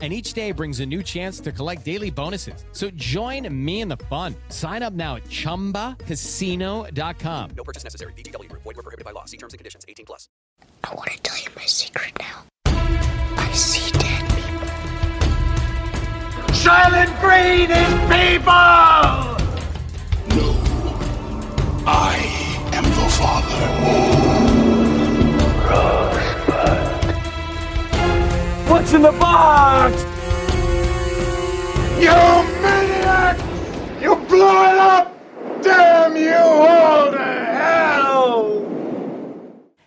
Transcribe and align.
And 0.00 0.14
each 0.14 0.32
day 0.32 0.52
brings 0.52 0.80
a 0.80 0.86
new 0.86 1.02
chance 1.02 1.40
to 1.40 1.52
collect 1.52 1.84
daily 1.84 2.08
bonuses. 2.10 2.64
So 2.72 2.88
join 2.92 3.46
me 3.52 3.82
in 3.82 3.88
the 3.88 3.98
fun. 4.08 4.34
Sign 4.48 4.82
up 4.82 4.94
now 4.94 5.16
at 5.16 5.24
chumbacasino.com. 5.24 7.50
No 7.54 7.64
purchase 7.64 7.84
necessary. 7.84 8.14
VGW 8.14 8.48
Group. 8.48 8.62
Void 8.62 8.76
were 8.76 8.82
prohibited 8.82 9.04
by 9.04 9.10
law. 9.10 9.26
See 9.26 9.36
terms 9.36 9.52
and 9.52 9.58
conditions. 9.58 9.84
18 9.86 10.06
plus. 10.06 10.30
I 10.84 10.94
want 10.94 11.10
to 11.10 11.18
tell 11.22 11.36
you 11.36 11.48
my 11.54 11.66
secret 11.66 12.14
now. 12.18 12.44
I 12.64 13.52
see 13.52 13.90
dead 13.98 14.26
people. 14.30 14.68
Soylent 16.54 17.20
Green 17.20 17.70
is 17.70 17.92
people! 18.08 19.36
I 21.86 22.16
am 22.72 22.84
the 22.84 23.08
father. 23.18 23.60
What's 28.80 28.94
in 28.94 29.02
the 29.02 29.12
box? 29.12 30.02
You 32.00 32.16
maniac! 32.62 33.38
You 34.00 34.16
blew 34.16 34.38
it 34.38 34.78
up! 34.78 35.14
Damn 35.62 36.16
you 36.16 36.32
all 36.32 37.10
to 37.12 37.18
hell! 37.18 38.69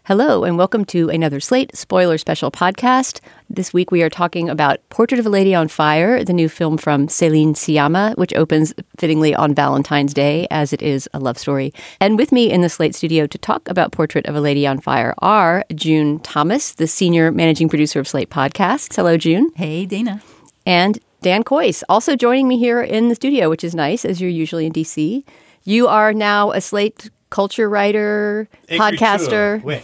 Hello, 0.05 0.43
and 0.43 0.57
welcome 0.57 0.84
to 0.84 1.07
another 1.09 1.39
Slate 1.39 1.77
spoiler 1.77 2.17
special 2.17 2.52
podcast. 2.52 3.21
This 3.49 3.71
week 3.71 3.89
we 3.89 4.04
are 4.04 4.09
talking 4.09 4.49
about 4.49 4.82
Portrait 4.90 5.18
of 5.18 5.26
a 5.26 5.29
Lady 5.29 5.55
on 5.55 5.70
Fire, 5.70 6.26
the 6.26 6.34
new 6.34 6.49
film 6.49 6.77
from 6.77 7.07
Celine 7.07 7.54
Sciamma, 7.54 8.13
which 8.18 8.34
opens 8.34 8.74
fittingly 8.98 9.34
on 9.34 9.55
Valentine's 9.55 10.13
Day, 10.13 10.46
as 10.51 10.74
it 10.74 10.81
is 10.81 11.07
a 11.13 11.20
love 11.20 11.37
story. 11.37 11.74
And 12.01 12.18
with 12.18 12.34
me 12.34 12.51
in 12.51 12.59
the 12.59 12.68
Slate 12.68 12.96
studio 12.96 13.27
to 13.27 13.37
talk 13.37 13.65
about 13.70 13.93
Portrait 13.93 14.26
of 14.26 14.35
a 14.35 14.41
Lady 14.41 14.68
on 14.68 14.81
Fire 14.81 15.15
are 15.20 15.63
June 15.74 16.20
Thomas, 16.20 16.74
the 16.74 16.85
senior 16.85 17.31
managing 17.31 17.70
producer 17.70 18.01
of 18.01 18.07
Slate 18.09 18.29
Podcasts. 18.29 18.93
Hello, 18.93 19.15
June. 19.15 19.51
Hey, 19.55 19.85
Dana. 19.85 20.21
And 20.65 20.99
Dan 21.21 21.46
Kois, 21.46 21.81
also 21.87 22.18
joining 22.18 22.49
me 22.49 22.57
here 22.57 22.81
in 22.81 23.07
the 23.07 23.15
studio, 23.15 23.49
which 23.49 23.63
is 23.63 23.74
nice, 23.74 24.04
as 24.04 24.20
you're 24.20 24.29
usually 24.29 24.65
in 24.65 24.74
DC. 24.74 25.24
You 25.63 25.87
are 25.87 26.12
now 26.12 26.51
a 26.51 26.59
Slate 26.59 27.09
culture 27.34 27.67
writer, 27.67 28.48
podcaster. 28.70 29.59
Oui. 29.63 29.77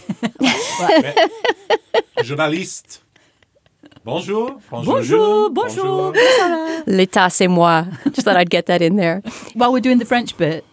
Journaliste. 2.22 3.02
Bonjour. 4.04 4.60
Bonjour, 4.70 5.50
bonjour. 5.50 6.12
L'état, 6.86 7.28
c'est 7.28 7.48
moi. 7.48 7.86
Just 8.12 8.24
thought 8.24 8.36
I'd 8.36 8.50
get 8.50 8.66
that 8.66 8.80
in 8.80 8.94
there. 8.94 9.20
While 9.54 9.72
we're 9.72 9.80
doing 9.80 9.98
the 9.98 10.04
French 10.04 10.36
bit, 10.36 10.64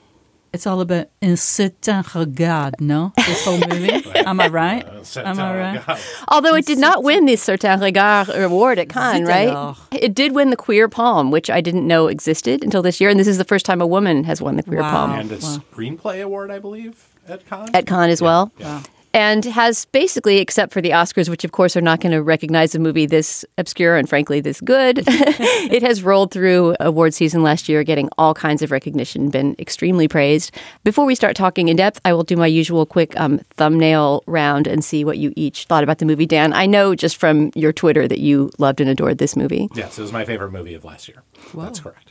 it's 0.57 0.67
all 0.67 0.81
about 0.81 1.07
un 1.21 1.37
certain 1.37 2.03
regard, 2.15 2.81
no? 2.81 3.13
This 3.15 3.45
whole 3.45 3.59
movie. 3.69 3.91
Am 4.15 4.39
I 4.45 4.47
right? 4.47 4.83
Am 5.17 5.39
I 5.39 5.57
right? 5.57 5.89
Uh, 5.89 5.97
Although 6.27 6.55
it 6.55 6.65
did 6.65 6.79
not 6.79 7.03
win 7.03 7.25
the 7.25 7.35
Certain 7.35 7.79
Regard 7.79 8.29
award 8.29 8.79
at 8.79 8.89
Cannes, 8.89 9.25
right? 9.27 9.75
It 9.91 10.13
did 10.15 10.33
win 10.33 10.49
the 10.49 10.55
Queer 10.57 10.87
Palm, 10.89 11.29
which 11.31 11.49
I 11.49 11.61
didn't 11.61 11.85
know 11.87 12.07
existed 12.07 12.63
until 12.63 12.81
this 12.81 12.99
year. 12.99 13.09
And 13.09 13.19
this 13.19 13.27
is 13.27 13.37
the 13.37 13.45
first 13.45 13.65
time 13.65 13.81
a 13.81 13.87
woman 13.87 14.23
has 14.25 14.41
won 14.41 14.55
the 14.57 14.63
Queer 14.63 14.81
Wow. 14.81 14.91
Palm 15.07 15.11
And 15.19 15.31
a 15.31 15.37
screenplay 15.37 16.21
award, 16.23 16.49
I 16.51 16.59
believe, 16.59 17.07
at 17.27 17.45
Cannes. 17.47 17.69
at 17.73 17.85
Cannes 17.85 18.09
as 18.11 18.21
well. 18.21 18.51
Yeah. 18.57 18.81
And 19.17 19.45
has 19.45 19.85
basically, 19.85 20.37
except 20.37 20.71
for 20.71 20.79
the 20.79 20.91
Oscars, 20.91 21.27
which 21.27 21.43
of 21.43 21.51
course 21.51 21.75
are 21.75 21.81
not 21.81 22.01
going 22.01 22.11
to 22.11 22.21
recognize 22.21 22.75
a 22.75 22.79
movie 22.79 23.07
this 23.07 23.43
obscure 23.57 23.95
and 23.95 24.07
frankly 24.07 24.41
this 24.41 24.61
good, 24.61 24.99
it 25.07 25.81
has 25.81 26.03
rolled 26.03 26.29
through 26.29 26.75
award 26.79 27.15
season 27.15 27.41
last 27.41 27.67
year, 27.67 27.83
getting 27.83 28.09
all 28.19 28.35
kinds 28.35 28.61
of 28.61 28.69
recognition, 28.69 29.31
been 29.31 29.55
extremely 29.57 30.07
praised. 30.07 30.51
Before 30.83 31.03
we 31.03 31.15
start 31.15 31.35
talking 31.35 31.67
in 31.67 31.77
depth, 31.77 31.99
I 32.05 32.13
will 32.13 32.25
do 32.25 32.35
my 32.35 32.45
usual 32.45 32.85
quick 32.85 33.19
um, 33.19 33.39
thumbnail 33.55 34.21
round 34.27 34.67
and 34.67 34.85
see 34.85 35.03
what 35.03 35.17
you 35.17 35.33
each 35.35 35.65
thought 35.65 35.83
about 35.83 35.97
the 35.97 36.05
movie. 36.05 36.27
Dan, 36.27 36.53
I 36.53 36.67
know 36.67 36.93
just 36.93 37.17
from 37.17 37.51
your 37.55 37.73
Twitter 37.73 38.07
that 38.07 38.19
you 38.19 38.51
loved 38.59 38.81
and 38.81 38.89
adored 38.89 39.17
this 39.17 39.35
movie. 39.35 39.67
Yes, 39.73 39.97
it 39.97 40.01
was 40.03 40.13
my 40.13 40.25
favorite 40.25 40.51
movie 40.51 40.75
of 40.75 40.85
last 40.85 41.07
year. 41.07 41.23
That's 41.55 41.79
correct. 41.79 42.06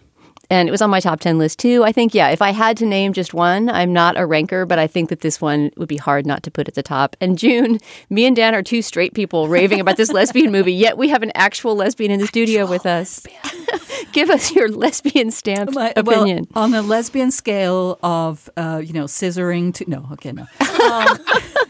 And 0.51 0.69
it 0.69 0.73
was 0.73 0.83
on 0.83 0.91
my 0.91 1.01
top 1.01 1.21
10 1.21 1.39
list 1.39 1.59
too. 1.59 1.83
I 1.85 1.93
think, 1.93 2.15
yeah, 2.15 2.29
if 2.29 2.41
I 2.41 2.51
had 2.51 2.77
to 2.79 2.87
name 2.87 3.13
just 3.13 3.35
one, 3.35 3.69
I'm 3.69 3.93
not 3.93 4.17
a 4.19 4.27
ranker, 4.27 4.65
but 4.67 4.79
I 4.79 4.87
think 4.87 5.09
that 5.09 5.21
this 5.21 5.41
one 5.41 5.71
would 5.77 5.89
be 5.89 5.97
hard 5.97 6.27
not 6.27 6.43
to 6.45 6.51
put 6.51 6.69
at 6.69 6.75
the 6.75 6.83
top. 6.83 7.17
And 7.21 7.39
June, 7.39 7.79
me 8.11 8.27
and 8.27 8.37
Dan 8.37 8.55
are 8.55 8.63
two 8.63 8.83
straight 8.83 9.15
people 9.15 9.49
raving 9.49 9.81
about 9.81 9.97
this 9.97 10.11
lesbian 10.13 10.53
movie, 10.53 10.73
yet 10.75 10.97
we 10.97 11.09
have 11.09 11.23
an 11.23 11.33
actual 11.35 11.75
lesbian 11.75 12.11
in 12.11 12.21
the 12.21 12.27
studio 12.27 12.67
with 12.67 12.87
us. 12.87 13.27
Give 14.13 14.31
us 14.31 14.55
your 14.55 14.69
lesbian 14.69 15.31
stamped 15.31 15.75
My- 15.75 15.93
opinion. 15.97 16.47
Well, 16.55 16.65
on 16.65 16.75
a 16.75 16.83
lesbian 16.83 17.31
scale 17.31 17.99
of, 18.03 18.49
uh, 18.57 18.81
you 18.85 18.93
know, 18.93 19.05
scissoring 19.05 19.75
to. 19.75 19.91
No, 19.91 20.09
okay, 20.13 20.33
no. 20.33 20.47
Um, 20.85 21.19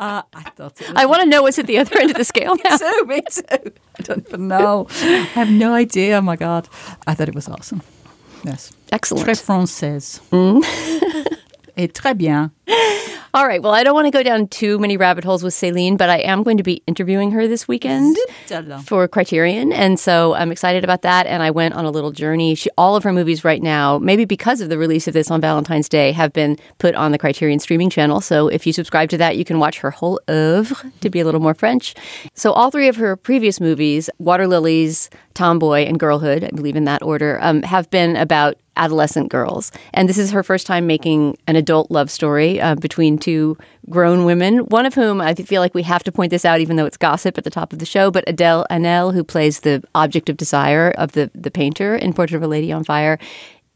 uh, 0.00 0.22
I 0.34 0.42
thought 0.56 0.80
it 0.80 0.88
was. 0.88 0.96
I 0.96 1.06
want 1.06 1.22
to 1.22 1.28
know 1.28 1.42
what's 1.42 1.58
at 1.58 1.66
the 1.66 1.78
other 1.78 1.98
end 1.98 2.10
of 2.10 2.16
the 2.16 2.24
scale 2.24 2.56
now. 2.64 2.76
too, 2.76 3.04
me 3.06 3.22
too. 3.30 3.72
I 3.98 4.02
don't 4.02 4.26
even 4.28 4.48
know. 4.48 4.86
I 4.90 5.26
have 5.34 5.50
no 5.50 5.72
idea. 5.74 6.18
Oh 6.18 6.22
my 6.22 6.36
God. 6.36 6.68
I 7.06 7.14
thought 7.14 7.28
it 7.28 7.34
was 7.34 7.48
awesome. 7.48 7.82
Yes. 8.44 8.72
Excellent. 8.92 9.26
Très 9.26 9.40
française. 9.40 10.20
Et 11.76 11.92
très 11.92 12.16
bien. 12.16 12.50
All 13.34 13.48
right. 13.48 13.60
Well, 13.60 13.74
I 13.74 13.82
don't 13.82 13.94
want 13.94 14.06
to 14.06 14.12
go 14.12 14.22
down 14.22 14.46
too 14.46 14.78
many 14.78 14.96
rabbit 14.96 15.24
holes 15.24 15.42
with 15.42 15.54
Celine, 15.54 15.96
but 15.96 16.08
I 16.08 16.18
am 16.18 16.44
going 16.44 16.56
to 16.56 16.62
be 16.62 16.84
interviewing 16.86 17.32
her 17.32 17.48
this 17.48 17.66
weekend 17.66 18.16
for 18.84 19.08
Criterion, 19.08 19.72
and 19.72 19.98
so 19.98 20.34
I'm 20.34 20.52
excited 20.52 20.84
about 20.84 21.02
that. 21.02 21.26
And 21.26 21.42
I 21.42 21.50
went 21.50 21.74
on 21.74 21.84
a 21.84 21.90
little 21.90 22.12
journey. 22.12 22.54
She, 22.54 22.70
all 22.78 22.94
of 22.94 23.02
her 23.02 23.12
movies 23.12 23.42
right 23.42 23.60
now, 23.60 23.98
maybe 23.98 24.24
because 24.24 24.60
of 24.60 24.68
the 24.68 24.78
release 24.78 25.08
of 25.08 25.14
this 25.14 25.32
on 25.32 25.40
Valentine's 25.40 25.88
Day, 25.88 26.12
have 26.12 26.32
been 26.32 26.56
put 26.78 26.94
on 26.94 27.10
the 27.10 27.18
Criterion 27.18 27.58
streaming 27.58 27.90
channel. 27.90 28.20
So 28.20 28.46
if 28.46 28.68
you 28.68 28.72
subscribe 28.72 29.08
to 29.08 29.18
that, 29.18 29.36
you 29.36 29.44
can 29.44 29.58
watch 29.58 29.80
her 29.80 29.90
whole 29.90 30.20
oeuvre 30.30 30.92
to 31.00 31.10
be 31.10 31.18
a 31.18 31.24
little 31.24 31.40
more 31.40 31.54
French. 31.54 31.96
So 32.34 32.52
all 32.52 32.70
three 32.70 32.86
of 32.86 32.94
her 32.96 33.16
previous 33.16 33.60
movies, 33.60 34.08
Water 34.18 34.46
Lilies, 34.46 35.10
Tomboy, 35.34 35.86
and 35.86 35.98
Girlhood, 35.98 36.44
I 36.44 36.50
believe 36.54 36.76
in 36.76 36.84
that 36.84 37.02
order, 37.02 37.40
um, 37.42 37.62
have 37.62 37.90
been 37.90 38.14
about 38.14 38.58
adolescent 38.76 39.30
girls. 39.30 39.72
And 39.92 40.08
this 40.08 40.18
is 40.18 40.30
her 40.30 40.42
first 40.42 40.66
time 40.66 40.86
making 40.86 41.36
an 41.46 41.56
adult 41.56 41.90
love 41.90 42.10
story 42.10 42.60
uh, 42.60 42.74
between 42.74 43.18
two 43.18 43.56
grown 43.90 44.24
women, 44.24 44.58
one 44.58 44.86
of 44.86 44.94
whom 44.94 45.20
I 45.20 45.34
feel 45.34 45.60
like 45.60 45.74
we 45.74 45.82
have 45.82 46.02
to 46.04 46.12
point 46.12 46.30
this 46.30 46.44
out, 46.44 46.60
even 46.60 46.76
though 46.76 46.86
it's 46.86 46.96
gossip 46.96 47.36
at 47.36 47.44
the 47.44 47.50
top 47.50 47.72
of 47.72 47.78
the 47.78 47.86
show, 47.86 48.10
but 48.10 48.24
Adele 48.26 48.66
Haenel, 48.70 49.12
who 49.12 49.22
plays 49.22 49.60
the 49.60 49.82
object 49.94 50.28
of 50.28 50.36
desire 50.36 50.90
of 50.96 51.12
the, 51.12 51.30
the 51.34 51.50
painter 51.50 51.94
in 51.94 52.12
Portrait 52.12 52.36
of 52.36 52.42
a 52.42 52.48
Lady 52.48 52.72
on 52.72 52.84
Fire, 52.84 53.18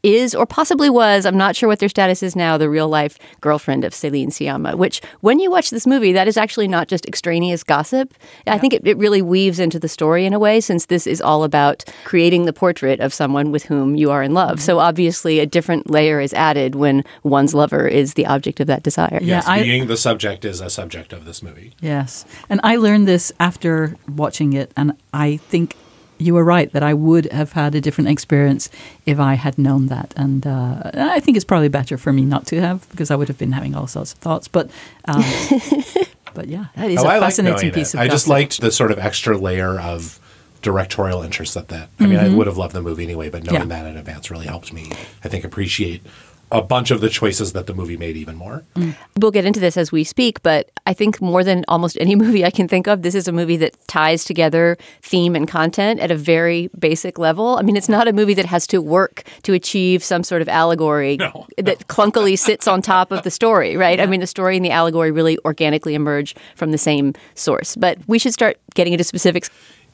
is 0.03 0.33
or 0.33 0.45
possibly 0.45 0.89
was, 0.89 1.25
I'm 1.25 1.37
not 1.37 1.55
sure 1.55 1.67
what 1.67 1.79
their 1.79 1.89
status 1.89 2.23
is 2.23 2.35
now, 2.35 2.57
the 2.57 2.69
real 2.69 2.87
life 2.87 3.17
girlfriend 3.41 3.83
of 3.83 3.93
Celine 3.93 4.29
Sciamma, 4.29 4.75
which 4.75 5.01
when 5.21 5.39
you 5.39 5.51
watch 5.51 5.69
this 5.69 5.85
movie, 5.85 6.13
that 6.13 6.27
is 6.27 6.37
actually 6.37 6.67
not 6.67 6.87
just 6.87 7.05
extraneous 7.05 7.63
gossip. 7.63 8.13
I 8.47 8.57
think 8.57 8.73
it, 8.73 8.87
it 8.87 8.97
really 8.97 9.21
weaves 9.21 9.59
into 9.59 9.79
the 9.79 9.89
story 9.89 10.25
in 10.25 10.33
a 10.33 10.39
way, 10.39 10.61
since 10.61 10.85
this 10.85 11.05
is 11.05 11.21
all 11.21 11.43
about 11.43 11.83
creating 12.05 12.45
the 12.45 12.53
portrait 12.53 12.99
of 13.01 13.13
someone 13.13 13.51
with 13.51 13.63
whom 13.63 13.95
you 13.95 14.09
are 14.11 14.23
in 14.23 14.33
love. 14.33 14.57
Mm-hmm. 14.57 14.65
So 14.65 14.79
obviously, 14.79 15.39
a 15.39 15.45
different 15.45 15.89
layer 15.89 16.19
is 16.21 16.33
added 16.33 16.75
when 16.75 17.03
one's 17.23 17.53
lover 17.53 17.87
is 17.87 18.13
the 18.13 18.25
object 18.25 18.59
of 18.59 18.67
that 18.67 18.83
desire. 18.83 19.19
Yeah, 19.21 19.39
Yes, 19.39 19.47
I- 19.47 19.63
being 19.63 19.87
the 19.87 19.97
subject 19.97 20.45
is 20.45 20.61
a 20.61 20.69
subject 20.69 21.13
of 21.13 21.25
this 21.25 21.43
movie. 21.43 21.73
Yes. 21.81 22.25
And 22.49 22.59
I 22.63 22.77
learned 22.77 23.07
this 23.07 23.31
after 23.39 23.95
watching 24.07 24.53
it, 24.53 24.71
and 24.77 24.93
I 25.13 25.37
think 25.37 25.75
you 26.19 26.33
were 26.33 26.43
right 26.43 26.71
that 26.73 26.83
I 26.83 26.93
would 26.93 27.31
have 27.31 27.53
had 27.53 27.73
a 27.75 27.81
different 27.81 28.09
experience 28.09 28.69
if 29.05 29.19
I 29.19 29.33
had 29.35 29.57
known 29.57 29.87
that. 29.87 30.13
And 30.17 30.45
uh, 30.45 30.91
I 30.93 31.19
think 31.21 31.37
it's 31.37 31.45
probably 31.45 31.69
better 31.69 31.97
for 31.97 32.11
me 32.13 32.23
not 32.25 32.45
to 32.47 32.59
have 32.61 32.87
because 32.91 33.09
I 33.09 33.15
would 33.15 33.27
have 33.29 33.37
been 33.37 33.53
having 33.53 33.73
all 33.73 33.87
sorts 33.87 34.13
of 34.13 34.19
thoughts. 34.19 34.47
But 34.47 34.69
um, 35.05 35.23
but 36.33 36.47
yeah, 36.47 36.65
that 36.75 36.91
is 36.91 36.99
Oh, 36.99 37.05
a 37.05 37.07
I 37.09 37.19
fascinating 37.19 37.55
knowing 37.61 37.71
piece 37.73 37.93
it. 37.93 37.97
of 37.97 38.01
I 38.01 38.07
just 38.09 38.27
liked 38.27 38.61
the 38.61 38.71
sort 38.71 38.91
of 38.91 38.99
extra 38.99 39.37
layer 39.37 39.79
of 39.79 40.19
directorial 40.61 41.21
interest 41.21 41.53
that 41.53 41.69
that. 41.69 41.89
I 42.01 42.05
mean, 42.05 42.19
I 42.19 42.27
would 42.27 42.45
have 42.47 42.57
loved 42.57 42.73
the 42.75 42.81
movie 42.81 43.03
anyway, 43.05 43.29
but 43.29 43.43
knowing 43.45 43.61
Mm-hmm. 43.61 43.71
Yeah. 43.71 43.83
that 43.83 43.89
in 43.89 43.97
advance 43.97 44.29
really 44.29 44.45
helped 44.47 44.73
me. 44.73 44.91
I 45.23 45.29
think 45.29 45.45
appreciate 45.45 46.05
a 46.51 46.61
bunch 46.61 46.89
of 46.91 47.01
the 47.01 47.09
choices 47.09 47.53
that 47.53 47.67
the 47.67 47.73
movie 47.73 47.97
made 47.97 48.17
even 48.17 48.35
more. 48.35 48.63
Mm. 48.75 48.95
We'll 49.17 49.31
get 49.31 49.45
into 49.45 49.59
this 49.59 49.77
as 49.77 49.91
we 49.91 50.03
speak, 50.03 50.41
but 50.41 50.71
I 50.87 50.93
think 50.93 51.21
more 51.21 51.43
than 51.43 51.63
almost 51.67 51.97
any 51.99 52.15
movie 52.23 52.43
I 52.43 52.49
can 52.49 52.67
think 52.67 52.87
of, 52.87 53.03
this 53.03 53.15
is 53.15 53.27
a 53.27 53.31
movie 53.31 53.57
that 53.57 53.75
ties 53.87 54.25
together 54.25 54.77
theme 55.01 55.35
and 55.35 55.47
content 55.47 55.99
at 55.99 56.09
a 56.11 56.15
very 56.15 56.69
basic 56.77 57.19
level. 57.19 57.57
I 57.57 57.61
mean, 57.61 57.77
it's 57.77 57.89
not 57.89 58.07
a 58.07 58.13
movie 58.13 58.33
that 58.33 58.45
has 58.45 58.65
to 58.67 58.81
work 58.81 59.23
to 59.43 59.53
achieve 59.53 60.03
some 60.03 60.23
sort 60.23 60.41
of 60.41 60.49
allegory 60.49 61.17
that 61.57 61.87
clunkily 61.87 62.37
sits 62.37 62.67
on 62.67 62.81
top 62.81 63.11
of 63.11 63.23
the 63.23 63.31
story, 63.31 63.77
right? 63.77 63.99
I 63.99 64.05
mean, 64.05 64.19
the 64.19 64.27
story 64.27 64.55
and 64.55 64.65
the 64.65 64.71
allegory 64.71 65.11
really 65.11 65.37
organically 65.45 65.93
emerge 65.93 66.35
from 66.55 66.71
the 66.71 66.77
same 66.77 67.13
source. 67.35 67.75
But 67.75 67.99
we 68.07 68.17
should 68.17 68.33
start 68.33 68.57
getting 68.73 68.93
into 68.93 69.03
specifics. 69.03 69.49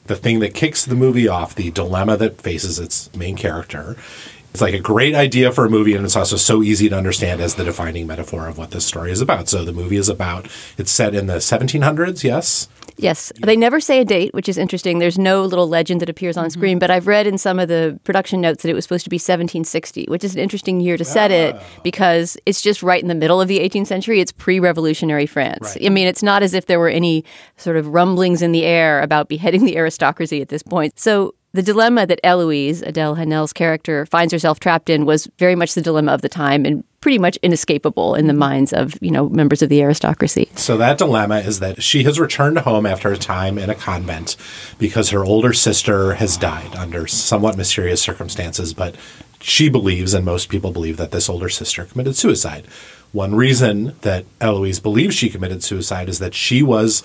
the 0.06 0.16
thing 0.16 0.38
that 0.38 0.54
kicks 0.54 0.84
the 0.84 0.94
movie 0.94 1.28
off, 1.28 1.54
the 1.54 1.70
dilemma 1.72 2.16
that 2.16 2.40
faces 2.40 2.78
its 2.78 3.14
main 3.14 3.36
character, 3.36 3.96
It's 4.56 4.62
like 4.62 4.72
a 4.72 4.78
great 4.78 5.14
idea 5.14 5.52
for 5.52 5.66
a 5.66 5.68
movie, 5.68 5.94
and 5.94 6.02
it's 6.06 6.16
also 6.16 6.36
so 6.36 6.62
easy 6.62 6.88
to 6.88 6.96
understand 6.96 7.42
as 7.42 7.56
the 7.56 7.64
defining 7.64 8.06
metaphor 8.06 8.48
of 8.48 8.56
what 8.56 8.70
this 8.70 8.86
story 8.86 9.10
is 9.10 9.20
about. 9.20 9.50
So 9.50 9.66
the 9.66 9.72
movie 9.74 9.98
is 9.98 10.08
about, 10.08 10.48
it's 10.78 10.90
set 10.90 11.14
in 11.14 11.26
the 11.26 11.34
1700s, 11.34 12.24
yes? 12.24 12.66
Yes. 12.96 13.30
They 13.42 13.54
never 13.54 13.80
say 13.80 14.00
a 14.00 14.04
date, 14.06 14.32
which 14.32 14.48
is 14.48 14.56
interesting. 14.56 14.98
There's 14.98 15.18
no 15.18 15.44
little 15.44 15.68
legend 15.68 16.00
that 16.00 16.08
appears 16.08 16.38
on 16.38 16.44
mm-hmm. 16.44 16.58
screen, 16.58 16.78
but 16.78 16.90
I've 16.90 17.06
read 17.06 17.26
in 17.26 17.36
some 17.36 17.58
of 17.58 17.68
the 17.68 18.00
production 18.04 18.40
notes 18.40 18.62
that 18.62 18.70
it 18.70 18.74
was 18.74 18.84
supposed 18.84 19.04
to 19.04 19.10
be 19.10 19.16
1760, 19.16 20.06
which 20.08 20.24
is 20.24 20.34
an 20.34 20.40
interesting 20.40 20.80
year 20.80 20.96
to 20.96 21.04
set 21.04 21.30
it 21.30 21.54
ah. 21.54 21.62
because 21.84 22.38
it's 22.46 22.62
just 22.62 22.82
right 22.82 23.02
in 23.02 23.08
the 23.08 23.14
middle 23.14 23.38
of 23.38 23.48
the 23.48 23.58
18th 23.58 23.88
century. 23.88 24.22
It's 24.22 24.32
pre 24.32 24.58
revolutionary 24.58 25.26
France. 25.26 25.76
I 25.84 25.90
mean, 25.90 26.06
it's 26.06 26.22
not 26.22 26.42
as 26.42 26.54
if 26.54 26.64
there 26.64 26.78
were 26.78 26.88
any 26.88 27.26
sort 27.58 27.76
of 27.76 27.88
rumblings 27.88 28.40
in 28.40 28.52
the 28.52 28.64
air 28.64 29.02
about 29.02 29.28
beheading 29.28 29.66
the 29.66 29.76
aristocracy 29.76 30.40
at 30.40 30.48
this 30.48 30.62
point. 30.62 30.98
So 30.98 31.34
the 31.56 31.62
dilemma 31.62 32.06
that 32.06 32.20
Eloise, 32.22 32.82
Adele 32.82 33.14
Haenel's 33.14 33.52
character, 33.52 34.04
finds 34.06 34.32
herself 34.32 34.60
trapped 34.60 34.90
in 34.90 35.06
was 35.06 35.26
very 35.38 35.54
much 35.54 35.74
the 35.74 35.80
dilemma 35.80 36.12
of 36.12 36.20
the 36.20 36.28
time 36.28 36.64
and 36.66 36.84
pretty 37.00 37.18
much 37.18 37.38
inescapable 37.42 38.14
in 38.14 38.26
the 38.26 38.32
mm-hmm. 38.32 38.40
minds 38.40 38.72
of, 38.72 38.98
you 39.00 39.10
know, 39.10 39.28
members 39.30 39.62
of 39.62 39.68
the 39.68 39.80
aristocracy. 39.80 40.50
So 40.56 40.76
that 40.76 40.98
dilemma 40.98 41.38
is 41.38 41.60
that 41.60 41.82
she 41.82 42.02
has 42.04 42.20
returned 42.20 42.58
home 42.58 42.84
after 42.84 43.10
a 43.10 43.16
time 43.16 43.58
in 43.58 43.70
a 43.70 43.74
convent 43.74 44.36
because 44.78 45.10
her 45.10 45.24
older 45.24 45.52
sister 45.52 46.14
has 46.14 46.36
died 46.36 46.74
under 46.74 47.06
somewhat 47.06 47.56
mysterious 47.56 48.02
circumstances, 48.02 48.74
but 48.74 48.94
she 49.40 49.68
believes, 49.68 50.14
and 50.14 50.24
most 50.24 50.48
people 50.48 50.72
believe, 50.72 50.96
that 50.96 51.10
this 51.10 51.28
older 51.28 51.48
sister 51.48 51.84
committed 51.84 52.16
suicide. 52.16 52.66
One 53.12 53.34
reason 53.34 53.94
that 54.02 54.26
Eloise 54.40 54.80
believes 54.80 55.14
she 55.14 55.30
committed 55.30 55.62
suicide 55.62 56.08
is 56.08 56.18
that 56.18 56.34
she 56.34 56.62
was 56.62 57.02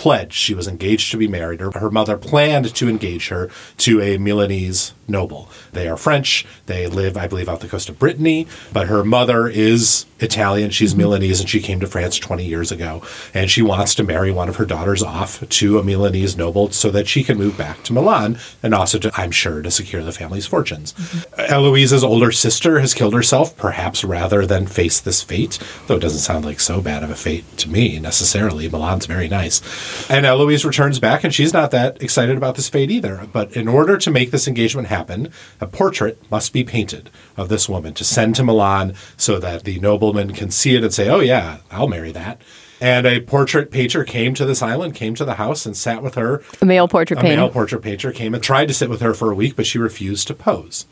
pledged, 0.00 0.32
she 0.32 0.54
was 0.54 0.66
engaged 0.66 1.10
to 1.10 1.18
be 1.18 1.28
married. 1.28 1.60
Her, 1.60 1.70
her 1.72 1.90
mother 1.90 2.16
planned 2.16 2.74
to 2.74 2.88
engage 2.88 3.28
her 3.28 3.50
to 3.76 4.00
a 4.00 4.16
Milanese 4.16 4.94
noble. 5.06 5.50
They 5.72 5.88
are 5.88 5.96
French. 5.96 6.46
They 6.64 6.86
live, 6.86 7.18
I 7.18 7.26
believe, 7.26 7.50
off 7.50 7.60
the 7.60 7.68
coast 7.68 7.90
of 7.90 7.98
Brittany, 7.98 8.46
but 8.72 8.86
her 8.86 9.04
mother 9.04 9.46
is 9.46 10.06
Italian. 10.18 10.70
She's 10.70 10.92
mm-hmm. 10.92 11.02
Milanese, 11.02 11.40
and 11.40 11.50
she 11.50 11.60
came 11.60 11.80
to 11.80 11.86
France 11.86 12.18
20 12.18 12.46
years 12.46 12.72
ago. 12.72 13.02
And 13.34 13.50
she 13.50 13.60
wants 13.60 13.94
to 13.96 14.02
marry 14.02 14.32
one 14.32 14.48
of 14.48 14.56
her 14.56 14.64
daughters 14.64 15.02
off 15.02 15.46
to 15.46 15.78
a 15.78 15.82
Milanese 15.82 16.36
noble 16.36 16.70
so 16.70 16.90
that 16.90 17.08
she 17.08 17.22
can 17.22 17.36
move 17.36 17.58
back 17.58 17.82
to 17.84 17.92
Milan 17.92 18.38
and 18.62 18.74
also, 18.74 18.98
to, 19.00 19.10
I'm 19.14 19.30
sure, 19.30 19.60
to 19.60 19.70
secure 19.70 20.02
the 20.02 20.12
family's 20.12 20.46
fortunes. 20.46 20.94
Mm-hmm. 20.94 21.52
Eloise's 21.52 22.04
older 22.04 22.32
sister 22.32 22.80
has 22.80 22.94
killed 22.94 23.14
herself, 23.14 23.56
perhaps 23.56 24.02
rather 24.02 24.46
than 24.46 24.66
face 24.66 25.00
this 25.00 25.22
fate, 25.22 25.58
though 25.86 25.96
it 25.96 26.00
doesn't 26.00 26.20
sound 26.20 26.46
like 26.46 26.60
so 26.60 26.80
bad 26.80 27.02
of 27.02 27.10
a 27.10 27.14
fate 27.14 27.44
to 27.58 27.68
me 27.68 27.98
necessarily. 27.98 28.68
Milan's 28.68 29.06
very 29.06 29.28
nice. 29.28 29.60
And 30.08 30.26
Eloise 30.26 30.64
returns 30.64 30.98
back, 30.98 31.24
and 31.24 31.34
she's 31.34 31.52
not 31.52 31.70
that 31.70 32.02
excited 32.02 32.36
about 32.36 32.56
this 32.56 32.68
fate 32.68 32.90
either. 32.90 33.28
But 33.32 33.56
in 33.56 33.68
order 33.68 33.96
to 33.98 34.10
make 34.10 34.30
this 34.30 34.48
engagement 34.48 34.88
happen, 34.88 35.32
a 35.60 35.66
portrait 35.66 36.18
must 36.30 36.52
be 36.52 36.64
painted 36.64 37.10
of 37.36 37.48
this 37.48 37.68
woman 37.68 37.94
to 37.94 38.04
send 38.04 38.34
to 38.36 38.44
Milan 38.44 38.94
so 39.16 39.38
that 39.38 39.64
the 39.64 39.78
nobleman 39.80 40.32
can 40.32 40.50
see 40.50 40.74
it 40.74 40.82
and 40.84 40.92
say, 40.92 41.08
oh, 41.08 41.20
yeah, 41.20 41.58
I'll 41.70 41.88
marry 41.88 42.12
that. 42.12 42.40
And 42.82 43.06
a 43.06 43.20
portrait 43.20 43.70
painter 43.70 44.04
came 44.04 44.32
to 44.34 44.46
this 44.46 44.62
island, 44.62 44.94
came 44.94 45.14
to 45.16 45.24
the 45.26 45.34
house, 45.34 45.66
and 45.66 45.76
sat 45.76 46.02
with 46.02 46.14
her. 46.14 46.42
A 46.62 46.64
male 46.64 46.88
portrait 46.88 47.18
A 47.18 47.22
painter. 47.22 47.36
male 47.36 47.50
portrait 47.50 47.82
painter 47.82 48.10
came 48.10 48.32
and 48.32 48.42
tried 48.42 48.68
to 48.68 48.74
sit 48.74 48.88
with 48.88 49.02
her 49.02 49.12
for 49.12 49.30
a 49.30 49.34
week, 49.34 49.54
but 49.54 49.66
she 49.66 49.78
refused 49.78 50.26
to 50.28 50.34
pose. 50.34 50.86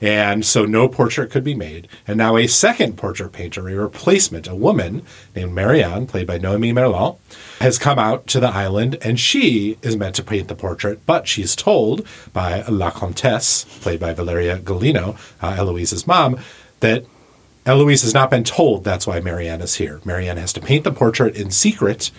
And 0.00 0.44
so 0.44 0.64
no 0.64 0.88
portrait 0.88 1.30
could 1.30 1.44
be 1.44 1.54
made. 1.54 1.88
And 2.06 2.18
now 2.18 2.36
a 2.36 2.46
second 2.46 2.96
portrait 2.96 3.32
painter, 3.32 3.68
a 3.68 3.74
replacement, 3.74 4.46
a 4.46 4.54
woman 4.54 5.02
named 5.34 5.52
Marianne, 5.52 6.06
played 6.06 6.26
by 6.26 6.38
Noemie 6.38 6.72
Merlant, 6.72 7.18
has 7.60 7.78
come 7.78 7.98
out 7.98 8.26
to 8.28 8.40
the 8.40 8.48
island 8.48 8.98
and 9.02 9.18
she 9.18 9.78
is 9.82 9.96
meant 9.96 10.16
to 10.16 10.22
paint 10.22 10.48
the 10.48 10.54
portrait, 10.54 11.06
but 11.06 11.26
she's 11.28 11.56
told 11.56 12.06
by 12.32 12.62
La 12.62 12.90
Comtesse, 12.90 13.64
played 13.80 14.00
by 14.00 14.12
Valeria 14.12 14.58
Golino, 14.58 15.16
uh, 15.42 15.54
Eloise's 15.58 16.06
mom, 16.06 16.38
that 16.80 17.04
Eloise 17.66 18.02
has 18.02 18.12
not 18.12 18.30
been 18.30 18.44
told 18.44 18.84
that's 18.84 19.06
why 19.06 19.20
Marianne 19.20 19.62
is 19.62 19.76
here. 19.76 20.00
Marianne 20.04 20.36
has 20.36 20.52
to 20.52 20.60
paint 20.60 20.84
the 20.84 20.92
portrait 20.92 21.34
in 21.34 21.50
secret. 21.50 22.10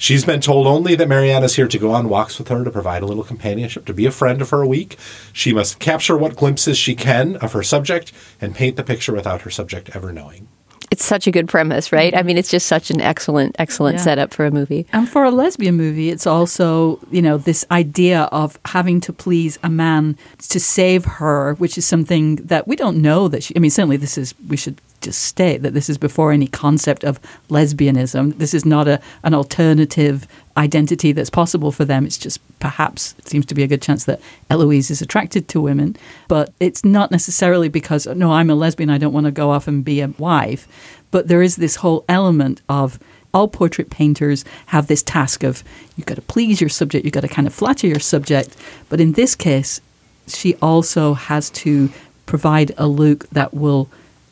She's 0.00 0.24
been 0.24 0.40
told 0.40 0.66
only 0.66 0.94
that 0.94 1.08
Marianne 1.10 1.44
is 1.44 1.56
here 1.56 1.68
to 1.68 1.78
go 1.78 1.90
on 1.92 2.08
walks 2.08 2.38
with 2.38 2.48
her, 2.48 2.64
to 2.64 2.70
provide 2.70 3.02
a 3.02 3.06
little 3.06 3.22
companionship, 3.22 3.84
to 3.84 3.92
be 3.92 4.06
a 4.06 4.10
friend 4.10 4.40
of 4.40 4.48
her 4.48 4.62
a 4.62 4.66
week. 4.66 4.96
She 5.30 5.52
must 5.52 5.78
capture 5.78 6.16
what 6.16 6.36
glimpses 6.36 6.78
she 6.78 6.94
can 6.94 7.36
of 7.36 7.52
her 7.52 7.62
subject 7.62 8.10
and 8.40 8.54
paint 8.54 8.76
the 8.76 8.82
picture 8.82 9.12
without 9.12 9.42
her 9.42 9.50
subject 9.50 9.94
ever 9.94 10.10
knowing. 10.10 10.48
It's 10.90 11.04
such 11.04 11.26
a 11.26 11.30
good 11.30 11.48
premise, 11.48 11.92
right? 11.92 12.16
I 12.16 12.22
mean, 12.22 12.38
it's 12.38 12.48
just 12.50 12.66
such 12.66 12.90
an 12.90 13.02
excellent, 13.02 13.56
excellent 13.58 13.98
Yeah. 13.98 14.04
setup 14.04 14.32
for 14.32 14.46
a 14.46 14.50
movie. 14.50 14.86
And 14.90 15.06
for 15.06 15.22
a 15.22 15.30
lesbian 15.30 15.76
movie, 15.76 16.08
it's 16.08 16.26
also, 16.26 16.98
you 17.12 17.20
know, 17.20 17.36
this 17.36 17.66
idea 17.70 18.22
of 18.32 18.58
having 18.64 19.02
to 19.02 19.12
please 19.12 19.58
a 19.62 19.68
man 19.68 20.16
to 20.48 20.58
save 20.58 21.04
her, 21.04 21.56
which 21.58 21.76
is 21.76 21.84
something 21.84 22.36
that 22.36 22.66
we 22.66 22.74
don't 22.74 22.96
know 23.02 23.28
that 23.28 23.42
she, 23.42 23.54
I 23.54 23.58
mean, 23.58 23.70
certainly 23.70 23.98
this 23.98 24.16
is, 24.16 24.34
we 24.48 24.56
should 24.56 24.80
just 25.00 25.22
state 25.22 25.62
that 25.62 25.74
this 25.74 25.88
is 25.88 25.98
before 25.98 26.32
any 26.32 26.46
concept 26.46 27.04
of 27.04 27.20
lesbianism. 27.48 28.36
This 28.38 28.54
is 28.54 28.64
not 28.64 28.88
a, 28.88 29.00
an 29.22 29.34
alternative 29.34 30.26
identity 30.56 31.12
that's 31.12 31.30
possible 31.30 31.72
for 31.72 31.84
them. 31.84 32.04
It's 32.04 32.18
just 32.18 32.40
perhaps, 32.58 33.14
it 33.18 33.28
seems 33.28 33.46
to 33.46 33.54
be 33.54 33.62
a 33.62 33.66
good 33.66 33.82
chance 33.82 34.04
that 34.04 34.20
Eloise 34.50 34.90
is 34.90 35.00
attracted 35.00 35.48
to 35.48 35.60
women, 35.60 35.96
but 36.28 36.52
it's 36.60 36.84
not 36.84 37.10
necessarily 37.10 37.68
because, 37.68 38.06
no, 38.06 38.32
I'm 38.32 38.50
a 38.50 38.54
lesbian, 38.54 38.90
I 38.90 38.98
don't 38.98 39.14
want 39.14 39.26
to 39.26 39.32
go 39.32 39.50
off 39.50 39.66
and 39.68 39.84
be 39.84 40.00
a 40.00 40.08
wife. 40.08 40.68
But 41.10 41.28
there 41.28 41.42
is 41.42 41.56
this 41.56 41.76
whole 41.76 42.04
element 42.08 42.60
of, 42.68 42.98
all 43.32 43.48
portrait 43.48 43.90
painters 43.90 44.44
have 44.66 44.88
this 44.88 45.02
task 45.02 45.44
of 45.44 45.62
you've 45.96 46.06
got 46.06 46.16
to 46.16 46.22
please 46.22 46.60
your 46.60 46.68
subject, 46.68 47.04
you've 47.04 47.14
got 47.14 47.20
to 47.20 47.28
kind 47.28 47.46
of 47.46 47.54
flatter 47.54 47.86
your 47.86 48.00
subject. 48.00 48.56
But 48.88 49.00
in 49.00 49.12
this 49.12 49.36
case, 49.36 49.80
she 50.26 50.56
also 50.56 51.14
has 51.14 51.48
to 51.50 51.90
provide 52.26 52.72
a 52.76 52.86
look 52.86 53.28
that 53.30 53.54
will 53.54 53.88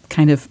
kind 0.08 0.30
of 0.30 0.48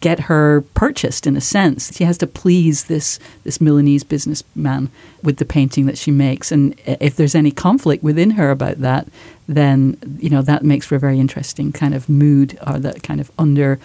get 0.00 0.20
her 0.20 0.62
purchased 0.74 1.26
in 1.26 1.36
a 1.36 1.40
sense. 1.40 1.94
She 1.96 2.04
has 2.04 2.18
to 2.18 2.26
please 2.26 2.84
this 2.84 3.18
this 3.44 3.60
Milanese 3.60 4.04
businessman 4.04 4.90
with 5.22 5.36
the 5.38 5.44
painting 5.44 5.86
that 5.86 5.98
she 5.98 6.10
makes, 6.10 6.52
and 6.52 6.74
if 6.86 7.16
there's 7.16 7.34
any 7.34 7.50
conflict 7.50 8.02
within 8.02 8.32
her 8.32 8.50
about 8.50 8.78
that, 8.80 9.08
then 9.48 9.96
you 10.18 10.28
know 10.30 10.42
that 10.42 10.62
makes 10.64 10.86
for 10.86 10.96
a 10.96 10.98
very 11.00 11.18
interesting 11.18 11.72
kind 11.72 11.94
of 11.94 12.08
mood, 12.08 12.58
or 12.66 12.78
that 12.78 13.02
kind 13.02 13.20
of 13.20 13.30
under 13.38 13.78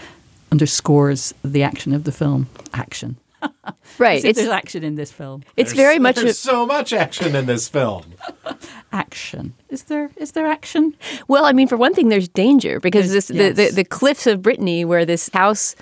underscores 0.51 1.33
the 1.43 1.63
action 1.63 1.93
of 1.93 2.03
the 2.03 2.11
film. 2.11 2.47
Action. 2.73 3.15
Right. 3.97 4.23
It's 4.23 4.39
there's 4.39 4.49
action 4.49 4.83
in 4.83 4.95
this 4.95 5.11
film. 5.11 5.43
it's 5.57 5.73
very 5.73 5.99
much 5.99 6.17
a, 6.17 6.21
There's 6.23 6.39
so 6.39 6.65
much 6.65 6.93
action 6.93 7.35
in 7.35 7.45
this 7.45 7.67
film. 7.67 8.13
Action. 8.93 9.53
Is 9.69 9.83
there 9.83 10.09
is 10.15 10.31
there 10.31 10.47
action? 10.47 10.95
well. 11.27 11.45
I 11.45 11.51
mean, 11.51 11.67
for 11.67 11.77
one 11.77 11.93
thing, 11.93 12.09
there's 12.09 12.27
danger 12.29 12.79
because 12.79 13.09
There's- 13.11 13.27
this 13.27 13.37
the, 13.55 13.65
the 13.69 13.71
the 13.75 13.83
cliffs 13.83 14.27
of 14.27 14.41
Brittany, 14.41 14.85
where 14.85 15.05
this 15.05 15.29
house 15.33 15.75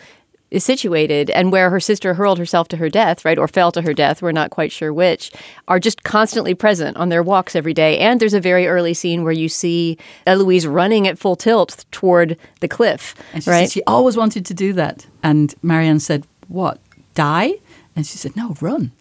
is 0.52 0.64
situated, 0.64 1.30
and 1.30 1.52
where 1.52 1.70
her 1.70 1.80
sister 1.80 2.16
hurled 2.16 2.40
herself 2.40 2.68
to 2.70 2.78
her 2.78 2.90
death, 2.90 3.24
right, 3.24 3.38
or 3.38 3.48
fell 3.48 3.72
to 3.72 3.82
her 3.84 3.94
death, 3.94 4.22
we're 4.22 4.32
not 4.32 4.50
quite 4.50 4.72
sure 4.72 4.92
which, 4.92 5.32
are 5.68 5.80
just 5.80 6.04
constantly 6.04 6.54
present 6.56 6.98
on 6.98 7.10
their 7.10 7.22
walks 7.24 7.56
every 7.56 7.74
day. 7.74 8.00
And 8.00 8.20
there's 8.20 8.34
a 8.34 8.40
very 8.42 8.68
early 8.68 8.94
scene 8.94 9.24
where 9.24 9.32
you 9.32 9.50
see 9.50 9.98
Eloise 10.26 10.66
running 10.66 11.08
at 11.08 11.20
full 11.20 11.36
tilt 11.36 11.86
toward 11.92 12.38
the 12.62 12.68
cliff, 12.68 13.16
And 13.34 13.44
she 13.44 13.50
right? 13.50 13.72
she 13.72 13.84
always 13.86 14.18
wanted 14.18 14.46
to 14.48 14.54
do 14.54 14.74
that. 14.74 15.06
And 15.22 15.54
Marianne 15.62 16.00
said, 16.00 16.26
"What? 16.48 16.80
Die?" 17.14 17.54
And 18.00 18.08
she 18.08 18.18
said, 18.18 18.34
"No, 18.38 18.56
run." 18.62 18.94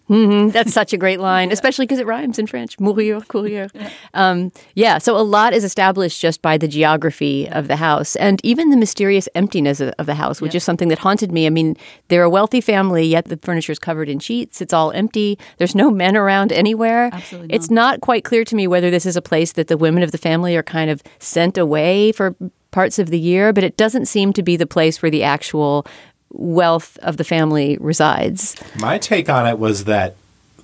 That's 0.49 0.73
such 0.73 0.91
a 0.91 0.97
great 0.97 1.21
line, 1.21 1.53
especially 1.53 1.85
because 1.85 1.99
it 1.99 2.05
rhymes 2.05 2.37
in 2.37 2.47
French. 2.47 2.77
Mourir, 2.79 3.25
courir. 3.27 3.69
Um, 4.13 4.51
yeah, 4.75 4.97
so 4.97 5.15
a 5.15 5.23
lot 5.23 5.53
is 5.53 5.63
established 5.63 6.19
just 6.19 6.41
by 6.41 6.57
the 6.57 6.67
geography 6.67 7.47
of 7.47 7.69
the 7.69 7.77
house 7.77 8.17
and 8.17 8.43
even 8.43 8.71
the 8.71 8.75
mysterious 8.75 9.29
emptiness 9.35 9.79
of 9.79 10.05
the 10.05 10.15
house, 10.15 10.41
which 10.41 10.53
is 10.53 10.65
something 10.65 10.89
that 10.89 10.99
haunted 10.99 11.31
me. 11.31 11.45
I 11.47 11.49
mean, 11.49 11.77
they're 12.09 12.23
a 12.23 12.29
wealthy 12.29 12.59
family, 12.59 13.05
yet 13.05 13.23
the 13.29 13.37
furniture 13.37 13.71
is 13.71 13.79
covered 13.79 14.09
in 14.09 14.19
sheets. 14.19 14.59
It's 14.59 14.73
all 14.73 14.91
empty. 14.91 15.39
There's 15.59 15.75
no 15.75 15.89
men 15.89 16.17
around 16.17 16.51
anywhere. 16.51 17.09
Absolutely 17.13 17.55
It's 17.55 17.69
not 17.71 18.01
quite 18.01 18.25
clear 18.25 18.43
to 18.43 18.53
me 18.53 18.67
whether 18.67 18.91
this 18.91 19.05
is 19.05 19.15
a 19.15 19.21
place 19.21 19.53
that 19.53 19.69
the 19.69 19.77
women 19.77 20.03
of 20.03 20.11
the 20.11 20.17
family 20.17 20.57
are 20.57 20.63
kind 20.63 20.91
of 20.91 21.01
sent 21.19 21.57
away 21.57 22.11
for 22.11 22.35
parts 22.71 22.99
of 22.99 23.11
the 23.11 23.19
year, 23.19 23.53
but 23.53 23.63
it 23.63 23.77
doesn't 23.77 24.07
seem 24.07 24.33
to 24.33 24.43
be 24.43 24.57
the 24.57 24.67
place 24.67 25.01
where 25.01 25.09
the 25.09 25.23
actual 25.23 25.85
wealth 26.31 26.97
of 27.01 27.17
the 27.17 27.23
family 27.23 27.77
resides. 27.79 28.55
My 28.79 28.97
take 28.97 29.29
on 29.29 29.47
it 29.47 29.59
was 29.59 29.85
that 29.85 30.15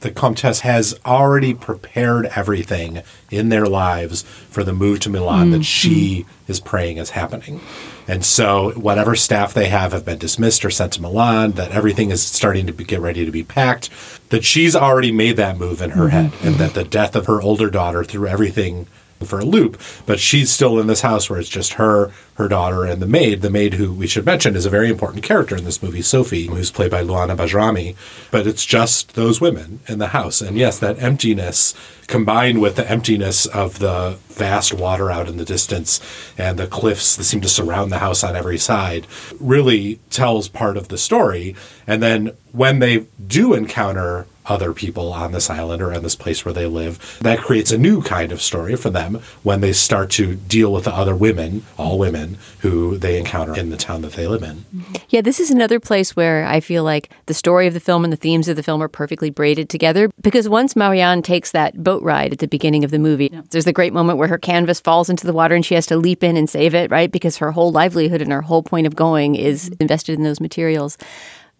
the 0.01 0.11
Comtesse 0.11 0.59
has 0.59 0.99
already 1.05 1.53
prepared 1.53 2.27
everything 2.35 3.01
in 3.31 3.49
their 3.49 3.65
lives 3.65 4.21
for 4.21 4.63
the 4.63 4.73
move 4.73 4.99
to 4.99 5.09
Milan 5.09 5.49
that 5.49 5.63
she 5.63 6.19
mm-hmm. 6.19 6.51
is 6.51 6.59
praying 6.59 6.97
is 6.97 7.11
happening. 7.11 7.59
And 8.07 8.23
so, 8.23 8.71
whatever 8.73 9.15
staff 9.15 9.53
they 9.53 9.67
have 9.69 9.93
have 9.93 10.05
been 10.05 10.19
dismissed 10.19 10.63
or 10.63 10.69
sent 10.69 10.93
to 10.93 11.01
Milan, 11.01 11.53
that 11.53 11.71
everything 11.71 12.11
is 12.11 12.21
starting 12.21 12.67
to 12.67 12.73
be, 12.73 12.83
get 12.83 12.99
ready 12.99 13.25
to 13.25 13.31
be 13.31 13.43
packed, 13.43 13.89
that 14.29 14.45
she's 14.45 14.75
already 14.75 15.11
made 15.11 15.37
that 15.37 15.57
move 15.57 15.81
in 15.81 15.91
her 15.91 16.07
mm-hmm. 16.07 16.09
head, 16.09 16.33
and 16.43 16.55
that 16.55 16.71
mm-hmm. 16.71 16.79
the 16.79 16.83
death 16.83 17.15
of 17.15 17.25
her 17.25 17.41
older 17.41 17.71
daughter 17.71 18.03
threw 18.03 18.27
everything 18.27 18.85
for 19.23 19.39
a 19.39 19.45
loop, 19.45 19.81
but 20.05 20.19
she's 20.19 20.51
still 20.51 20.79
in 20.79 20.87
this 20.87 21.01
house 21.01 21.29
where 21.29 21.39
it's 21.39 21.49
just 21.49 21.73
her, 21.73 22.11
her 22.35 22.47
daughter, 22.47 22.83
and 22.83 23.01
the 23.01 23.07
maid. 23.07 23.41
The 23.41 23.49
maid, 23.49 23.75
who 23.75 23.93
we 23.93 24.07
should 24.07 24.25
mention, 24.25 24.55
is 24.55 24.65
a 24.65 24.69
very 24.69 24.89
important 24.89 25.23
character 25.23 25.55
in 25.55 25.63
this 25.63 25.81
movie, 25.81 26.01
Sophie, 26.01 26.47
who's 26.47 26.71
played 26.71 26.91
by 26.91 27.03
Luana 27.03 27.35
Bajrami. 27.35 27.95
But 28.29 28.45
it's 28.45 28.65
just 28.65 29.15
those 29.15 29.39
women 29.39 29.79
in 29.87 29.99
the 29.99 30.07
house. 30.07 30.41
And 30.41 30.57
yes, 30.57 30.79
that 30.79 31.01
emptiness 31.01 31.73
combined 32.07 32.61
with 32.61 32.75
the 32.75 32.89
emptiness 32.89 33.45
of 33.47 33.79
the 33.79 34.17
vast 34.27 34.73
water 34.73 35.09
out 35.09 35.27
in 35.27 35.37
the 35.37 35.45
distance 35.45 35.99
and 36.37 36.59
the 36.59 36.67
cliffs 36.67 37.15
that 37.15 37.23
seem 37.23 37.41
to 37.41 37.49
surround 37.49 37.91
the 37.91 37.99
house 37.99 38.23
on 38.23 38.35
every 38.35 38.57
side 38.57 39.07
really 39.39 39.99
tells 40.09 40.49
part 40.49 40.77
of 40.77 40.89
the 40.89 40.97
story. 40.97 41.55
And 41.87 42.03
then 42.03 42.31
when 42.51 42.79
they 42.79 43.05
do 43.25 43.53
encounter 43.53 44.27
other 44.47 44.73
people 44.73 45.13
on 45.13 45.31
this 45.31 45.49
island 45.49 45.81
or 45.81 45.91
in 45.91 46.03
this 46.03 46.15
place 46.15 46.45
where 46.45 46.53
they 46.53 46.65
live. 46.65 47.17
That 47.21 47.39
creates 47.39 47.71
a 47.71 47.77
new 47.77 48.01
kind 48.01 48.31
of 48.31 48.41
story 48.41 48.75
for 48.75 48.89
them 48.89 49.21
when 49.43 49.61
they 49.61 49.73
start 49.73 50.09
to 50.11 50.35
deal 50.35 50.71
with 50.71 50.85
the 50.85 50.93
other 50.93 51.15
women, 51.15 51.63
all 51.77 51.97
women, 51.97 52.37
who 52.59 52.97
they 52.97 53.17
encounter 53.17 53.55
in 53.55 53.69
the 53.69 53.77
town 53.77 54.01
that 54.01 54.13
they 54.13 54.27
live 54.27 54.43
in. 54.43 54.65
Yeah, 55.09 55.21
this 55.21 55.39
is 55.39 55.51
another 55.51 55.79
place 55.79 56.15
where 56.15 56.45
I 56.45 56.59
feel 56.59 56.83
like 56.83 57.09
the 57.25 57.33
story 57.33 57.67
of 57.67 57.73
the 57.73 57.79
film 57.79 58.03
and 58.03 58.11
the 58.11 58.17
themes 58.17 58.47
of 58.47 58.55
the 58.55 58.63
film 58.63 58.81
are 58.81 58.87
perfectly 58.87 59.29
braided 59.29 59.69
together 59.69 60.09
because 60.21 60.49
once 60.49 60.75
Marianne 60.75 61.21
takes 61.21 61.51
that 61.51 61.83
boat 61.83 62.03
ride 62.03 62.33
at 62.33 62.39
the 62.39 62.47
beginning 62.47 62.83
of 62.83 62.91
the 62.91 62.99
movie, 62.99 63.29
yeah. 63.31 63.41
there's 63.51 63.65
the 63.65 63.73
great 63.73 63.93
moment 63.93 64.17
where 64.17 64.27
her 64.27 64.37
canvas 64.37 64.79
falls 64.79 65.09
into 65.09 65.25
the 65.27 65.33
water 65.33 65.55
and 65.55 65.65
she 65.65 65.75
has 65.75 65.85
to 65.87 65.97
leap 65.97 66.23
in 66.23 66.37
and 66.37 66.49
save 66.49 66.73
it, 66.73 66.91
right? 66.91 67.11
Because 67.11 67.37
her 67.37 67.51
whole 67.51 67.71
livelihood 67.71 68.21
and 68.21 68.31
her 68.31 68.41
whole 68.41 68.63
point 68.63 68.87
of 68.87 68.95
going 68.95 69.35
is 69.35 69.69
mm-hmm. 69.69 69.81
invested 69.81 70.17
in 70.17 70.23
those 70.23 70.39
materials. 70.39 70.97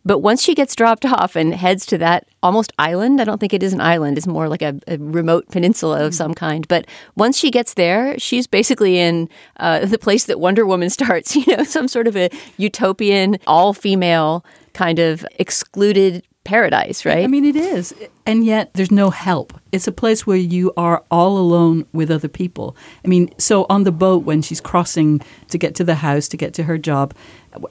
But 0.05 0.19
once 0.19 0.41
she 0.41 0.53
gets 0.53 0.75
dropped 0.75 1.03
off 1.05 1.35
and 1.35 1.53
heads 1.53 1.85
to 1.88 1.97
that 1.97 2.27
almost 2.43 2.71
island, 2.77 3.19
I 3.19 3.24
don't 3.24 3.39
think 3.39 3.53
it 3.53 3.63
is 3.63 3.74
an 3.74 3.81
island, 3.81 4.17
it's 4.17 4.27
more 4.27 4.47
like 4.47 4.62
a, 4.62 4.79
a 4.88 4.97
remote 4.97 5.50
peninsula 5.50 6.05
of 6.05 6.13
some 6.13 6.33
kind. 6.33 6.67
But 6.67 6.85
once 7.15 7.38
she 7.38 7.50
gets 7.51 7.74
there, 7.74 8.17
she's 8.19 8.47
basically 8.47 9.00
in 9.00 9.29
uh, 9.57 9.85
the 9.85 9.97
place 9.97 10.25
that 10.25 10.39
Wonder 10.39 10.65
Woman 10.65 10.89
starts, 10.91 11.35
you 11.35 11.57
know, 11.57 11.63
some 11.63 11.88
sort 11.88 12.07
of 12.07 12.15
a 12.15 12.29
utopian, 12.57 13.38
all 13.47 13.74
female 13.74 14.45
kind 14.74 15.00
of 15.00 15.25
excluded 15.39 16.24
paradise, 16.45 17.05
right? 17.05 17.23
I 17.23 17.27
mean, 17.27 17.43
it 17.43 17.57
is. 17.57 17.93
And 18.25 18.45
yet 18.45 18.73
there's 18.73 18.91
no 18.91 19.09
help. 19.09 19.59
It's 19.73 19.87
a 19.87 19.91
place 19.91 20.25
where 20.25 20.37
you 20.37 20.71
are 20.77 21.03
all 21.11 21.37
alone 21.37 21.85
with 21.91 22.09
other 22.09 22.29
people. 22.29 22.77
I 23.03 23.09
mean, 23.09 23.33
so 23.37 23.65
on 23.69 23.83
the 23.83 23.91
boat, 23.91 24.23
when 24.23 24.41
she's 24.41 24.61
crossing 24.61 25.21
to 25.49 25.57
get 25.57 25.75
to 25.75 25.83
the 25.83 25.95
house, 25.95 26.29
to 26.29 26.37
get 26.37 26.53
to 26.53 26.63
her 26.63 26.77
job, 26.77 27.13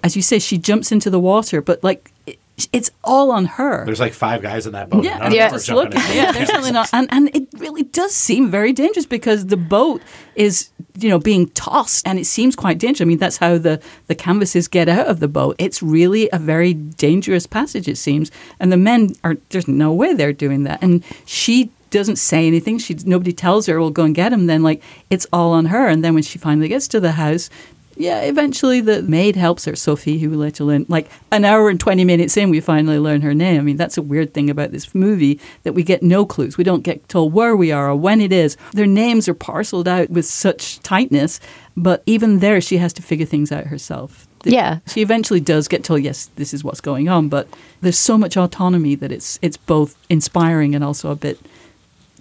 as 0.02 0.16
you 0.16 0.22
say, 0.22 0.38
she 0.38 0.58
jumps 0.58 0.92
into 0.92 1.08
the 1.08 1.20
water, 1.20 1.62
but 1.62 1.82
like 1.82 2.12
it's 2.72 2.90
all 3.02 3.32
on 3.32 3.46
her. 3.46 3.84
There's 3.84 4.00
like 4.00 4.12
five 4.12 4.40
guys 4.40 4.66
in 4.66 4.72
that 4.72 4.88
boat. 4.88 5.04
Yeah, 5.04 5.28
yeah. 5.30 5.48
Just 5.50 5.68
yeah, 5.68 6.30
there's 6.30 6.52
really 6.52 6.70
not, 6.70 6.88
and 6.92 7.08
and 7.10 7.34
it 7.34 7.48
really 7.58 7.82
does 7.82 8.14
seem 8.14 8.48
very 8.48 8.72
dangerous 8.72 9.06
because 9.06 9.46
the 9.46 9.56
boat 9.56 10.00
is 10.36 10.70
you 10.96 11.08
know 11.08 11.18
being 11.18 11.48
tossed, 11.50 12.06
and 12.06 12.18
it 12.18 12.26
seems 12.26 12.54
quite 12.54 12.78
dangerous. 12.78 13.02
I 13.02 13.06
mean, 13.06 13.18
that's 13.18 13.38
how 13.38 13.58
the 13.58 13.82
the 14.06 14.14
canvases 14.14 14.68
get 14.68 14.88
out 14.88 15.08
of 15.08 15.18
the 15.18 15.26
boat. 15.28 15.56
It's 15.58 15.82
really 15.82 16.28
a 16.32 16.38
very 16.38 16.74
dangerous 16.74 17.46
passage, 17.46 17.88
it 17.88 17.98
seems, 17.98 18.30
and 18.60 18.70
the 18.70 18.76
men 18.76 19.14
are 19.24 19.36
there's 19.48 19.66
no 19.66 19.92
way 19.92 20.14
they're 20.14 20.32
doing 20.32 20.62
that, 20.62 20.80
and 20.80 21.02
she 21.26 21.70
doesn't 21.94 22.16
say 22.16 22.46
anything. 22.46 22.78
She 22.78 22.94
nobody 23.04 23.32
tells 23.32 23.66
her, 23.66 23.80
"Well, 23.80 23.90
go 23.90 24.04
and 24.04 24.14
get 24.14 24.32
him." 24.32 24.46
Then 24.46 24.62
like 24.62 24.82
it's 25.10 25.26
all 25.32 25.52
on 25.52 25.66
her. 25.66 25.86
And 25.86 26.04
then 26.04 26.14
when 26.14 26.22
she 26.22 26.38
finally 26.38 26.68
gets 26.68 26.88
to 26.88 27.00
the 27.00 27.12
house, 27.12 27.48
yeah, 27.96 28.20
eventually 28.22 28.80
the 28.80 29.02
maid 29.02 29.36
helps 29.36 29.64
her, 29.64 29.76
Sophie, 29.76 30.18
who 30.18 30.30
we 30.30 30.36
later 30.36 30.64
learn. 30.64 30.86
Like 30.88 31.10
an 31.30 31.44
hour 31.44 31.68
and 31.68 31.78
20 31.78 32.04
minutes 32.04 32.36
in, 32.36 32.50
we 32.50 32.60
finally 32.60 32.98
learn 32.98 33.20
her 33.22 33.34
name. 33.34 33.58
I 33.58 33.62
mean, 33.62 33.76
that's 33.76 33.96
a 33.96 34.02
weird 34.02 34.34
thing 34.34 34.50
about 34.50 34.72
this 34.72 34.94
movie 34.94 35.40
that 35.62 35.74
we 35.74 35.82
get 35.82 36.02
no 36.02 36.26
clues. 36.26 36.56
We 36.56 36.64
don't 36.64 36.82
get 36.82 37.08
told 37.08 37.32
where 37.32 37.56
we 37.56 37.72
are 37.72 37.90
or 37.90 37.96
when 37.96 38.20
it 38.20 38.32
is. 38.32 38.56
Their 38.72 38.86
names 38.86 39.28
are 39.28 39.34
parceled 39.34 39.88
out 39.88 40.10
with 40.10 40.26
such 40.26 40.80
tightness, 40.80 41.40
but 41.76 42.02
even 42.06 42.40
there, 42.40 42.60
she 42.60 42.78
has 42.78 42.92
to 42.94 43.02
figure 43.02 43.26
things 43.26 43.52
out 43.52 43.66
herself. 43.66 44.26
Yeah. 44.44 44.80
She 44.86 45.00
eventually 45.00 45.40
does 45.40 45.68
get 45.68 45.84
told, 45.84 46.02
yes, 46.02 46.30
this 46.36 46.52
is 46.52 46.62
what's 46.62 46.80
going 46.80 47.08
on, 47.08 47.28
but 47.28 47.48
there's 47.80 47.98
so 47.98 48.18
much 48.18 48.36
autonomy 48.36 48.94
that 48.96 49.10
it's 49.10 49.38
it's 49.42 49.56
both 49.56 49.96
inspiring 50.10 50.74
and 50.74 50.84
also 50.84 51.10
a 51.10 51.16
bit 51.16 51.38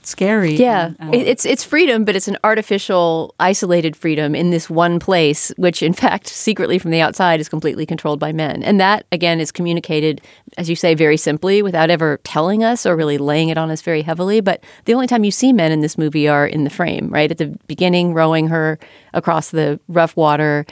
scary. 0.10 0.56
Yeah, 0.56 0.86
um, 0.86 0.96
and, 1.00 1.16
and 1.16 1.24
it's 1.24 1.46
it's 1.46 1.64
freedom, 1.64 2.06
but 2.06 2.16
it's 2.16 2.28
an 2.28 2.38
artificial, 2.44 3.34
isolated 3.40 3.96
freedom 3.96 4.36
in 4.36 4.50
this 4.50 4.70
one 4.70 5.00
place, 5.00 5.52
which 5.58 5.82
in 5.82 5.94
fact, 5.94 6.28
secretly 6.28 6.80
from 6.80 6.92
the 6.92 7.02
outside, 7.02 7.40
is 7.40 7.50
completely 7.50 7.86
controlled 7.86 8.20
by 8.20 8.32
men. 8.32 8.64
And 8.64 8.80
that 8.80 9.06
again 9.12 9.40
is 9.40 9.52
communicated, 9.52 10.22
as 10.58 10.70
you 10.70 10.76
say, 10.76 10.96
very 10.96 11.18
simply, 11.18 11.62
without 11.62 11.90
ever 11.90 12.20
telling 12.24 12.64
us 12.64 12.86
or 12.86 12.96
really 12.96 13.18
laying 13.18 13.50
it 13.50 13.58
on 13.58 13.72
us 13.72 13.82
very 13.82 14.02
heavily. 14.02 14.42
But 14.42 14.64
the 14.86 14.94
only 14.94 15.08
time 15.08 15.24
you 15.24 15.32
see 15.32 15.54
men 15.54 15.72
in 15.72 15.82
this 15.82 15.98
movie 15.98 16.28
are 16.28 16.48
in 16.48 16.64
the 16.64 16.70
frame, 16.70 17.10
right 17.10 17.30
at 17.30 17.38
the 17.38 17.58
beginning, 17.68 18.14
rowing 18.14 18.48
her 18.48 18.80
across 19.14 19.52
the 19.52 19.80
rough 19.88 20.16
water. 20.16 20.66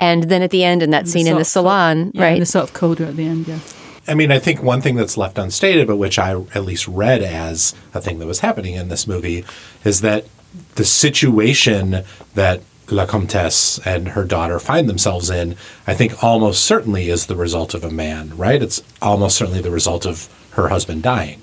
And 0.00 0.24
then 0.24 0.42
at 0.42 0.50
the 0.50 0.64
end, 0.64 0.82
in 0.82 0.90
that 0.90 1.06
scene 1.06 1.26
in 1.26 1.36
the 1.36 1.44
salon, 1.44 2.10
yeah, 2.14 2.24
right? 2.24 2.40
the 2.40 2.46
sort 2.46 2.64
of 2.64 2.74
coda 2.74 3.06
at 3.06 3.16
the 3.16 3.26
end, 3.26 3.46
yeah. 3.46 3.60
I 4.06 4.14
mean, 4.14 4.30
I 4.30 4.38
think 4.38 4.62
one 4.62 4.80
thing 4.80 4.96
that's 4.96 5.16
left 5.16 5.38
unstated, 5.38 5.86
but 5.86 5.96
which 5.96 6.18
I 6.18 6.32
at 6.32 6.64
least 6.64 6.86
read 6.86 7.22
as 7.22 7.74
a 7.94 8.00
thing 8.00 8.18
that 8.18 8.26
was 8.26 8.40
happening 8.40 8.74
in 8.74 8.88
this 8.88 9.06
movie, 9.06 9.44
is 9.84 10.02
that 10.02 10.26
the 10.74 10.84
situation 10.84 12.04
that 12.34 12.60
La 12.90 13.06
Comtesse 13.06 13.78
and 13.86 14.08
her 14.08 14.24
daughter 14.24 14.58
find 14.58 14.88
themselves 14.88 15.30
in, 15.30 15.56
I 15.86 15.94
think 15.94 16.22
almost 16.22 16.64
certainly 16.64 17.08
is 17.08 17.26
the 17.26 17.36
result 17.36 17.72
of 17.72 17.82
a 17.82 17.90
man, 17.90 18.36
right? 18.36 18.62
It's 18.62 18.82
almost 19.00 19.36
certainly 19.36 19.62
the 19.62 19.70
result 19.70 20.04
of 20.04 20.28
her 20.50 20.68
husband 20.68 21.02
dying. 21.02 21.42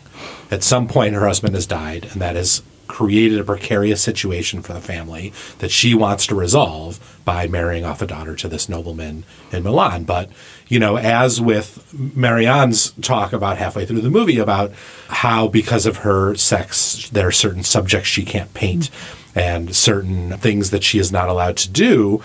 At 0.51 0.63
some 0.63 0.87
point, 0.87 1.15
her 1.15 1.25
husband 1.25 1.55
has 1.55 1.65
died, 1.65 2.09
and 2.11 2.21
that 2.21 2.35
has 2.35 2.61
created 2.87 3.39
a 3.39 3.43
precarious 3.43 4.01
situation 4.01 4.61
for 4.61 4.73
the 4.73 4.81
family 4.81 5.31
that 5.59 5.71
she 5.71 5.95
wants 5.95 6.27
to 6.27 6.35
resolve 6.35 6.99
by 7.23 7.47
marrying 7.47 7.85
off 7.85 8.01
a 8.01 8.05
daughter 8.05 8.35
to 8.35 8.49
this 8.49 8.67
nobleman 8.67 9.23
in 9.51 9.63
Milan. 9.63 10.03
But, 10.03 10.29
you 10.71 10.79
know, 10.79 10.97
as 10.97 11.41
with 11.41 11.93
Marianne's 12.15 12.91
talk 13.01 13.33
about 13.33 13.57
halfway 13.57 13.85
through 13.85 13.99
the 13.99 14.09
movie 14.09 14.37
about 14.37 14.71
how 15.09 15.49
because 15.49 15.85
of 15.85 15.97
her 15.97 16.33
sex, 16.35 17.09
there 17.09 17.27
are 17.27 17.31
certain 17.31 17.65
subjects 17.65 18.07
she 18.07 18.23
can't 18.23 18.53
paint 18.53 18.89
and 19.35 19.75
certain 19.75 20.37
things 20.37 20.69
that 20.69 20.81
she 20.81 20.97
is 20.97 21.11
not 21.11 21.27
allowed 21.27 21.57
to 21.57 21.69
do, 21.69 22.23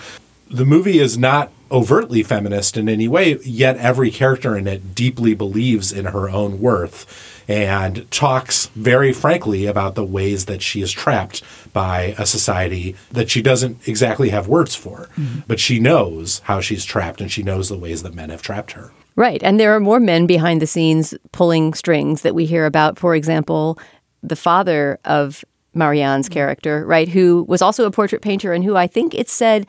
the 0.49 0.63
movie 0.63 0.97
is 0.97 1.17
not 1.17 1.51
overtly 1.69 2.23
feminist 2.23 2.77
in 2.77 2.87
any 2.87 3.05
way, 3.05 3.37
yet 3.43 3.75
every 3.79 4.09
character 4.09 4.55
in 4.55 4.65
it 4.65 4.95
deeply 4.95 5.33
believes 5.33 5.91
in 5.91 6.05
her 6.05 6.29
own 6.29 6.61
worth 6.61 7.36
and 7.47 8.09
talks 8.11 8.67
very 8.67 9.13
frankly 9.13 9.65
about 9.65 9.95
the 9.95 10.03
ways 10.03 10.45
that 10.45 10.61
she 10.61 10.81
is 10.81 10.91
trapped 10.91 11.41
by 11.73 12.15
a 12.17 12.25
society 12.25 12.95
that 13.11 13.29
she 13.29 13.41
doesn't 13.41 13.87
exactly 13.87 14.29
have 14.29 14.47
words 14.47 14.75
for, 14.75 15.09
mm-hmm. 15.15 15.39
but 15.47 15.59
she 15.59 15.79
knows 15.79 16.39
how 16.45 16.59
she's 16.59 16.83
trapped 16.83 17.21
and 17.21 17.31
she 17.31 17.43
knows 17.43 17.69
the 17.69 17.77
ways 17.77 18.03
that 18.03 18.13
men 18.13 18.29
have 18.29 18.41
trapped 18.41 18.73
her. 18.73 18.91
Right. 19.15 19.41
And 19.41 19.59
there 19.59 19.75
are 19.75 19.79
more 19.79 19.99
men 19.99 20.27
behind 20.27 20.61
the 20.61 20.67
scenes 20.67 21.13
pulling 21.31 21.73
strings 21.73 22.21
that 22.21 22.35
we 22.35 22.45
hear 22.45 22.65
about. 22.65 22.99
For 22.99 23.15
example, 23.15 23.79
the 24.21 24.35
father 24.35 24.99
of 25.05 25.43
Marianne's 25.73 26.29
character, 26.29 26.85
right, 26.85 27.07
who 27.07 27.45
was 27.47 27.61
also 27.61 27.85
a 27.85 27.91
portrait 27.91 28.21
painter 28.21 28.53
and 28.53 28.63
who 28.63 28.75
I 28.75 28.87
think 28.87 29.15
it 29.15 29.29
said 29.29 29.65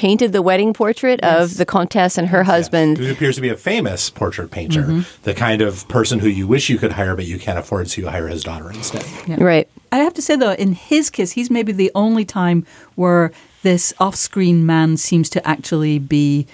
painted 0.00 0.32
the 0.32 0.40
wedding 0.40 0.72
portrait 0.72 1.20
yes. 1.22 1.42
of 1.42 1.58
the 1.58 1.66
Comtesse 1.66 2.16
and 2.16 2.28
her 2.28 2.42
husband. 2.42 2.96
Who 2.96 3.12
appears 3.12 3.34
to 3.34 3.42
be 3.42 3.50
a 3.50 3.56
famous 3.56 4.08
portrait 4.08 4.50
painter, 4.50 4.84
mm-hmm. 4.84 5.22
the 5.24 5.34
kind 5.34 5.60
of 5.60 5.86
person 5.88 6.20
who 6.20 6.28
you 6.28 6.46
wish 6.46 6.70
you 6.70 6.78
could 6.78 6.92
hire, 6.92 7.14
but 7.14 7.26
you 7.26 7.38
can't 7.38 7.58
afford, 7.58 7.90
so 7.90 8.00
you 8.00 8.08
hire 8.08 8.26
his 8.26 8.42
daughter 8.42 8.70
instead. 8.70 9.04
Yeah. 9.26 9.36
Right. 9.44 9.68
I 9.92 9.98
have 9.98 10.14
to 10.14 10.22
say, 10.22 10.36
though, 10.36 10.52
in 10.52 10.72
his 10.72 11.10
case, 11.10 11.32
he's 11.32 11.50
maybe 11.50 11.72
the 11.72 11.90
only 11.94 12.24
time 12.24 12.64
where 12.94 13.30
this 13.60 13.92
off 14.00 14.14
screen 14.14 14.64
man 14.64 14.96
seems 14.96 15.28
to 15.30 15.46
actually 15.46 15.98
be 15.98 16.46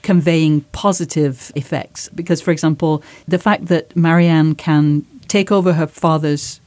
conveying 0.00 0.62
positive 0.72 1.52
effects. 1.54 2.08
Because, 2.14 2.40
for 2.40 2.50
example, 2.50 3.02
the 3.28 3.38
fact 3.38 3.66
that 3.66 3.94
Marianne 3.94 4.54
can 4.54 5.04
take 5.28 5.52
over 5.52 5.74
her 5.74 5.86
father's 5.86 6.60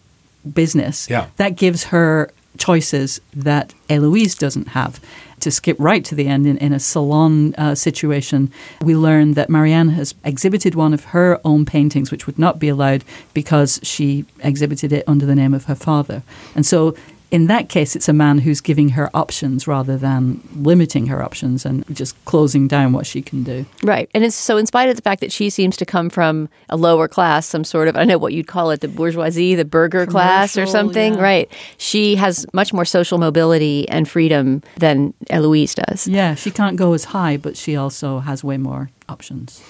business, 0.53 1.09
yeah. 1.09 1.25
that 1.37 1.55
gives 1.55 1.85
her 1.85 2.29
choices 2.59 3.19
that 3.33 3.73
Eloise 3.89 4.35
doesn't 4.35 4.69
have 4.69 4.99
to 5.39 5.51
skip 5.51 5.77
right 5.79 6.03
to 6.06 6.15
the 6.15 6.27
end, 6.27 6.48
in, 6.48 6.58
in 6.58 6.74
a 6.74 6.79
salon 6.79 7.53
uh, 7.56 7.75
situation, 7.75 8.51
we 8.82 8.96
learn 8.96 9.34
that 9.34 9.50
Marianne 9.50 9.89
has 9.89 10.15
exhibited 10.24 10.75
one 10.75 10.94
of 10.94 11.06
her 11.06 11.39
own 11.46 11.65
paintings, 11.65 12.12
which 12.12 12.25
would 12.25 12.39
not 12.39 12.60
be 12.60 12.70
allowed 12.70 13.03
because 13.34 13.79
she 13.84 14.25
exhibited 14.39 14.91
it 14.91 15.03
under 15.08 15.25
the 15.25 15.36
name 15.36 15.53
of 15.53 15.65
her 15.65 15.75
father. 15.75 16.24
And 16.56 16.65
so 16.65 16.96
in 17.29 17.48
that 17.48 17.67
case, 17.67 17.96
it's 17.96 18.07
a 18.07 18.13
man 18.13 18.39
who's 18.39 18.62
giving 18.62 18.89
her 18.89 19.10
options 19.13 19.67
rather 19.67 19.98
than 19.98 20.41
limiting 20.55 21.07
her 21.07 21.22
options 21.22 21.65
and 21.65 21.84
just 21.93 22.15
closing 22.25 22.67
down 22.67 22.93
what 22.93 23.05
she 23.05 23.22
can 23.22 23.43
do. 23.43 23.65
Right. 23.84 24.10
And 24.13 24.24
it's 24.24 24.36
so, 24.36 24.55
in 24.57 24.65
spite 24.65 24.89
of 24.89 24.96
the 24.96 25.01
fact 25.01 25.19
that 25.22 25.31
she 25.31 25.50
seems 25.50 25.75
to 25.77 25.86
come 25.86 26.10
from 26.10 26.48
a 26.69 26.77
lower 26.77 27.07
class, 27.07 27.46
some 27.46 27.65
sort 27.65 27.89
of, 27.89 27.96
I 27.96 28.00
don't 28.00 28.07
know 28.07 28.17
what 28.17 28.31
you'd 28.31 28.48
call 28.48 28.72
it, 28.72 28.79
the 28.79 28.88
bourgeoisie, 28.88 29.55
the 29.55 29.65
burgher 29.65 30.05
Commercial, 30.05 30.12
class 30.12 30.57
or 30.57 30.65
something, 30.65 31.15
yeah. 31.15 31.22
right? 31.22 31.51
She 31.77 32.15
has 32.15 32.46
much 32.53 32.72
more 32.72 32.86
social 32.86 33.17
mobility 33.17 33.88
and 33.89 34.07
freedom 34.07 34.63
than 34.77 35.13
Eloise 35.29 35.75
does. 35.75 36.07
Yeah, 36.07 36.36
she 36.36 36.50
can't 36.50 36.77
go 36.77 36.93
as 36.93 37.05
high, 37.05 37.36
but 37.36 37.57
she 37.57 37.75
also 37.75 38.19
has 38.19 38.43
way 38.43 38.57
more 38.57 38.89
options. 39.10 39.62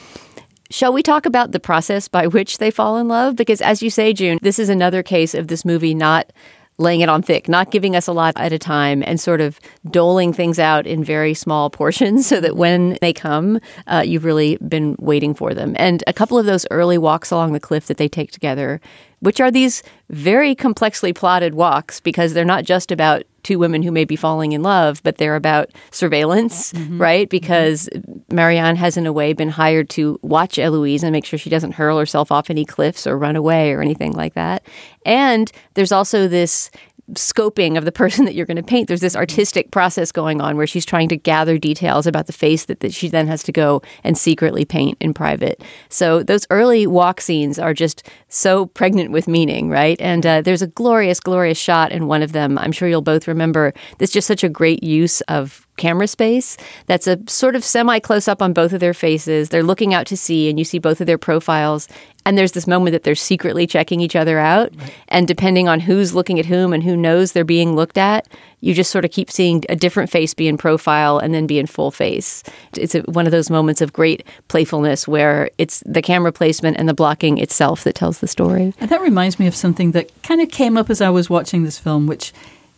Shall 0.70 0.92
we 0.92 1.02
talk 1.02 1.26
about 1.26 1.54
the 1.54 1.62
process 1.62 2.10
by 2.10 2.28
which 2.28 2.58
they 2.58 2.72
fall 2.72 2.98
in 2.98 3.08
love? 3.08 3.38
Because, 3.38 3.62
as 3.62 3.82
you 3.82 3.90
say, 3.90 4.12
June, 4.12 4.38
this 4.42 4.60
is 4.60 4.68
another 4.68 5.02
case 5.02 5.34
of 5.34 5.48
this 5.48 5.64
movie 5.64 5.94
not 5.94 6.34
laying 6.78 7.02
it 7.02 7.10
on 7.10 7.22
thick, 7.22 7.50
not 7.50 7.72
giving 7.72 7.96
us 7.96 8.08
a 8.08 8.14
lot 8.14 8.34
at 8.38 8.54
a 8.54 8.60
time, 8.60 9.04
and 9.06 9.20
sort 9.20 9.42
of 9.42 9.60
doling 9.90 10.32
things 10.34 10.60
out 10.60 10.86
in 10.86 11.04
very 11.04 11.34
small 11.34 11.70
portions 11.78 12.28
so 12.28 12.40
that 12.40 12.56
when 12.56 12.98
they 13.02 13.14
come, 13.14 13.60
uh, 13.88 14.04
you've 14.06 14.26
really 14.26 14.58
been 14.58 14.96
waiting 15.00 15.34
for 15.34 15.54
them. 15.54 15.76
And 15.78 16.04
a 16.08 16.14
couple 16.14 16.38
of 16.38 16.46
those 16.46 16.66
early 16.72 16.98
walks 16.98 17.32
along 17.32 17.54
the 17.54 17.60
cliff 17.60 17.88
that 17.88 17.98
they 17.98 18.08
take 18.08 18.32
together, 18.32 18.80
which 19.20 19.42
are 19.42 19.52
these 19.52 19.82
very 20.10 20.56
complexly 20.56 21.14
plotted 21.14 21.54
walks 21.54 22.00
because 22.00 22.34
they're 22.34 22.46
not 22.46 22.64
just 22.64 22.92
about 22.92 23.24
two 23.44 23.60
women 23.60 23.82
who 23.82 23.92
may 23.92 24.04
be 24.04 24.16
falling 24.16 24.52
in 24.52 24.62
love, 24.62 25.02
but 25.04 25.18
they're 25.18 25.36
about 25.36 25.70
surveillance, 25.92 26.74
mm-hmm. 26.74 26.84
Mm-hmm. 26.84 27.02
right? 27.02 27.30
Because 27.30 27.90
Marianne 28.32 28.76
has, 28.76 28.98
in 28.98 29.06
a 29.06 29.14
way, 29.14 29.32
been 29.34 29.50
hired 29.50 29.90
to 29.92 30.20
watch 30.22 30.60
Eloise 30.60 31.04
and 31.04 31.14
make 31.14 31.26
sure 31.26 31.40
she 31.40 31.50
doesn't 31.50 31.74
hurl 31.74 31.98
herself 31.98 32.32
off 32.32 32.50
any 32.50 32.66
cliffs 32.66 33.08
or 33.08 33.18
run 33.18 33.36
away 33.36 33.72
or 33.72 33.82
anything 33.82 34.12
like 34.14 34.34
that. 34.34 34.64
And 35.06 35.52
there's 35.76 35.94
also 35.94 36.28
this 36.28 36.70
scoping 37.14 37.78
of 37.78 37.86
the 37.86 37.92
person 37.92 38.26
that 38.26 38.36
you're 38.36 38.46
going 38.46 38.58
to 38.58 38.64
paint. 38.64 38.88
There's 38.88 39.02
this 39.02 39.16
artistic 39.16 39.72
process 39.72 40.12
going 40.12 40.42
on 40.42 40.58
where 40.58 40.68
she's 40.68 40.86
trying 40.86 41.10
to 41.10 41.18
gather 41.18 41.58
details 41.58 42.08
about 42.08 42.28
the 42.28 42.34
face 42.34 42.66
that, 42.66 42.80
that 42.82 42.94
she 42.94 43.08
then 43.08 43.28
has 43.28 43.44
to 43.44 43.52
go 43.52 43.82
and 44.04 44.18
secretly 44.18 44.66
paint 44.66 44.98
in 45.00 45.14
private. 45.14 45.64
So 45.90 46.24
those 46.24 46.46
early 46.50 46.88
walk 46.88 47.22
scenes 47.22 47.60
are 47.60 47.74
just 47.74 48.08
so 48.30 48.68
pregnant 48.68 49.12
with 49.12 49.28
meaning, 49.28 49.70
right? 49.70 50.00
And 50.02 50.26
uh, 50.26 50.42
there's 50.42 50.62
a 50.62 50.68
glorious, 50.68 51.20
glorious 51.20 51.58
shot 51.58 51.92
in 51.92 52.08
one 52.08 52.24
of 52.24 52.32
them. 52.32 52.58
I'm 52.58 52.72
sure 52.72 52.88
you'll 52.88 53.02
both 53.02 53.28
remember. 53.28 53.74
There's 53.98 54.12
just 54.12 54.28
such 54.28 54.44
a 54.44 54.50
great 54.50 54.84
use 54.84 55.22
of 55.22 55.67
camera 55.78 56.08
space 56.08 56.58
that's 56.88 57.08
a 57.08 57.20
sort 57.28 57.56
of 57.56 57.64
semi 57.64 58.00
close 58.00 58.28
up 58.28 58.42
on 58.42 58.54
both 58.54 58.74
of 58.74 58.80
their 58.80 58.94
faces. 58.94 59.50
They're 59.50 59.64
looking 59.64 59.94
out 59.94 60.08
to 60.08 60.18
sea, 60.18 60.50
and 60.50 60.60
you 60.60 60.66
see 60.66 60.80
both 60.80 61.00
of 61.00 61.08
their 61.08 61.18
profiles. 61.18 61.88
And 62.26 62.38
there's 62.38 62.52
this 62.52 62.68
moment 62.68 62.92
that 62.92 63.04
they're 63.04 63.16
secretly 63.16 63.66
checking 63.66 64.02
each 64.02 64.16
other 64.16 64.38
out. 64.38 64.74
And 65.08 65.30
depending 65.30 65.70
on 65.70 65.80
who's 65.80 66.14
looking 66.14 66.40
at 66.40 66.46
whom 66.46 66.74
and 66.74 66.84
who 66.84 66.98
knows 66.98 67.32
they're 67.32 67.46
being 67.46 67.74
looked 67.74 67.98
at, 67.98 68.28
you 68.60 68.74
just 68.74 68.92
sort 68.92 69.06
of 69.06 69.12
keep 69.12 69.32
seeing 69.32 69.64
a 69.70 69.78
different 69.78 70.10
face 70.10 70.34
be 70.34 70.50
in 70.50 70.58
profile 70.58 71.20
and 71.20 71.34
then 71.34 71.48
be 71.48 71.58
in 71.58 71.68
full 71.68 71.90
face. 71.90 72.44
It's 72.76 72.96
a, 72.96 73.00
one 73.04 73.28
of 73.28 73.32
those 73.32 73.50
moments 73.50 73.80
of 73.80 73.94
great 73.94 74.28
playfulness 74.50 75.08
where 75.08 75.50
it's 75.58 75.82
the 75.86 76.02
camera 76.02 76.34
placement 76.34 76.76
and 76.78 76.90
the 76.90 76.94
blocking 76.94 77.38
itself 77.38 77.86
that 77.86 77.96
tells 77.96 78.20
the 78.20 78.28
story. 78.28 78.74
And 78.80 78.90
that 78.90 79.00
reminds 79.00 79.40
me 79.40 79.48
of 79.48 79.56
something 79.56 79.92
that 79.92 80.10
kind 80.24 80.42
of 80.42 80.50
came 80.50 80.76
up 80.76 80.90
as 80.90 81.00
I 81.00 81.10
was 81.10 81.30
watching 81.30 81.64
this 81.64 81.80
film, 81.80 82.08
which 82.08 82.34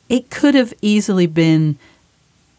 it 0.09 0.29
could 0.29 0.53
have 0.53 0.75
easily 0.83 1.25
been 1.25 1.79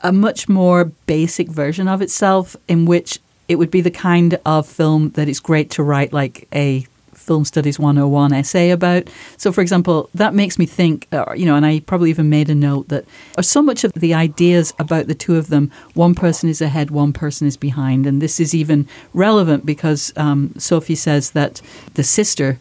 a 0.02 0.12
much 0.12 0.48
more 0.48 0.86
basic 1.06 1.48
version 1.48 1.88
of 1.88 2.02
itself, 2.02 2.56
in 2.68 2.84
which 2.86 3.18
it 3.48 3.56
would 3.56 3.70
be 3.70 3.80
the 3.80 3.90
kind 3.90 4.38
of 4.46 4.66
film 4.66 5.10
that 5.10 5.28
it's 5.28 5.40
great 5.40 5.70
to 5.72 5.82
write 5.82 6.12
like 6.12 6.46
a 6.54 6.86
film 7.20 7.44
studies 7.44 7.78
101 7.78 8.32
essay 8.32 8.70
about. 8.70 9.08
So, 9.36 9.52
for 9.52 9.60
example, 9.60 10.10
that 10.14 10.34
makes 10.34 10.58
me 10.58 10.66
think, 10.66 11.06
uh, 11.12 11.32
you 11.36 11.46
know, 11.46 11.54
and 11.54 11.64
I 11.64 11.80
probably 11.80 12.10
even 12.10 12.28
made 12.28 12.50
a 12.50 12.54
note 12.54 12.88
that 12.88 13.04
uh, 13.38 13.42
so 13.42 13.62
much 13.62 13.84
of 13.84 13.92
the 13.92 14.14
ideas 14.14 14.72
about 14.78 15.06
the 15.06 15.14
two 15.14 15.36
of 15.36 15.48
them, 15.48 15.70
one 15.94 16.14
person 16.14 16.48
is 16.48 16.60
ahead, 16.60 16.90
one 16.90 17.12
person 17.12 17.46
is 17.46 17.56
behind. 17.56 18.06
And 18.06 18.20
this 18.20 18.40
is 18.40 18.54
even 18.54 18.88
relevant 19.14 19.64
because 19.64 20.12
um, 20.16 20.54
Sophie 20.58 20.94
says 20.94 21.32
that 21.32 21.60
the 21.94 22.02
sister 22.02 22.58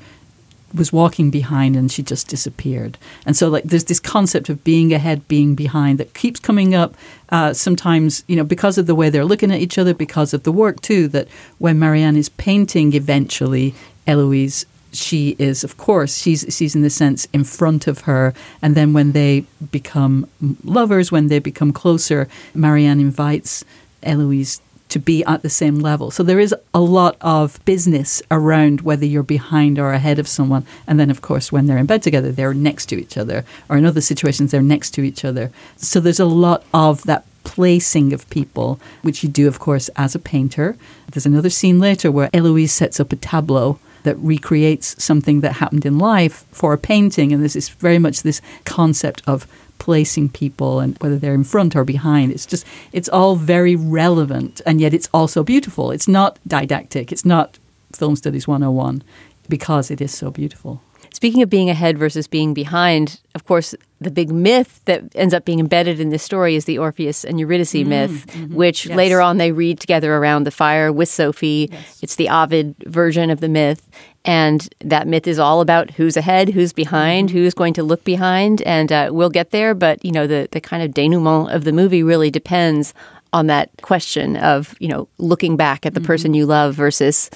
was 0.74 0.94
walking 0.94 1.32
behind 1.32 1.76
and 1.76 1.92
she 1.92 2.04
just 2.04 2.28
disappeared. 2.28 2.98
And 3.26 3.36
so, 3.36 3.50
like, 3.50 3.64
there's 3.64 3.86
this 3.86 4.00
concept 4.00 4.50
of 4.50 4.64
being 4.64 4.94
ahead, 4.94 5.28
being 5.28 5.56
behind 5.56 5.98
that 6.00 6.14
keeps 6.14 6.40
coming 6.40 6.76
up. 6.76 6.96
Uh, 7.30 7.54
sometimes, 7.54 8.24
you 8.28 8.36
know, 8.36 8.44
because 8.44 8.78
of 8.78 8.88
the 8.88 8.96
way 8.96 9.10
they're 9.10 9.26
looking 9.26 9.52
at 9.52 9.60
each 9.60 9.78
other, 9.78 9.94
because 9.94 10.34
of 10.34 10.44
the 10.44 10.52
work 10.52 10.82
too. 10.82 11.08
That 11.08 11.28
when 11.58 11.80
Marianne 11.80 12.18
is 12.18 12.30
painting, 12.30 12.94
eventually 12.94 13.74
Eloise, 14.08 14.66
she 14.92 15.36
is, 15.38 15.64
of 15.64 15.78
course, 15.78 16.18
she's 16.18 16.46
she's 16.50 16.76
in 16.76 16.82
the 16.82 16.90
sense 16.90 17.28
in 17.32 17.44
front 17.44 17.88
of 17.88 18.02
her. 18.02 18.34
And 18.62 18.76
then 18.76 18.94
when 18.94 19.12
they 19.12 19.46
become 19.72 20.28
lovers, 20.64 21.12
when 21.12 21.28
they 21.28 21.40
become 21.40 21.72
closer, 21.72 22.28
Marianne 22.54 23.00
invites 23.00 23.64
Eloise 24.02 24.62
to 24.90 25.00
be 25.00 25.24
at 25.26 25.42
the 25.42 25.50
same 25.50 25.76
level. 25.76 26.12
So 26.12 26.24
there 26.24 26.40
is 26.40 26.54
a 26.74 26.82
lot 26.82 27.16
of 27.22 27.64
business 27.66 28.22
around 28.30 28.82
whether 28.82 29.06
you're 29.06 29.24
behind 29.24 29.80
or 29.80 29.94
ahead 29.94 30.20
of 30.20 30.28
someone. 30.28 30.66
And 30.88 31.00
then, 31.00 31.10
of 31.10 31.22
course, 31.22 31.52
when 31.52 31.68
they're 31.68 31.78
in 31.78 31.86
bed 31.86 32.04
together, 32.04 32.32
they're 32.32 32.54
next 32.54 32.88
to 32.88 33.00
each 33.00 33.18
other, 33.18 33.46
or 33.70 33.78
in 33.78 33.86
other 33.86 34.02
situations, 34.02 34.52
they're 34.52 34.62
next 34.62 34.92
to 34.92 35.02
each 35.02 35.24
other. 35.24 35.52
So 35.78 36.00
there's 36.00 36.20
a 36.20 36.26
lot 36.26 36.64
of 36.74 37.04
that 37.04 37.26
placing 37.44 38.14
of 38.14 38.30
people, 38.30 38.80
which 39.02 39.24
you 39.24 39.30
do, 39.30 39.48
of 39.48 39.60
course, 39.60 39.90
as 39.96 40.14
a 40.14 40.20
painter. 40.20 40.76
There's 41.12 41.26
another 41.26 41.50
scene 41.50 41.80
later 41.80 42.12
where 42.12 42.30
Eloise 42.34 42.72
sets 42.72 43.00
up 43.00 43.12
a 43.12 43.16
tableau 43.16 43.80
that 44.04 44.18
recreates 44.18 45.02
something 45.04 45.42
that 45.42 45.54
happened 45.54 45.86
in 45.86 45.98
life 45.98 46.46
for 46.52 46.74
a 46.74 46.78
painting. 46.78 47.34
And 47.34 47.44
this 47.44 47.56
is 47.56 47.70
very 47.70 48.00
much 48.00 48.22
this 48.24 48.42
concept 48.66 49.22
of 49.28 49.48
placing 49.80 50.30
people 50.30 50.80
and 50.80 50.98
whether 51.00 51.18
they're 51.18 51.34
in 51.34 51.44
front 51.44 51.76
or 51.76 51.84
behind. 51.84 52.32
It's 52.32 52.46
just, 52.46 52.66
it's 52.92 53.10
all 53.10 53.36
very 53.36 53.76
relevant 53.76 54.62
and 54.66 54.80
yet 54.80 54.94
it's 54.94 55.10
also 55.14 55.44
beautiful. 55.44 55.92
It's 55.92 56.08
not 56.08 56.38
didactic, 56.48 57.12
it's 57.12 57.26
not 57.26 57.58
Film 57.94 58.16
Studies 58.16 58.48
101 58.48 59.04
because 59.48 59.90
it 59.90 60.00
is 60.00 60.14
so 60.14 60.30
beautiful. 60.30 60.82
Speaking 61.12 61.42
of 61.42 61.50
being 61.50 61.70
ahead 61.70 61.98
versus 61.98 62.28
being 62.28 62.54
behind, 62.54 63.20
of 63.34 63.46
course, 63.46 63.74
the 64.02 64.12
big 64.12 64.32
myth 64.32 64.82
that 64.86 65.04
ends 65.16 65.34
up 65.34 65.46
being 65.46 65.60
embedded 65.60 66.00
in 66.00 66.10
this 66.10 66.24
story 66.24 66.56
is 66.56 66.66
the 66.66 66.78
Orpheus 66.78 67.26
and 67.26 67.40
Eurydice 67.40 67.74
mm, 67.74 67.88
myth, 67.88 68.28
mm-hmm. 68.28 68.56
which 68.56 68.86
Yes. 68.86 68.96
later 68.96 69.22
on 69.22 69.38
they 69.38 69.52
read 69.52 69.80
together 69.80 70.16
around 70.16 70.46
the 70.46 70.52
fire 70.52 70.92
with 70.92 71.10
Sophie. 71.10 71.70
It's 72.02 72.16
the 72.16 72.30
Ovid 72.30 72.76
version 72.86 73.30
of 73.30 73.42
the 73.42 73.50
myth. 73.50 73.88
And 74.26 74.68
that 74.80 75.08
myth 75.08 75.28
is 75.28 75.40
all 75.40 75.62
about 75.62 75.92
who's 75.92 76.18
ahead, 76.18 76.50
who's 76.50 76.74
behind, 76.74 77.30
mm-hmm. 77.30 77.38
who's 77.38 77.54
going 77.54 77.74
to 77.74 77.84
look 77.84 78.04
behind. 78.04 78.62
And 78.64 78.92
uh, 78.92 79.10
we'll 79.12 79.30
get 79.30 79.52
there. 79.52 79.74
But, 79.74 80.04
you 80.04 80.12
know, 80.12 80.28
the, 80.28 80.48
the 80.52 80.62
kind 80.62 80.84
of 80.84 80.94
denouement 80.94 81.52
of 81.52 81.64
the 81.64 81.72
movie 81.72 82.04
really 82.04 82.30
depends 82.30 82.94
on 83.32 83.48
that 83.48 83.70
question 83.82 84.38
of, 84.38 84.76
you 84.80 84.88
know, 84.88 85.08
looking 85.18 85.56
back 85.56 85.86
at 85.86 85.94
the 85.94 86.00
mm-hmm. 86.00 86.08
person 86.08 86.34
you 86.34 86.46
love 86.46 86.76
versus 86.76 87.30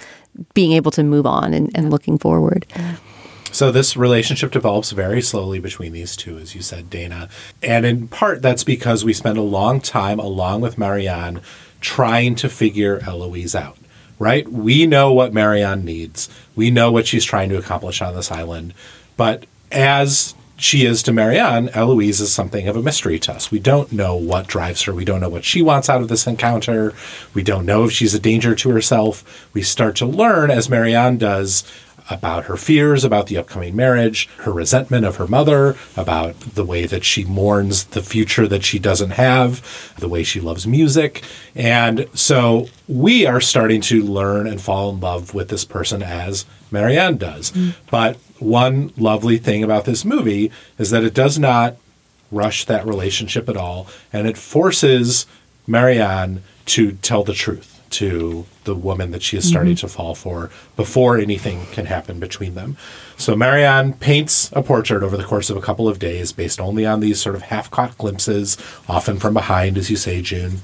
being 0.54 0.71
able 0.71 0.91
to 0.91 1.04
move 1.04 1.26
on 1.26 1.54
and, 1.54 1.71
and 1.76 1.91
looking 1.91 2.17
forward. 2.17 2.65
So 3.54 3.72
this 3.72 3.96
relationship 3.96 4.52
develops 4.52 4.92
very 4.92 5.22
slowly 5.22 5.60
between 5.60 5.94
these 5.94 6.16
two, 6.16 6.39
as 6.39 6.56
you 6.56 6.63
said, 6.63 6.89
Dana. 6.89 7.30
And 7.62 7.86
in 7.86 8.08
part, 8.08 8.42
that's 8.42 8.63
because 8.63 9.06
we 9.06 9.13
spend 9.13 9.38
a 9.38 9.44
long 9.44 9.80
time 9.80 10.18
along 10.18 10.62
with 10.62 10.80
Marianne 10.80 11.39
trying 11.80 12.34
to 12.36 12.50
figure 12.50 13.00
Eloise 13.06 13.54
out, 13.54 13.78
right? 14.18 14.50
We 14.52 14.88
know 14.88 15.13
what 15.13 15.36
Marianne 15.36 15.86
needs. 15.86 16.30
We 16.56 16.72
know 16.72 16.92
what 16.92 17.06
she's 17.06 17.24
trying 17.24 17.50
to 17.50 17.58
accomplish 17.58 18.02
on 18.02 18.16
this 18.16 18.32
island. 18.32 18.74
But 19.18 19.46
as 19.72 20.34
she 20.58 20.86
is 20.86 21.04
to 21.04 21.13
Marianne, 21.13 21.70
Eloise 21.70 22.22
is 22.22 22.34
something 22.34 22.68
of 22.68 22.76
a 22.76 22.82
mystery 22.82 23.20
to 23.20 23.34
us. 23.34 23.52
We 23.52 23.60
don't 23.60 23.92
know 23.92 24.16
what 24.16 24.48
drives 24.48 24.84
her. 24.84 24.94
We 24.94 25.06
don't 25.06 25.20
know 25.20 25.30
what 25.30 25.44
she 25.44 25.62
wants 25.62 25.89
out 25.89 26.02
of 26.02 26.08
this 26.08 26.26
encounter. 26.26 26.94
We 27.34 27.44
don't 27.44 27.66
know 27.66 27.84
if 27.84 27.92
she's 27.92 28.16
a 28.16 28.20
danger 28.20 28.56
to 28.56 28.70
herself. 28.72 29.48
We 29.54 29.62
start 29.62 29.96
to 29.98 30.06
learn, 30.06 30.50
as 30.50 30.70
Marianne 30.70 31.18
does, 31.18 31.63
about 32.10 32.46
her 32.46 32.58
fears 32.58 33.04
about 33.04 33.28
the 33.28 33.38
upcoming 33.38 33.76
marriage, 33.76 34.28
her 34.39 34.52
resentment 34.52 35.06
of 35.06 35.18
her 35.18 35.28
mother, 35.28 35.76
about 35.96 36.39
the 36.42 36.66
way 36.66 36.86
that 36.86 37.04
she 37.04 37.24
mourns 37.24 37.86
the 37.86 38.04
future 38.04 38.48
that 38.48 38.63
she 38.63 38.80
doesn't 38.80 39.12
have, 39.12 39.94
the 39.98 40.10
way 40.10 40.24
she 40.24 40.39
loves 40.39 40.68
music. 40.68 41.24
And 41.56 42.08
so 42.13 42.68
we 42.88 43.26
are 43.26 43.42
starting 43.42 43.82
to 43.82 44.04
learn 44.04 44.48
and 44.48 44.62
fall 44.62 44.89
in 44.92 45.00
love 45.00 45.34
with 45.34 45.50
this 45.50 45.66
person 45.66 46.04
as 46.04 46.46
Marianne 46.72 47.18
does. 47.18 47.52
Mm. 47.52 47.76
But 47.89 48.18
one 48.39 48.92
lovely 48.98 49.38
thing 49.38 49.63
about 49.63 49.86
this 49.86 50.04
movie 50.04 50.52
is 50.78 50.89
that 50.89 51.04
it 51.04 51.13
does 51.13 51.39
not 51.39 51.78
rush 52.32 52.66
that 52.66 52.86
relationship 52.86 53.48
at 53.48 53.56
all, 53.56 53.88
and 54.12 54.28
it 54.28 54.38
forces 54.38 55.28
Marianne 55.68 56.44
to 56.66 56.94
tell 56.94 57.24
the 57.24 57.34
truth 57.34 57.72
to 57.93 58.45
the 58.63 58.75
woman 58.75 59.12
that 59.12 59.21
she 59.21 59.38
is 59.38 59.47
starting 59.47 59.75
mhm. 59.75 59.79
to 59.79 59.88
fall 59.88 60.15
for 60.15 60.49
before 60.75 61.17
anything 61.17 61.65
can 61.71 61.86
happen 61.86 62.19
between 62.19 62.56
them. 62.56 62.77
So 63.17 63.36
Marianne 63.36 63.93
paints 63.93 64.51
a 64.53 64.63
portrait 64.63 65.03
over 65.03 65.17
the 65.17 65.23
course 65.23 65.49
of 65.49 65.58
a 65.58 65.62
couple 65.62 65.88
of 65.88 65.99
days 65.99 66.32
based 66.32 66.60
only 66.60 66.86
on 66.86 66.99
these 66.99 67.21
sort 67.21 67.36
of 67.36 67.43
half-caught 67.43 67.97
glimpses, 67.97 68.58
often 68.88 69.19
from 69.19 69.34
behind, 69.34 69.77
as 69.77 69.89
you 69.89 69.95
say, 69.95 70.21
June. 70.21 70.62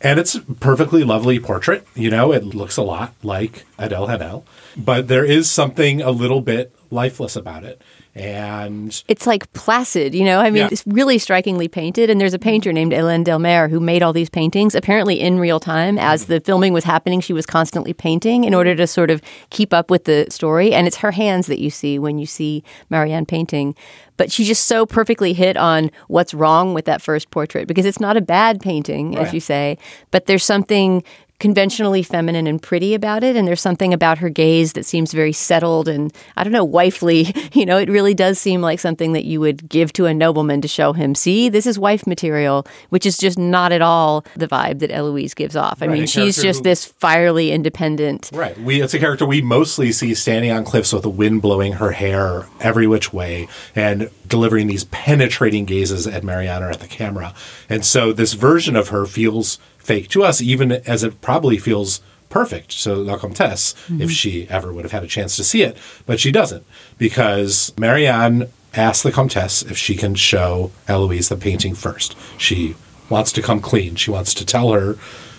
And 0.00 0.18
it's 0.18 0.34
a 0.34 0.40
perfectly 0.40 1.04
lovely 1.04 1.38
portrait. 1.38 1.86
You 1.94 2.10
know, 2.10 2.32
it 2.32 2.44
looks 2.44 2.76
a 2.76 2.82
lot 2.82 3.14
like 3.22 3.64
Adele 3.78 4.08
Haenel, 4.08 4.44
but 4.76 5.06
there 5.08 5.24
is 5.24 5.50
something 5.50 6.02
a 6.02 6.10
little 6.10 6.40
bit 6.40 6.74
lifeless 6.90 7.36
about 7.36 7.64
it. 7.64 7.80
And 8.14 9.02
it's 9.08 9.26
like 9.26 9.50
placid, 9.54 10.14
you 10.14 10.24
know. 10.24 10.38
I 10.38 10.50
mean, 10.50 10.62
Yeah. 10.62 10.68
it's 10.70 10.84
really 10.86 11.16
strikingly 11.18 11.66
painted. 11.66 12.10
And 12.10 12.20
there's 12.20 12.34
a 12.34 12.38
painter 12.38 12.70
named 12.70 12.92
Hélène 12.92 13.24
Delmaire 13.24 13.70
who 13.70 13.80
made 13.80 14.02
all 14.02 14.12
these 14.12 14.28
paintings. 14.28 14.74
Apparently, 14.74 15.18
in 15.18 15.38
real 15.38 15.58
time, 15.58 15.98
as 15.98 16.24
mm. 16.24 16.26
the 16.28 16.40
filming 16.40 16.74
was 16.74 16.84
happening, 16.84 17.20
she 17.20 17.32
was 17.32 17.46
constantly 17.46 17.94
painting 17.94 18.44
in 18.44 18.52
order 18.52 18.74
to 18.76 18.86
sort 18.86 19.10
of 19.10 19.22
keep 19.48 19.72
up 19.72 19.90
with 19.90 20.04
the 20.04 20.26
story. 20.28 20.74
And 20.74 20.86
it's 20.86 20.96
her 20.98 21.12
hands 21.12 21.46
that 21.46 21.58
you 21.58 21.70
see 21.70 21.98
when 21.98 22.18
you 22.18 22.26
see 22.26 22.62
Marianne 22.90 23.24
painting. 23.24 23.74
But 24.18 24.30
she 24.30 24.44
just 24.44 24.66
so 24.66 24.84
perfectly 24.84 25.32
hit 25.32 25.56
on 25.56 25.90
what's 26.08 26.34
wrong 26.34 26.74
with 26.74 26.84
that 26.84 27.00
first 27.00 27.30
portrait 27.30 27.66
because 27.66 27.86
it's 27.86 27.98
not 28.00 28.18
a 28.18 28.20
bad 28.20 28.60
painting, 28.60 29.16
as 29.16 29.26
Right. 29.26 29.34
you 29.34 29.40
say, 29.40 29.78
but 30.10 30.26
there's 30.26 30.44
something 30.44 31.02
conventionally 31.42 32.04
feminine 32.04 32.46
and 32.46 32.62
pretty 32.62 32.94
about 32.94 33.24
it. 33.24 33.34
And 33.34 33.48
there's 33.48 33.60
something 33.60 33.92
about 33.92 34.18
her 34.18 34.28
gaze 34.28 34.74
that 34.74 34.86
seems 34.86 35.12
very 35.12 35.32
settled 35.32 35.88
and, 35.88 36.14
I 36.36 36.44
don't 36.44 36.52
know, 36.52 36.64
wifely. 36.64 37.34
You 37.52 37.66
know, 37.66 37.76
it 37.76 37.90
really 37.90 38.14
does 38.14 38.38
seem 38.38 38.62
like 38.62 38.78
something 38.80 39.12
that 39.12 39.24
you 39.24 39.38
would 39.40 39.68
give 39.68 39.92
to 39.94 40.06
a 40.06 40.14
nobleman 40.14 40.62
to 40.62 40.68
show 40.68 40.92
him, 40.94 41.14
see, 41.14 41.48
this 41.50 41.66
is 41.66 41.78
wife 41.78 42.06
material, 42.06 42.66
which 42.88 43.04
is 43.04 43.18
just 43.18 43.38
not 43.38 43.72
at 43.72 43.82
all 43.82 44.24
the 44.36 44.46
vibe 44.48 44.78
that 44.78 44.90
Eloise 44.90 45.34
gives 45.34 45.54
off. 45.54 45.82
I 45.82 45.86
Right, 45.86 45.98
mean, 45.98 46.06
she's 46.06 46.40
just 46.40 46.60
who- 46.60 46.64
this 46.64 46.84
fierily 46.84 47.50
independent. 47.52 48.30
Right. 48.32 48.58
We 48.58 48.80
it's 48.80 48.94
a 48.94 48.98
character 48.98 49.26
we 49.26 49.42
mostly 49.42 49.92
see 49.92 50.14
standing 50.14 50.50
on 50.50 50.64
cliffs 50.64 50.92
with 50.94 51.02
the 51.02 51.10
wind 51.10 51.42
blowing 51.42 51.74
her 51.74 51.90
hair 51.90 52.46
every 52.60 52.86
which 52.86 53.12
way 53.12 53.48
and 53.76 54.08
delivering 54.26 54.68
these 54.68 54.84
penetrating 54.84 55.64
gazes 55.66 56.06
at 56.06 56.24
Mariana 56.24 56.68
or 56.68 56.70
at 56.70 56.80
the 56.80 56.86
camera. 56.88 57.34
And 57.68 57.84
so 57.84 58.12
this 58.12 58.32
version 58.32 58.76
of 58.76 58.88
her 58.88 59.04
feels 59.04 59.58
fake 59.82 60.08
to 60.08 60.24
us, 60.24 60.40
even 60.40 60.72
as 60.72 61.04
it 61.04 61.20
probably 61.20 61.58
feels 61.58 62.00
perfect 62.28 62.82
to 62.82 62.94
La 62.94 63.18
Comtesse 63.18 63.72
if 63.72 63.88
mm-hmm. 63.88 64.06
she 64.08 64.48
ever 64.48 64.72
would 64.72 64.84
have 64.84 64.92
had 64.92 65.04
a 65.04 65.08
chance 65.08 65.36
to 65.36 65.44
see 65.44 65.62
it. 65.62 65.76
But 66.06 66.18
she 66.18 66.32
doesn't 66.32 66.64
because 66.96 67.72
Marianne 67.76 68.48
asks 68.74 69.02
the 69.02 69.12
Comtesse 69.12 69.62
if 69.62 69.76
she 69.76 69.94
can 69.94 70.14
show 70.14 70.72
Eloise 70.88 71.28
the 71.28 71.36
painting 71.36 71.74
first. 71.74 72.16
She 72.38 72.74
wants 73.10 73.32
to 73.32 73.42
come 73.42 73.60
clean. 73.60 73.96
She 73.96 74.10
wants 74.10 74.32
to 74.34 74.46
tell 74.46 74.72
her 74.72 74.96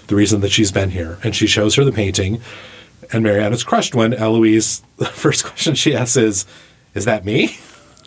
the 0.07 0.15
reason 0.15 0.41
that 0.41 0.51
she's 0.51 0.71
been 0.71 0.91
here. 0.91 1.17
And 1.23 1.35
she 1.35 1.47
shows 1.47 1.75
her 1.75 1.83
the 1.83 1.91
painting. 1.91 2.41
And 3.11 3.23
Marianne 3.23 3.53
is 3.53 3.63
crushed 3.63 3.95
when 3.95 4.13
Eloise, 4.13 4.83
the 4.97 5.05
first 5.05 5.45
question 5.45 5.73
she 5.75 5.95
asks 5.95 6.15
is, 6.15 6.45
Is 6.93 7.05
that 7.05 7.25
me? 7.25 7.57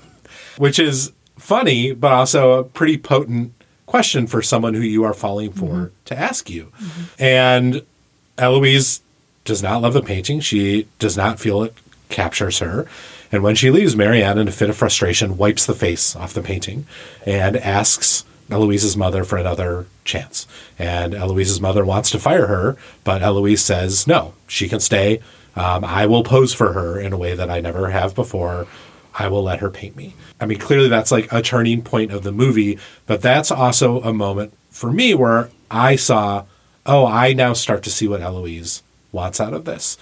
Which 0.59 0.79
is 0.79 1.13
funny, 1.37 1.93
but 1.93 2.13
also 2.13 2.53
a 2.53 2.65
pretty 2.65 2.99
potent 2.99 3.53
question 3.87 4.27
for 4.27 4.43
someone 4.43 4.75
who 4.75 4.81
you 4.81 5.05
are 5.05 5.15
falling 5.15 5.53
for 5.53 5.93
to 6.05 6.19
ask 6.19 6.51
you. 6.51 6.73
And 7.19 7.83
Eloise 8.37 9.01
does 9.45 9.63
not 9.63 9.81
love 9.81 9.95
the 9.95 10.03
painting. 10.03 10.41
She 10.41 10.89
does 10.99 11.17
not 11.17 11.39
feel 11.39 11.63
it 11.63 11.75
captures 12.09 12.59
her. 12.59 12.87
And 13.33 13.43
when 13.43 13.55
she 13.55 13.71
leaves, 13.71 13.97
Marianne, 13.97 14.39
in 14.39 14.49
a 14.49 14.53
fit 14.53 14.71
of 14.71 14.77
frustration, 14.77 15.37
wipes 15.37 15.67
the 15.67 15.75
face 15.75 16.15
off 16.15 16.35
the 16.35 16.43
painting 16.43 16.87
and 17.25 17.57
asks 17.57 18.25
Eloise's 18.51 18.97
mother 18.97 19.25
for 19.25 19.37
another 19.37 19.87
chance. 20.05 20.47
And 20.79 21.15
Eloise's 21.15 21.61
mother 21.61 21.85
wants 21.85 22.11
to 22.11 22.19
fire 22.19 22.47
her, 22.47 22.77
but 23.03 23.23
Eloise 23.23 23.65
says, 23.65 24.07
no, 24.07 24.35
she 24.47 24.69
can 24.69 24.81
stay. 24.81 25.21
Um, 25.57 25.85
I 25.85 26.07
will 26.07 26.23
pose 26.23 26.53
for 26.53 26.75
her 26.75 27.01
in 27.01 27.13
a 27.13 27.17
way 27.17 27.35
that 27.35 27.51
I 27.51 27.61
never 27.61 27.91
have 27.91 28.15
before. 28.15 28.67
I 29.19 29.29
will 29.29 29.43
let 29.43 29.61
her 29.61 29.71
paint 29.71 29.97
me. 29.97 30.15
I 30.41 30.47
mean, 30.47 30.59
clearly 30.59 30.89
that's 30.89 31.11
like 31.11 31.33
a 31.33 31.43
turning 31.43 31.83
point 31.83 32.13
of 32.13 32.23
the 32.23 32.33
movie, 32.33 32.79
but 33.07 33.23
that's 33.23 33.51
also 33.51 34.01
a 34.03 34.13
moment 34.13 34.53
for 34.71 34.93
me 34.93 35.15
where 35.15 35.51
I 35.71 35.97
saw, 35.97 36.45
oh, 36.85 37.07
I 37.07 37.33
now 37.33 37.55
start 37.55 37.83
to 37.85 37.91
see 37.91 38.07
what 38.07 38.21
Eloise 38.21 38.83
wants 39.13 39.41
out 39.41 39.55
of 39.55 39.65
this. 39.65 39.97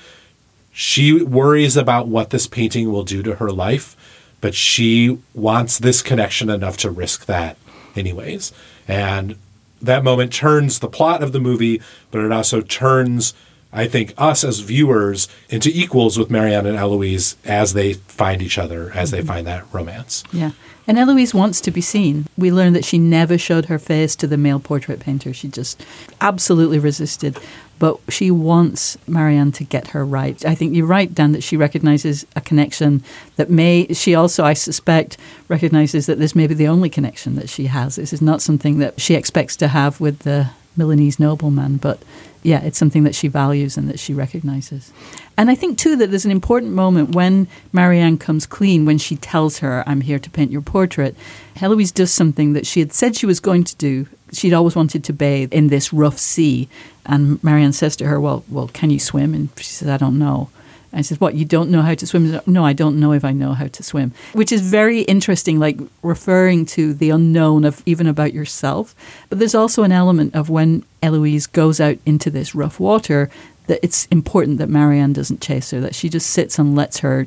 She 0.73 1.23
worries 1.23 1.77
about 1.77 2.09
what 2.09 2.31
this 2.31 2.49
painting 2.49 2.91
will 2.91 3.05
do 3.05 3.23
to 3.23 3.37
her 3.37 3.53
life, 3.53 3.97
but 4.41 4.55
she 4.55 5.19
wants 5.33 5.79
this 5.79 6.03
connection 6.03 6.51
enough 6.51 6.77
to 6.79 6.91
risk 6.91 7.27
that 7.27 7.57
anyways. 7.95 8.53
And 8.89 9.37
that 9.81 10.03
moment 10.03 10.33
turns 10.33 10.81
the 10.81 10.89
plot 10.89 11.23
of 11.23 11.33
the 11.33 11.41
movie, 11.41 11.81
but 12.11 12.25
it 12.25 12.33
also 12.33 12.61
turns, 12.61 13.35
I 13.75 13.87
think, 13.89 14.15
us 14.17 14.45
as 14.45 14.61
viewers 14.61 15.29
into 15.51 15.71
equals 15.73 16.17
with 16.17 16.31
Marianne 16.31 16.65
and 16.65 16.79
Eloise 16.79 17.37
as 17.45 17.75
they 17.75 17.95
find 17.95 18.41
each 18.41 18.57
other, 18.57 18.93
as 18.95 19.11
they 19.11 19.19
mm-hmm. 19.19 19.27
find 19.27 19.47
that 19.47 19.67
romance. 19.73 20.23
Yeah. 20.33 20.53
And 20.87 20.99
Eloise 20.99 21.35
wants 21.35 21.61
to 21.63 21.71
be 21.71 21.81
seen. 21.81 22.27
We 22.37 22.53
learn 22.53 22.75
that 22.75 22.85
she 22.85 22.99
never 22.99 23.39
showed 23.39 23.67
her 23.67 23.79
face 23.79 24.15
to 24.17 24.27
the 24.27 24.37
male 24.37 24.61
portrait 24.61 25.01
painter. 25.01 25.33
She 25.33 25.49
just 25.49 25.85
absolutely 26.21 26.79
resisted. 26.79 27.39
But 27.79 27.99
she 28.09 28.31
wants 28.31 28.97
Marianne 29.09 29.51
to 29.53 29.65
get 29.65 29.89
her 29.89 30.05
right. 30.05 30.45
I 30.45 30.55
think 30.55 30.77
you're 30.77 30.87
right, 30.87 31.13
Dan, 31.13 31.33
that 31.33 31.43
she 31.43 31.57
recognizes 31.57 32.25
a 32.37 32.41
connection 32.41 33.03
that 33.35 33.51
may, 33.51 33.93
she 33.93 34.15
also, 34.15 34.45
I 34.45 34.53
suspect, 34.53 35.17
recognizes 35.49 36.07
that 36.07 36.21
this 36.21 36.37
may 36.37 36.47
be 36.47 36.55
the 36.55 36.69
only 36.69 36.89
connection 36.89 37.35
that 37.35 37.49
she 37.49 37.67
has. 37.67 37.97
This 37.97 38.13
is 38.13 38.23
not 38.23 38.41
something 38.41 38.79
that 38.79 39.01
she 39.01 39.15
expects 39.15 39.57
to 39.57 39.69
have 39.69 40.01
with 40.01 40.21
the 40.21 40.51
Milanese 40.77 41.21
nobleman, 41.21 41.77
but 41.77 42.03
yeah, 42.43 42.61
it's 42.63 42.79
something 42.79 43.05
that 43.05 43.15
she 43.15 43.29
values 43.29 43.77
and 43.77 43.89
that 43.89 43.99
she 43.99 44.13
recognizes. 44.13 44.93
And 45.37 45.51
I 45.51 45.55
think 45.55 45.79
too 45.79 45.97
that 45.97 46.11
there's 46.11 46.27
an 46.27 46.31
important 46.31 46.73
moment 46.73 47.15
when 47.15 47.47
Marianne 47.73 48.19
comes 48.19 48.47
clean 48.47 48.85
when 48.85 48.99
she 48.99 49.17
tells 49.17 49.59
her, 49.59 49.83
"I'm 49.87 50.03
here 50.03 50.19
to 50.19 50.31
paint 50.31 50.53
your 50.53 50.61
portrait." 50.61 51.17
Heloise 51.57 51.93
does 51.93 52.11
something 52.11 52.53
that 52.53 52.67
she 52.67 52.81
had 52.81 52.93
said 52.93 53.17
she 53.17 53.27
was 53.27 53.41
going 53.41 53.65
to 53.65 53.77
do. 53.77 54.07
She'd 54.33 54.53
always 54.53 54.77
wanted 54.77 55.05
to 55.05 55.13
bathe 55.13 55.53
in 55.53 55.69
this 55.69 55.93
rough 55.93 56.19
sea, 56.19 56.69
and 57.07 57.43
Marianne 57.43 57.73
says 57.73 57.97
to 57.97 58.07
her, 58.07 58.21
"Well, 58.21 58.45
well, 58.49 58.69
can 58.69 58.91
you 58.91 58.99
swim?" 58.99 59.33
And 59.33 59.49
she 59.57 59.73
says, 59.73 59.89
"I 59.89 59.97
don't 59.97 60.19
know." 60.19 60.49
I 60.97 61.03
said, 61.03 61.21
What, 61.21 61.35
you 61.35 61.45
don't 61.45 61.71
know 61.71 61.83
how 61.83 61.95
to 61.95 62.07
swim? 62.07 62.41
No, 62.47 62.65
I 62.65 62.73
don't 62.73 63.01
know 63.01 63.13
if 63.13 63.25
I 63.25 63.33
know 63.33 63.53
how 63.53 63.67
to 63.67 63.83
swim. 63.83 64.13
Which 64.33 64.53
is 64.53 64.61
very 64.61 65.01
interesting, 65.03 65.59
like 65.59 65.79
referring 66.03 66.67
to 66.67 66.95
the 66.95 67.11
unknown 67.11 67.65
of 67.65 67.83
even 67.87 68.07
about 68.07 68.33
yourself. 68.33 68.95
But 69.29 69.39
there's 69.39 69.55
also 69.55 69.83
an 69.83 69.93
element 69.93 70.35
of 70.35 70.51
when 70.51 70.85
Eloise 71.03 71.47
goes 71.47 71.81
out 71.81 71.99
into 72.07 72.31
this 72.31 72.55
rough 72.55 72.79
water 72.79 73.31
that 73.67 73.81
it's 73.83 74.07
important 74.07 74.59
that 74.59 74.69
Marianne 74.69 75.13
doesn't 75.13 75.41
chase 75.41 75.71
her, 75.71 75.81
that 75.81 75.95
she 75.95 76.09
just 76.09 76.31
sits 76.31 76.59
and 76.59 76.77
lets 76.77 76.99
her 76.99 77.27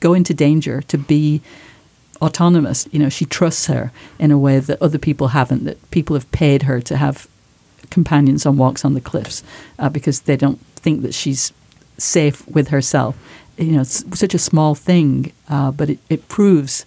go 0.00 0.14
into 0.14 0.34
danger 0.34 0.82
to 0.82 0.98
be 0.98 1.42
autonomous. 2.20 2.88
You 2.90 2.98
know, 2.98 3.08
she 3.08 3.26
trusts 3.26 3.66
her 3.66 3.92
in 4.18 4.30
a 4.30 4.38
way 4.38 4.58
that 4.58 4.80
other 4.82 4.98
people 4.98 5.28
haven't, 5.28 5.64
that 5.64 5.90
people 5.90 6.16
have 6.16 6.30
paid 6.32 6.62
her 6.62 6.80
to 6.80 6.96
have 6.96 7.28
companions 7.90 8.46
on 8.46 8.56
walks 8.56 8.84
on 8.84 8.94
the 8.94 9.00
cliffs 9.00 9.42
uh, 9.78 9.88
because 9.88 10.22
they 10.22 10.36
don't 10.36 10.58
think 10.76 11.02
that 11.02 11.14
she's 11.14 11.52
safe 12.04 12.46
with 12.48 12.68
herself. 12.68 13.16
You 13.58 13.72
know, 13.72 13.80
it's 13.82 14.04
such 14.18 14.34
a 14.34 14.38
small 14.38 14.74
thing, 14.74 15.32
uh, 15.48 15.70
but 15.70 15.90
it, 15.90 15.98
it 16.08 16.28
proves 16.28 16.86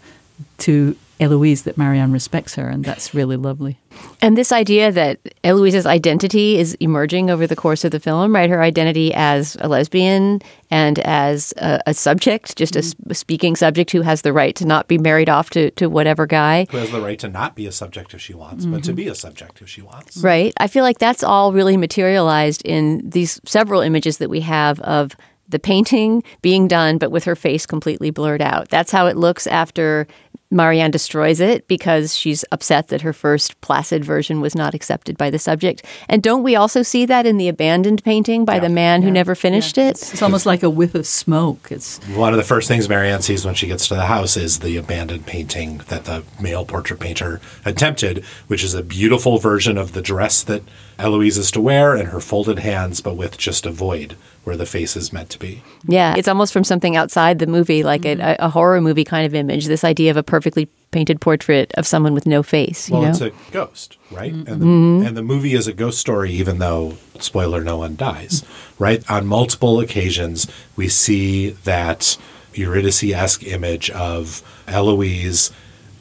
to 0.60 0.96
Eloise 1.20 1.64
that 1.64 1.78
Marianne 1.78 2.12
respects 2.12 2.56
her, 2.56 2.70
and 2.70 2.86
that's 2.86 3.14
really 3.14 3.38
lovely. 3.38 3.80
And 4.22 4.38
this 4.38 4.52
idea 4.52 4.92
that 4.92 5.20
Eloise's 5.44 5.86
identity 5.86 6.58
is 6.58 6.76
emerging 6.76 7.30
over 7.30 7.48
the 7.48 7.56
course 7.56 7.84
of 7.84 7.92
the 7.92 8.00
film, 8.00 8.36
right? 8.36 8.50
Her 8.50 8.62
identity 8.62 9.14
as 9.14 9.58
a 9.60 9.68
lesbian 9.68 10.42
and 10.70 11.00
as 11.00 11.54
a, 11.58 11.82
a 11.88 11.94
subject, 11.94 12.56
just 12.56 12.76
a, 12.76 12.80
mm-hmm. 12.80 13.10
s- 13.10 13.12
a 13.12 13.16
speaking 13.16 13.56
subject 13.56 13.92
who 13.92 14.02
has 14.02 14.22
the 14.22 14.34
right 14.34 14.56
to 14.56 14.66
not 14.66 14.88
be 14.88 14.98
married 14.98 15.30
off 15.30 15.50
to, 15.52 15.72
to 15.72 15.88
whatever 15.88 16.28
guy. 16.28 16.68
Who 16.70 16.78
has 16.78 16.92
the 16.92 17.02
right 17.02 17.18
to 17.20 17.30
not 17.30 17.56
be 17.56 17.66
a 17.66 17.72
subject 17.72 18.14
if 18.14 18.22
she 18.22 18.34
wants, 18.34 18.66
but 18.66 18.84
to 18.84 18.92
mm-hmm. 18.92 18.96
be 18.96 19.08
a 19.08 19.16
subject 19.16 19.62
if 19.62 19.70
she 19.70 19.82
wants. 19.82 20.18
Right. 20.18 20.54
I 20.58 20.68
feel 20.68 20.84
like 20.84 21.00
that's 21.00 21.24
all 21.24 21.52
really 21.54 21.78
materialized 21.78 22.62
in 22.64 23.02
these 23.10 23.42
several 23.46 23.82
images 23.82 24.20
that 24.20 24.30
we 24.30 24.42
have 24.42 24.80
of 24.82 25.16
the 25.50 25.60
painting 25.60 26.24
being 26.42 26.68
done, 26.68 26.98
but 26.98 27.12
with 27.12 27.24
her 27.24 27.36
face 27.36 27.66
completely 27.66 28.10
blurred 28.10 28.42
out. 28.42 28.70
That's 28.70 28.92
how 28.92 29.08
it 29.08 29.18
looks 29.18 29.48
after 29.48 30.08
Marianne 30.50 30.92
destroys 30.92 31.42
it 31.42 31.68
because 31.68 32.18
she's 32.18 32.46
upset 32.52 32.88
that 32.88 33.02
her 33.02 33.12
first 33.12 33.60
placid 33.60 34.06
version 34.06 34.40
was 34.40 34.56
not 34.56 34.74
accepted 34.74 35.18
by 35.18 35.30
the 35.30 35.40
subject. 35.40 35.84
And 36.08 36.24
don't 36.24 36.44
we 36.44 36.56
also 36.56 36.84
see 36.84 37.06
that 37.06 37.26
in 37.26 37.38
the 37.38 37.50
abandoned 37.50 38.04
painting 38.04 38.46
by 38.46 38.60
the 38.60 38.70
man 38.70 39.02
who 39.02 39.12
never 39.12 39.36
finished 39.36 39.78
it? 39.78 40.02
It's 40.14 40.22
almost 40.22 40.46
like 40.46 40.64
a 40.64 40.70
whiff 40.70 40.96
of 40.96 41.06
smoke. 41.06 41.68
It's 41.70 41.98
One 42.08 42.32
of 42.32 42.38
the 42.38 42.44
first 42.44 42.70
things 42.70 42.88
Marianne 42.88 43.22
sees 43.22 43.46
when 43.46 43.56
she 43.56 43.68
gets 43.68 43.90
to 43.90 43.96
the 43.96 44.06
house 44.06 44.38
is 44.38 44.60
the 44.60 44.78
abandoned 44.78 45.26
painting 45.26 45.80
that 45.90 46.06
the 46.06 46.24
male 46.42 46.64
portrait 46.64 47.02
painter 47.02 47.42
attempted, 47.66 48.24
which 48.48 48.64
is 48.64 48.74
a 48.74 48.84
beautiful 48.84 49.40
version 49.40 49.78
of 49.78 49.92
the 49.92 50.02
dress 50.02 50.44
that 50.44 50.64
Eloise 50.98 51.38
is 51.38 51.52
to 51.52 51.62
wear 51.62 51.94
and 51.94 52.10
her 52.10 52.22
folded 52.22 52.60
hands, 52.60 53.02
but 53.02 53.16
with 53.18 53.38
just 53.38 53.66
a 53.66 53.72
void 53.72 54.16
where 54.48 54.56
the 54.56 54.66
face 54.66 54.96
is 54.96 55.12
meant 55.12 55.30
to 55.30 55.38
be. 55.38 55.62
Yeah, 55.86 56.16
it's 56.16 56.30
almost 56.30 56.54
from 56.54 56.64
something 56.64 56.96
outside 56.96 57.40
the 57.40 57.48
movie, 57.48 57.84
like 57.84 58.06
a, 58.06 58.16
mm-hmm. 58.16 58.42
a 58.46 58.50
horror 58.50 58.80
movie 58.80 59.04
kind 59.04 59.26
of 59.26 59.36
image. 59.36 59.66
This 59.66 59.84
idea 59.84 60.10
of 60.10 60.16
a 60.16 60.24
perfectly 60.24 60.70
painted 60.92 61.20
portrait 61.20 61.74
of 61.74 61.86
someone 61.86 62.14
with 62.14 62.26
no 62.26 62.42
face. 62.42 62.88
You 62.88 62.94
Well, 62.94 63.02
know, 63.04 63.10
it's 63.10 63.20
a 63.20 63.32
ghost, 63.52 63.98
right? 64.10 64.34
Mm-hmm. 64.34 64.48
And, 64.48 64.62
the, 64.62 64.66
mm-hmm. 64.66 65.06
and 65.06 65.18
the 65.18 65.22
movie 65.22 65.54
is 65.54 65.68
a 65.68 65.74
ghost 65.74 66.00
story, 66.00 66.32
even 66.32 66.60
though, 66.60 66.98
spoiler, 67.20 67.62
no 67.62 67.78
one 67.78 67.98
dies, 67.98 68.46
right? 68.80 69.04
On 69.12 69.28
multiple 69.28 69.82
occasions, 69.82 70.48
we 70.78 70.88
see 70.88 71.50
that 71.66 72.18
Eurydice 72.54 73.04
esque 73.04 73.44
image 73.44 73.90
of 73.90 74.42
Eloise 74.66 75.52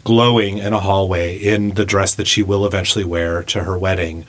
glowing 0.04 0.59
in 0.59 0.72
a 0.72 0.78
hallway 0.78 1.37
in 1.37 1.70
the 1.70 1.85
dress 1.85 2.14
that 2.14 2.28
she 2.28 2.44
will 2.44 2.64
eventually 2.64 3.04
wear 3.04 3.42
to 3.42 3.64
her 3.64 3.76
wedding. 3.76 4.24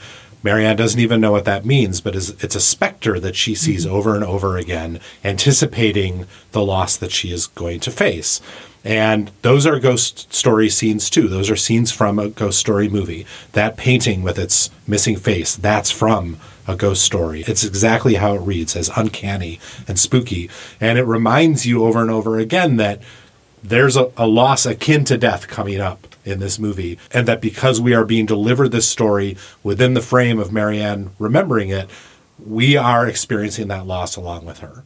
Marianne 0.47 0.77
doesn't 0.77 1.01
even 1.01 1.19
know 1.19 1.33
what 1.33 1.43
that 1.43 1.65
means, 1.65 1.99
but 1.99 2.15
is, 2.15 2.29
it's 2.41 2.55
a 2.55 2.62
specter 2.62 3.19
that 3.19 3.36
she 3.36 3.53
sees 3.53 3.86
mm-hmm. 3.86 3.93
over 3.93 4.15
and 4.15 4.23
over 4.23 4.55
again, 4.55 5.01
anticipating 5.21 6.25
the 6.53 6.63
loss 6.63 6.95
that 6.95 7.12
she 7.12 7.33
is 7.33 7.47
going 7.47 7.81
to 7.81 7.91
face. 7.91 8.39
And 8.81 9.29
those 9.41 9.65
are 9.65 9.77
ghost 9.77 10.31
story 10.33 10.69
scenes 10.69 11.10
too. 11.10 11.27
Those 11.27 11.49
are 11.49 11.57
scenes 11.57 11.91
from 11.91 12.17
a 12.17 12.29
ghost 12.29 12.60
story 12.60 12.88
movie. 12.88 13.25
That 13.51 13.75
painting 13.75 14.23
with 14.23 14.39
its 14.39 14.69
missing 14.88 15.17
face, 15.17 15.53
that's 15.53 15.91
from 15.91 16.39
a 16.65 16.77
ghost 16.77 17.03
story. 17.03 17.43
It's 17.45 17.65
exactly 17.65 18.13
how 18.13 18.36
it 18.36 18.39
reads 18.39 18.73
as 18.77 18.89
uncanny 18.95 19.60
and 19.86 19.99
spooky. 19.99 20.49
And 20.79 20.97
it 20.97 21.03
reminds 21.03 21.65
you 21.65 21.83
over 21.83 21.99
and 21.99 22.10
over 22.10 22.39
again 22.39 22.77
that 22.77 23.01
there's 23.62 23.97
a, 23.97 24.13
a 24.15 24.25
loss 24.25 24.65
akin 24.65 25.03
to 25.05 25.17
death 25.17 25.49
coming 25.49 25.81
up 25.81 26.07
in 26.28 26.40
this 26.40 26.60
movie. 26.60 27.00
And 27.12 27.28
that 27.28 27.42
because 27.42 27.80
we 27.80 27.94
are 27.94 28.06
being 28.06 28.26
delivered 28.26 28.70
this 28.70 28.88
story 28.88 29.38
within 29.63 29.94
the 29.94 30.02
frame 30.02 30.40
of 30.40 30.52
Marianne 30.52 31.12
remembering 31.18 31.70
it, 31.70 31.90
we 32.46 32.78
are 32.78 33.08
experiencing 33.08 33.68
that 33.70 33.88
loss 33.88 34.16
along 34.16 34.46
with 34.46 34.60
her. 34.60 34.84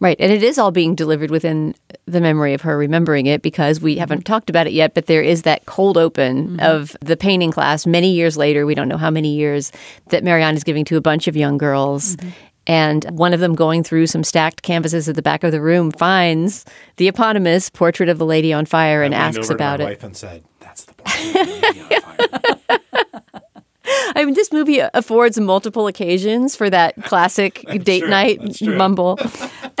Right. 0.00 0.16
And 0.20 0.32
it 0.32 0.44
is 0.44 0.58
all 0.58 0.70
being 0.70 0.94
delivered 0.94 1.30
within 1.30 1.74
the 2.06 2.20
memory 2.20 2.54
of 2.54 2.60
her 2.62 2.78
remembering 2.78 3.26
it 3.26 3.42
because 3.42 3.80
we 3.80 3.96
haven't 3.96 4.18
mm-hmm. 4.18 4.32
talked 4.32 4.48
about 4.48 4.68
it 4.68 4.72
yet, 4.72 4.94
but 4.94 5.06
there 5.06 5.22
is 5.22 5.42
that 5.42 5.66
cold 5.66 5.98
open 5.98 6.50
mm-hmm. 6.50 6.60
of 6.60 6.96
the 7.00 7.16
painting 7.16 7.50
class 7.50 7.84
many 7.84 8.12
years 8.12 8.36
later. 8.36 8.64
We 8.64 8.76
don't 8.76 8.88
know 8.88 8.96
how 8.96 9.10
many 9.10 9.34
years 9.34 9.72
that 10.10 10.22
Marianne 10.22 10.54
is 10.54 10.62
giving 10.62 10.84
to 10.86 10.96
a 10.96 11.00
bunch 11.00 11.26
of 11.26 11.36
young 11.36 11.58
girls. 11.58 12.14
Mm-hmm. 12.14 12.30
And 12.68 13.04
one 13.10 13.32
of 13.32 13.40
them 13.40 13.54
going 13.54 13.82
through 13.82 14.06
some 14.08 14.22
stacked 14.22 14.62
canvases 14.62 15.08
at 15.08 15.16
the 15.16 15.22
back 15.22 15.42
of 15.42 15.52
the 15.52 15.60
room 15.60 15.90
finds 15.90 16.66
the 16.96 17.08
eponymous 17.08 17.70
portrait 17.70 18.10
of 18.10 18.18
the 18.18 18.26
lady 18.26 18.52
on 18.52 18.66
fire 18.66 19.02
and 19.02 19.14
I 19.14 19.24
leaned 19.24 19.38
asks 19.38 19.46
over 19.46 19.48
to 19.48 19.54
about 19.54 19.80
my 19.80 19.86
it. 19.86 19.88
wife 19.88 20.04
and 20.04 20.16
said, 20.16 20.44
"That's 20.60 20.84
the 20.84 20.92
point." 20.94 21.16
of 21.16 21.32
the 21.32 21.52
lady 21.62 21.80
on 21.94 22.00
fire." 22.02 22.80
I 24.14 24.24
mean, 24.24 24.34
this 24.34 24.52
movie 24.52 24.80
affords 24.80 25.38
multiple 25.40 25.86
occasions 25.86 26.54
for 26.54 26.68
that 26.68 26.94
classic 27.04 27.62
date 27.84 28.00
true. 28.00 28.10
night 28.10 28.40
That's 28.42 28.62
mumble. 28.62 29.18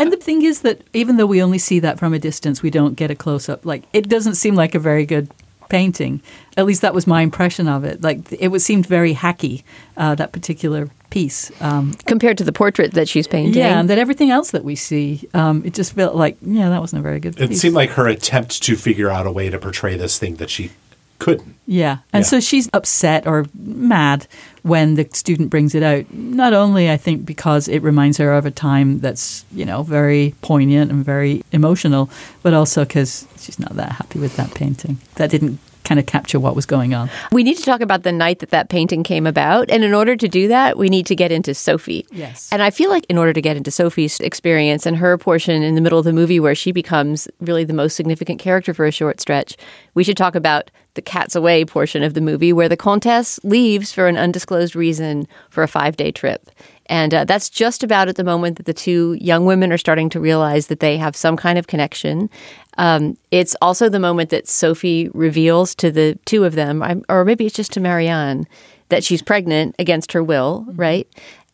And 0.00 0.12
the 0.12 0.16
thing 0.16 0.42
is 0.42 0.60
that 0.60 0.80
even 0.92 1.16
though 1.16 1.26
we 1.26 1.42
only 1.42 1.58
see 1.58 1.80
that 1.80 1.98
from 1.98 2.14
a 2.14 2.20
distance, 2.20 2.62
we 2.62 2.70
don't 2.70 2.94
get 2.94 3.10
a 3.10 3.16
close 3.16 3.48
up. 3.48 3.66
Like 3.66 3.82
it 3.92 4.08
doesn't 4.08 4.36
seem 4.36 4.54
like 4.54 4.76
a 4.76 4.78
very 4.78 5.04
good 5.04 5.28
painting. 5.68 6.22
At 6.56 6.66
least 6.66 6.82
that 6.82 6.94
was 6.94 7.08
my 7.08 7.22
impression 7.22 7.66
of 7.66 7.82
it. 7.82 8.00
Like 8.00 8.32
it 8.32 8.48
was 8.48 8.64
seemed 8.64 8.86
very 8.86 9.12
hacky. 9.12 9.64
Uh, 9.96 10.14
that 10.14 10.30
particular 10.30 10.88
piece. 11.10 11.50
Um, 11.60 11.94
compared 12.06 12.38
to 12.38 12.44
the 12.44 12.52
portrait 12.52 12.92
that 12.94 13.08
she's 13.08 13.26
painting. 13.26 13.54
yeah, 13.54 13.78
and 13.80 13.88
then 13.88 13.98
everything 13.98 14.30
else 14.30 14.50
that 14.52 14.64
we 14.64 14.74
see, 14.76 15.28
um, 15.34 15.62
it 15.64 15.74
just 15.74 15.92
felt 15.94 16.14
like 16.14 16.36
yeah, 16.42 16.68
that 16.68 16.80
wasn't 16.80 17.00
a 17.00 17.02
very 17.02 17.20
good. 17.20 17.38
It 17.40 17.48
piece. 17.50 17.60
seemed 17.60 17.74
like 17.74 17.90
her 17.90 18.06
attempt 18.08 18.62
to 18.64 18.76
figure 18.76 19.10
out 19.10 19.26
a 19.26 19.30
way 19.32 19.50
to 19.50 19.58
portray 19.58 19.96
this 19.96 20.18
thing 20.18 20.36
that 20.36 20.50
she 20.50 20.70
couldn't. 21.18 21.56
Yeah. 21.66 21.98
And 22.12 22.22
Yeah. 22.22 22.28
so 22.28 22.38
she's 22.40 22.68
upset 22.72 23.26
or 23.26 23.46
mad 23.58 24.28
when 24.62 24.94
the 24.94 25.08
student 25.12 25.50
brings 25.50 25.74
it 25.74 25.82
out. 25.82 26.04
Not 26.14 26.52
only, 26.54 26.88
I 26.90 26.96
think, 26.96 27.26
because 27.26 27.66
it 27.66 27.82
reminds 27.82 28.18
her 28.18 28.32
of 28.32 28.46
a 28.46 28.52
time 28.52 29.00
that's, 29.00 29.44
you 29.52 29.64
know, 29.64 29.82
very 29.82 30.34
poignant 30.42 30.92
and 30.92 31.04
very 31.04 31.42
emotional, 31.50 32.08
but 32.44 32.54
also 32.54 32.84
because 32.84 33.26
she's 33.40 33.58
not 33.58 33.74
that 33.74 33.92
happy 33.92 34.20
with 34.20 34.36
that 34.36 34.54
painting. 34.54 34.98
That 35.16 35.30
didn't 35.30 35.58
kind 35.88 35.98
of 35.98 36.04
capture 36.04 36.38
what 36.38 36.54
was 36.54 36.66
going 36.66 36.92
on. 36.92 37.10
We 37.32 37.42
need 37.42 37.56
to 37.56 37.62
talk 37.62 37.80
about 37.80 38.02
the 38.02 38.12
night 38.12 38.40
that 38.40 38.50
that 38.50 38.68
painting 38.68 39.02
came 39.02 39.26
about. 39.26 39.70
And 39.70 39.82
in 39.82 39.94
order 39.94 40.16
to 40.16 40.28
do 40.28 40.46
that, 40.48 40.76
we 40.76 40.90
need 40.90 41.06
to 41.06 41.16
get 41.16 41.32
into 41.32 41.54
Sophie. 41.54 42.06
Yes. 42.12 42.48
And 42.52 42.62
I 42.62 42.70
feel 42.70 42.90
like 42.90 43.06
in 43.08 43.16
order 43.16 43.32
to 43.32 43.40
get 43.40 43.56
into 43.56 43.70
Sophie's 43.70 44.20
experience 44.20 44.84
and 44.84 44.98
her 44.98 45.16
portion 45.16 45.62
in 45.62 45.74
the 45.74 45.80
middle 45.80 45.98
of 45.98 46.04
the 46.04 46.12
movie 46.12 46.40
where 46.40 46.54
she 46.54 46.72
becomes 46.72 47.26
really 47.40 47.64
the 47.64 47.72
most 47.72 47.96
significant 47.96 48.38
character 48.38 48.74
for 48.74 48.84
a 48.84 48.92
short 48.92 49.18
stretch, 49.18 49.56
we 49.94 50.04
should 50.04 50.16
talk 50.16 50.34
about 50.34 50.70
the 50.94 51.02
cat's 51.02 51.34
away 51.34 51.64
portion 51.64 52.02
of 52.02 52.14
the 52.14 52.20
movie 52.20 52.52
where 52.52 52.68
the 52.68 52.76
Comtesse 52.76 53.38
leaves 53.44 53.92
for 53.92 54.08
an 54.08 54.16
undisclosed 54.16 54.76
reason 54.76 55.26
for 55.48 55.62
a 55.62 55.68
five 55.68 55.96
day 55.96 56.10
trip. 56.10 56.50
And 56.86 57.12
uh, 57.12 57.24
that's 57.24 57.50
just 57.50 57.82
about 57.82 58.08
at 58.08 58.16
the 58.16 58.24
moment 58.24 58.56
that 58.56 58.66
the 58.66 58.74
two 58.74 59.16
young 59.20 59.44
women 59.44 59.72
are 59.72 59.78
starting 59.78 60.08
to 60.10 60.20
realize 60.20 60.68
that 60.68 60.80
they 60.80 60.96
have 60.96 61.14
some 61.14 61.36
kind 61.36 61.58
of 61.58 61.66
connection. 61.66 62.30
Um, 62.78 63.18
it's 63.30 63.56
also 63.60 63.88
the 63.88 63.98
moment 63.98 64.30
that 64.30 64.48
Sophie 64.48 65.10
reveals 65.12 65.74
to 65.76 65.90
the 65.90 66.18
two 66.24 66.44
of 66.44 66.54
them, 66.54 67.04
or 67.08 67.24
maybe 67.24 67.44
it's 67.44 67.56
just 67.56 67.72
to 67.72 67.80
Marianne, 67.80 68.46
that 68.88 69.04
she's 69.04 69.20
pregnant 69.20 69.74
against 69.78 70.12
her 70.12 70.22
will, 70.22 70.64
right? 70.74 71.08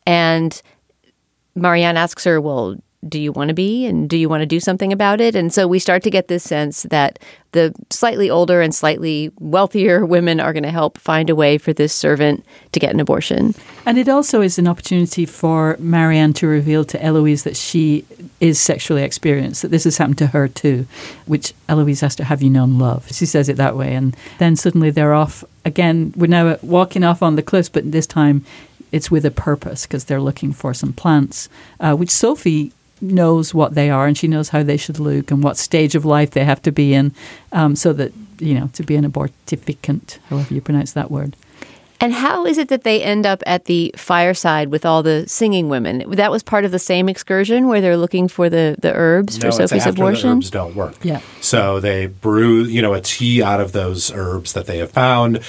And 0.07 0.61
Marianne 1.55 1.97
asks 1.97 2.25
her, 2.25 2.41
Well, 2.41 2.77
do 3.09 3.21
you 3.21 3.33
want 3.33 3.49
to 3.49 3.55
be? 3.55 3.87
And 3.87 4.09
do 4.09 4.17
you 4.17 4.29
want 4.29 4.43
to 4.43 4.47
do 4.47 4.61
something 4.61 4.93
about 4.93 5.21
it? 5.21 5.35
And 5.35 5.53
so 5.53 5.67
we 5.67 5.79
start 5.79 6.03
to 6.05 6.11
get 6.11 6.29
this 6.29 6.43
sense 6.43 6.85
that 6.85 7.19
the 7.53 7.75
slightly 7.91 8.29
older 8.29 8.61
and 8.61 8.75
slightly 8.75 9.31
wealthier 9.39 10.05
women 10.15 10.41
are 10.41 10.53
going 10.53 10.65
to 10.65 10.71
help 10.71 10.99
find 10.99 11.31
a 11.31 11.35
way 11.35 11.59
for 11.59 11.73
this 11.73 11.93
servant 11.93 12.45
to 12.73 12.81
get 12.81 12.93
an 12.93 13.01
abortion. 13.01 13.55
And 13.87 13.99
it 13.99 14.09
also 14.09 14.41
is 14.41 14.59
an 14.59 14.67
opportunity 14.67 15.27
for 15.27 15.77
Marianne 15.79 16.33
to 16.35 16.47
reveal 16.47 16.85
to 16.87 17.03
Eloise 17.03 17.45
that 17.45 17.57
she 17.57 18.05
is 18.41 18.61
sexually 18.61 19.03
experienced, 19.03 19.63
that 19.63 19.71
this 19.71 19.85
has 19.85 19.99
happened 19.99 20.19
to 20.19 20.29
her 20.29 20.49
too, 20.49 20.87
which 21.27 21.55
Eloise 21.69 22.01
has 22.01 22.17
to 22.17 22.25
have 22.25 22.43
you 22.43 22.51
known 22.51 22.79
love. 22.79 23.09
She 23.13 23.27
says 23.27 23.49
it 23.49 23.57
that 23.57 23.77
way. 23.77 23.95
And 23.95 24.17
then 24.39 24.57
suddenly 24.57 24.91
they're 24.91 25.15
off 25.15 25.45
again. 25.65 26.13
We're 26.17 26.27
now 26.27 26.59
walking 26.63 27.05
off 27.05 27.23
on 27.23 27.37
the 27.37 27.43
cliffs, 27.43 27.69
but 27.69 27.91
this 27.93 28.07
time 28.07 28.45
it's 28.91 29.11
with 29.11 29.25
a 29.25 29.31
purpose 29.31 29.87
because 29.87 30.05
they're 30.05 30.21
looking 30.21 30.53
for 30.53 30.73
some 30.73 30.93
plants, 30.93 31.49
uh, 31.81 31.95
which 31.95 32.11
Sophie 32.11 32.73
knows 33.05 33.55
what 33.55 33.75
they 33.75 33.91
are 33.91 34.07
and 34.07 34.17
she 34.17 34.29
knows 34.29 34.49
how 34.49 34.63
they 34.63 34.77
should 34.77 34.99
look 34.99 35.31
and 35.31 35.43
what 35.43 35.57
stage 35.57 35.95
of 35.95 36.05
life 36.05 36.31
they 36.31 36.45
have 36.45 36.63
to 36.63 36.73
be 36.73 36.95
in 36.95 37.15
um, 37.53 37.77
so 37.77 37.93
that, 37.93 38.13
you 38.39 38.55
know, 38.55 38.69
to 38.73 38.83
be 38.83 38.97
an 38.97 39.11
abortificant, 39.11 40.19
however 40.29 40.55
you 40.55 40.61
pronounce 40.61 40.93
that 40.93 41.11
word. 41.11 41.37
And 42.01 42.13
how 42.13 42.45
is 42.45 42.59
it 42.59 42.69
that 42.69 42.83
they 42.83 43.03
end 43.03 43.25
up 43.25 43.43
at 43.47 43.65
the 43.65 43.95
fireside 43.97 44.69
with 44.69 44.85
all 44.85 45.03
the 45.03 45.27
singing 45.29 45.69
women? 45.69 46.11
That 46.11 46.31
was 46.31 46.43
part 46.43 46.65
of 46.65 46.71
the 46.71 46.79
same 46.79 47.09
excursion 47.09 47.69
where 47.69 47.81
they're 47.81 47.97
looking 47.97 48.29
for 48.29 48.51
the, 48.51 48.77
the 48.79 48.93
herbs 48.93 49.39
for 49.39 49.45
no, 49.45 49.49
it's 49.49 49.57
Sophie's 49.57 49.87
after 49.87 50.03
abortion. 50.03 50.29
the 50.29 50.37
herbs 50.37 50.51
don't 50.51 50.75
work. 50.75 50.97
Yeah. 51.03 51.21
So 51.41 51.81
they 51.81 52.07
brew, 52.07 52.65
you 52.65 52.83
know, 52.83 52.95
a 52.95 53.01
tea 53.01 53.43
out 53.43 53.61
of 53.61 53.73
those 53.73 54.13
herbs 54.13 54.53
that 54.55 54.67
they 54.67 54.79
have 54.79 54.91
found. 54.91 55.41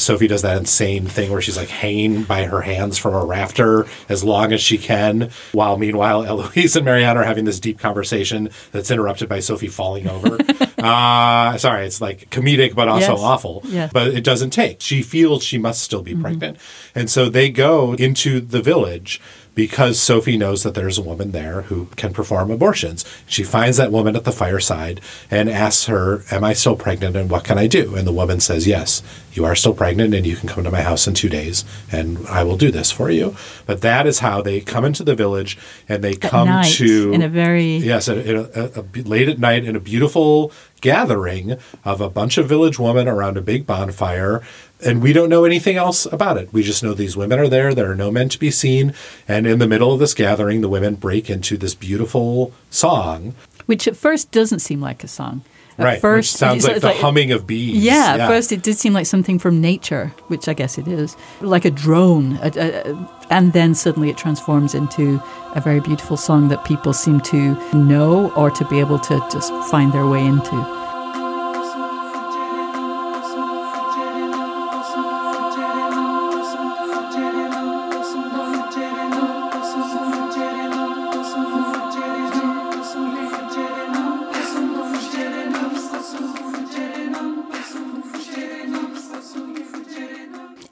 Sophie 0.00 0.26
does 0.26 0.42
that 0.42 0.56
insane 0.56 1.06
thing 1.06 1.30
where 1.30 1.40
she's 1.40 1.56
like 1.56 1.68
hanging 1.68 2.24
by 2.24 2.44
her 2.44 2.60
hands 2.60 2.98
from 2.98 3.14
a 3.14 3.24
rafter 3.24 3.86
as 4.08 4.22
long 4.24 4.52
as 4.52 4.60
she 4.60 4.78
can, 4.78 5.30
while 5.52 5.76
meanwhile 5.78 6.24
Eloise 6.26 6.76
and 6.76 6.84
Marianne 6.84 7.16
are 7.16 7.24
having 7.24 7.44
this 7.44 7.60
deep 7.60 7.78
conversation 7.78 8.50
that's 8.72 8.90
interrupted 8.90 9.28
by 9.28 9.40
Sophie 9.40 9.68
falling 9.68 10.08
over. 10.08 10.38
uh, 10.78 11.56
sorry, 11.58 11.86
it's 11.86 12.00
like 12.00 12.30
comedic 12.30 12.74
but 12.74 12.88
also 12.88 13.12
Yes. 13.12 13.20
awful. 13.20 13.62
Yes. 13.64 13.92
But 13.92 14.08
it 14.08 14.24
doesn't 14.24 14.50
take. 14.50 14.80
She 14.80 15.02
feels 15.02 15.42
she 15.42 15.58
must 15.58 15.82
still 15.82 16.02
be 16.02 16.14
pregnant. 16.14 16.58
And 16.94 17.08
so 17.10 17.28
they 17.28 17.50
go 17.50 17.94
into 17.94 18.40
the 18.40 18.60
village 18.62 19.20
because 19.58 19.98
Sophie 19.98 20.36
knows 20.36 20.62
that 20.62 20.74
there's 20.74 20.98
a 20.98 21.02
woman 21.02 21.32
there 21.32 21.62
who 21.62 21.86
can 21.96 22.12
perform 22.12 22.48
abortions. 22.48 23.04
She 23.26 23.42
finds 23.42 23.76
that 23.76 23.90
woman 23.90 24.14
at 24.14 24.22
the 24.22 24.30
fireside 24.30 25.00
and 25.32 25.50
asks 25.50 25.86
her, 25.86 26.22
Am 26.30 26.44
I 26.44 26.52
still 26.52 26.76
pregnant 26.76 27.16
and 27.16 27.28
what 27.28 27.42
can 27.42 27.58
I 27.58 27.66
do? 27.66 27.96
And 27.96 28.06
the 28.06 28.12
woman 28.12 28.38
says, 28.38 28.68
Yes, 28.68 29.02
you 29.32 29.44
are 29.44 29.56
still 29.56 29.74
pregnant 29.74 30.14
and 30.14 30.24
you 30.24 30.36
can 30.36 30.48
come 30.48 30.62
to 30.62 30.70
my 30.70 30.82
house 30.82 31.08
in 31.08 31.14
two 31.14 31.28
days 31.28 31.64
and 31.90 32.24
I 32.28 32.44
will 32.44 32.56
do 32.56 32.70
this 32.70 32.92
for 32.92 33.10
you. 33.10 33.34
But 33.66 33.80
that 33.80 34.06
is 34.06 34.20
how 34.20 34.42
they 34.42 34.60
come 34.60 34.84
into 34.84 35.02
the 35.02 35.16
village 35.16 35.58
and 35.88 36.04
they 36.04 36.14
come 36.14 36.46
night, 36.46 36.70
to. 36.74 37.10
in 37.12 37.22
a 37.22 37.28
very- 37.28 37.78
Yes, 37.78 38.06
a, 38.06 38.14
a, 38.14 38.42
a, 38.54 38.80
a- 38.80 39.02
late 39.02 39.28
at 39.28 39.40
night 39.40 39.64
in 39.64 39.74
a 39.74 39.80
beautiful 39.80 40.52
gathering 40.80 41.56
of 41.84 42.00
a 42.00 42.08
bunch 42.08 42.38
of 42.38 42.48
village 42.48 42.78
women 42.78 43.08
around 43.08 43.36
a 43.36 43.40
big 43.42 43.66
bonfire. 43.66 44.40
And 44.84 45.02
we 45.02 45.12
don't 45.12 45.28
know 45.28 45.44
anything 45.44 45.76
else 45.76 46.06
about 46.06 46.36
it. 46.38 46.52
We 46.52 46.62
just 46.62 46.82
know 46.82 46.94
these 46.94 47.16
women 47.16 47.38
are 47.38 47.48
there. 47.48 47.74
There 47.74 47.90
are 47.90 47.96
no 47.96 48.10
men 48.10 48.28
to 48.28 48.38
be 48.38 48.50
seen. 48.50 48.94
And 49.26 49.46
in 49.46 49.58
the 49.58 49.66
middle 49.66 49.92
of 49.92 49.98
this 49.98 50.14
gathering, 50.14 50.60
the 50.60 50.68
women 50.68 50.94
break 50.94 51.28
into 51.28 51.56
this 51.56 51.74
beautiful 51.74 52.52
song. 52.70 53.34
which 53.66 53.88
at 53.88 53.96
first 53.96 54.30
doesn't 54.30 54.60
seem 54.60 54.80
like 54.80 55.02
a 55.02 55.08
song. 55.08 55.42
At 55.78 55.84
right. 55.84 56.00
first, 56.00 56.34
which 56.34 56.38
sounds 56.38 56.66
like 56.66 56.80
the 56.80 56.92
humming 56.92 57.30
of 57.30 57.46
bees. 57.46 57.76
Yeah, 57.84 58.16
at 58.18 58.28
first 58.28 58.50
it 58.50 58.62
did 58.62 58.76
seem 58.76 58.92
like 58.92 59.06
something 59.06 59.38
from 59.38 59.60
nature, 59.60 60.12
which 60.26 60.48
I 60.48 60.52
guess 60.52 60.76
it 60.76 60.88
is, 60.88 61.16
like 61.40 61.64
a 61.64 61.70
drone, 61.70 62.36
a, 62.42 62.50
a- 62.56 63.26
and 63.30 63.52
then 63.52 63.76
suddenly 63.76 64.10
it 64.10 64.16
transforms 64.16 64.74
into 64.74 65.22
a 65.54 65.60
very 65.60 65.78
beautiful 65.78 66.16
song 66.16 66.48
that 66.48 66.64
people 66.64 66.92
seem 66.92 67.20
to 67.20 67.54
know 67.76 68.32
or 68.32 68.50
to 68.50 68.64
be 68.64 68.80
able 68.80 68.98
to 68.98 69.20
just 69.30 69.52
find 69.70 69.92
their 69.92 70.06
way 70.06 70.24
into. 70.26 70.56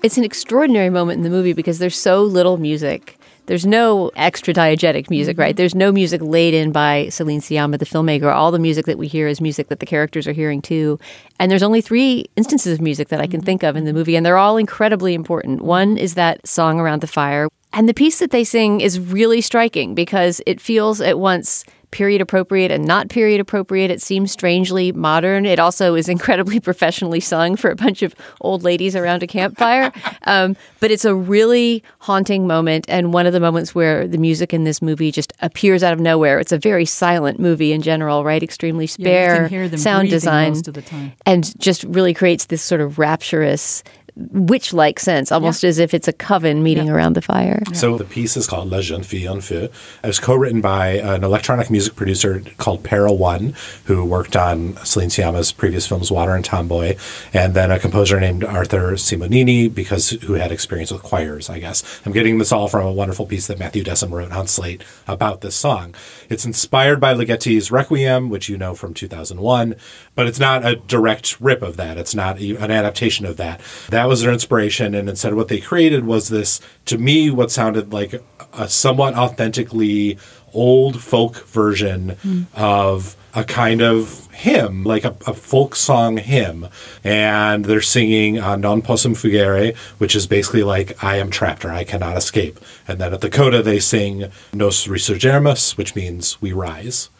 It's 0.06 0.16
an 0.16 0.22
extraordinary 0.22 0.88
moment 0.88 1.16
in 1.16 1.24
the 1.24 1.30
movie 1.30 1.52
because 1.52 1.80
there's 1.80 1.96
so 1.96 2.22
little 2.22 2.58
music. 2.58 3.18
There's 3.46 3.66
no 3.66 4.12
extra 4.14 4.54
diegetic 4.54 5.10
music, 5.10 5.36
right? 5.36 5.50
Mm-hmm. 5.50 5.56
There's 5.56 5.74
no 5.74 5.90
music 5.90 6.20
laid 6.22 6.54
in 6.54 6.70
by 6.70 7.08
Celine 7.08 7.40
Sciamma, 7.40 7.76
the 7.76 7.86
filmmaker. 7.86 8.32
All 8.32 8.52
the 8.52 8.60
music 8.60 8.86
that 8.86 8.98
we 8.98 9.08
hear 9.08 9.26
is 9.26 9.40
music 9.40 9.66
that 9.66 9.80
the 9.80 9.84
characters 9.84 10.28
are 10.28 10.32
hearing 10.32 10.62
too. 10.62 11.00
And 11.40 11.50
there's 11.50 11.64
only 11.64 11.80
three 11.80 12.26
instances 12.36 12.74
of 12.74 12.80
music 12.80 13.08
that 13.08 13.20
I 13.20 13.26
can 13.26 13.40
mm-hmm. 13.40 13.46
think 13.46 13.64
of 13.64 13.74
in 13.74 13.84
the 13.84 13.92
movie, 13.92 14.14
and 14.14 14.24
they're 14.24 14.38
all 14.38 14.58
incredibly 14.58 15.12
important. 15.12 15.62
One 15.62 15.96
is 15.98 16.14
that 16.14 16.46
song 16.46 16.78
around 16.78 17.00
the 17.00 17.08
fire. 17.08 17.48
And 17.72 17.88
the 17.88 17.92
piece 17.92 18.20
that 18.20 18.30
they 18.30 18.44
sing 18.44 18.80
is 18.80 19.00
really 19.00 19.40
striking 19.40 19.96
because 19.96 20.40
it 20.46 20.60
feels 20.60 21.00
at 21.00 21.18
once 21.18 21.64
period 21.96 22.20
appropriate 22.20 22.70
and 22.70 22.84
not 22.84 23.08
period 23.08 23.40
appropriate. 23.40 23.90
It 23.90 24.02
seems 24.02 24.30
strangely 24.30 24.92
modern. 24.92 25.46
It 25.46 25.58
also 25.58 25.94
is 25.94 26.08
incredibly 26.16 26.60
professionally 26.60 27.20
sung 27.20 27.56
for 27.56 27.70
a 27.70 27.74
bunch 27.74 28.02
of 28.02 28.14
old 28.42 28.62
ladies 28.62 28.94
around 28.94 29.22
a 29.22 29.26
campfire. 29.26 29.90
Um, 30.28 30.56
but 30.80 30.90
it's 30.90 31.04
a 31.04 31.14
really 31.14 31.84
haunting 32.00 32.48
moment 32.48 32.86
and 32.88 33.12
one 33.12 33.26
of 33.26 33.32
the 33.32 33.38
moments 33.38 33.76
where 33.76 34.08
the 34.08 34.18
music 34.18 34.52
in 34.52 34.64
this 34.64 34.82
movie 34.82 35.12
just 35.12 35.32
appears 35.40 35.84
out 35.84 35.92
of 35.92 36.00
nowhere. 36.00 36.40
It's 36.40 36.50
a 36.50 36.58
very 36.58 36.84
silent 36.84 37.38
movie 37.38 37.70
in 37.72 37.80
general, 37.80 38.24
right? 38.24 38.42
Extremely 38.42 38.88
Yeah, 38.98 39.46
spare 39.46 39.68
them 39.68 39.78
sound 39.78 40.10
design 40.10 40.48
most 40.48 40.66
of 40.66 40.74
the 40.74 40.82
time. 40.82 41.12
and 41.24 41.56
just 41.60 41.84
really 41.84 42.12
creates 42.12 42.46
this 42.46 42.60
sort 42.60 42.80
of 42.80 42.98
rapturous 42.98 43.84
witch-like 44.16 44.98
sense, 44.98 45.30
almost 45.30 45.62
as 45.62 45.78
if 45.78 45.92
it's 45.92 46.08
a 46.08 46.12
coven 46.12 46.62
meeting 46.62 46.88
around 46.88 47.12
the 47.12 47.20
fire. 47.20 47.62
So 47.74 47.98
the 47.98 48.04
piece 48.04 48.36
is 48.36 48.46
called 48.46 48.70
La 48.70 48.80
Jeune 48.80 49.02
Fille 49.02 49.30
en 49.30 49.40
Feu. 49.42 49.64
It 49.64 50.06
was 50.06 50.18
co-written 50.18 50.62
by 50.62 50.92
an 50.92 51.22
electronic 51.22 51.70
music 51.70 51.96
producer 51.96 52.42
called 52.56 52.82
Para 52.82 53.12
One, 53.12 53.54
who 53.84 54.04
worked 54.06 54.34
on 54.34 54.76
Celine 54.84 55.10
Sciamma's 55.10 55.52
previous 55.52 55.86
films 55.86 56.10
Water 56.10 56.34
and 56.34 56.44
Tomboy, 56.44 56.96
and 57.34 57.52
then 57.52 57.70
a 57.70 57.78
composer 57.78 58.18
named 58.18 58.42
Arthur 58.42 58.92
Simonini, 58.92 59.72
because 59.72 60.10
who 60.10 60.32
had 60.34 60.50
experience 60.50 60.90
with 60.90 61.02
choirs, 61.02 61.50
I 61.50 61.58
guess. 61.58 62.00
I'm 62.06 62.12
getting 62.12 62.38
this 62.38 62.52
all 62.52 62.68
from 62.68 62.86
a 62.86 62.92
wonderful 62.92 63.26
piece 63.26 63.46
that 63.48 63.58
Matthew 63.58 63.84
Dessem 63.84 64.12
wrote 64.12 64.32
on 64.32 64.46
Slate 64.46 64.82
about 65.06 65.42
this 65.42 65.54
song. 65.54 65.94
It's 66.30 66.46
inspired 66.46 67.00
by 67.00 67.12
Ligeti's 67.12 67.70
Requiem, 67.70 68.30
which 68.30 68.48
you 68.48 68.56
know 68.56 68.74
from 68.74 68.94
2001, 68.94 69.74
but 70.14 70.26
it's 70.26 70.40
not 70.40 70.64
a 70.64 70.76
direct 70.76 71.38
rip 71.38 71.60
of 71.60 71.76
that. 71.76 71.98
It's 71.98 72.14
not 72.14 72.38
an 72.40 72.70
adaptation 72.70 73.26
of 73.26 73.36
that. 73.36 73.60
that. 73.90 74.05
That 74.06 74.10
was 74.10 74.22
their 74.22 74.32
inspiration, 74.32 74.94
and 74.94 75.08
instead 75.08 75.34
what 75.34 75.48
they 75.48 75.58
created 75.58 76.04
was 76.04 76.28
this, 76.28 76.60
to 76.84 76.96
me, 76.96 77.28
what 77.28 77.50
sounded 77.50 77.92
like 77.92 78.22
a 78.52 78.68
somewhat 78.68 79.16
authentically 79.16 80.16
old 80.54 81.02
folk 81.02 81.44
version 81.48 82.46
of 82.54 83.16
a 83.34 83.42
kind 83.42 83.82
of 83.82 84.28
hymn, 84.32 84.84
like 84.84 85.04
a, 85.04 85.16
a 85.26 85.34
folk 85.34 85.74
song 85.74 86.18
hymn. 86.18 86.68
And 87.02 87.64
they're 87.64 87.80
singing 87.80 88.38
uh, 88.38 88.54
Non 88.54 88.80
Possum 88.80 89.14
Fugere, 89.14 89.74
which 89.98 90.14
is 90.14 90.28
basically 90.28 90.62
like, 90.62 91.02
I 91.02 91.16
am 91.16 91.28
trapped 91.28 91.64
or 91.64 91.72
I 91.72 91.82
cannot 91.82 92.16
escape. 92.16 92.60
And 92.86 93.00
then 93.00 93.12
at 93.12 93.22
the 93.22 93.28
coda, 93.28 93.60
they 93.60 93.80
sing 93.80 94.30
Nos 94.52 94.86
Resurgemus, 94.86 95.76
which 95.76 95.96
means 95.96 96.40
we 96.40 96.52
rise. 96.52 97.10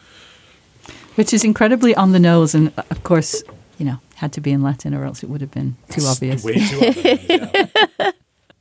Which 1.15 1.33
is 1.33 1.43
incredibly 1.43 1.93
on 1.95 2.13
the 2.13 2.19
nose, 2.19 2.55
and 2.55 2.71
of 2.77 3.03
course, 3.03 3.43
you 3.77 3.85
know, 3.85 3.99
had 4.15 4.33
to 4.33 4.41
be 4.41 4.51
in 4.51 4.61
Latin, 4.61 4.93
or 4.93 5.03
else 5.03 5.23
it 5.23 5.29
would 5.29 5.41
have 5.41 5.51
been 5.51 5.75
too 5.89 6.03
obvious. 6.05 6.43
Way 6.43 6.53
too 6.53 6.79
obvious, 6.87 7.29
yeah. 7.29 8.11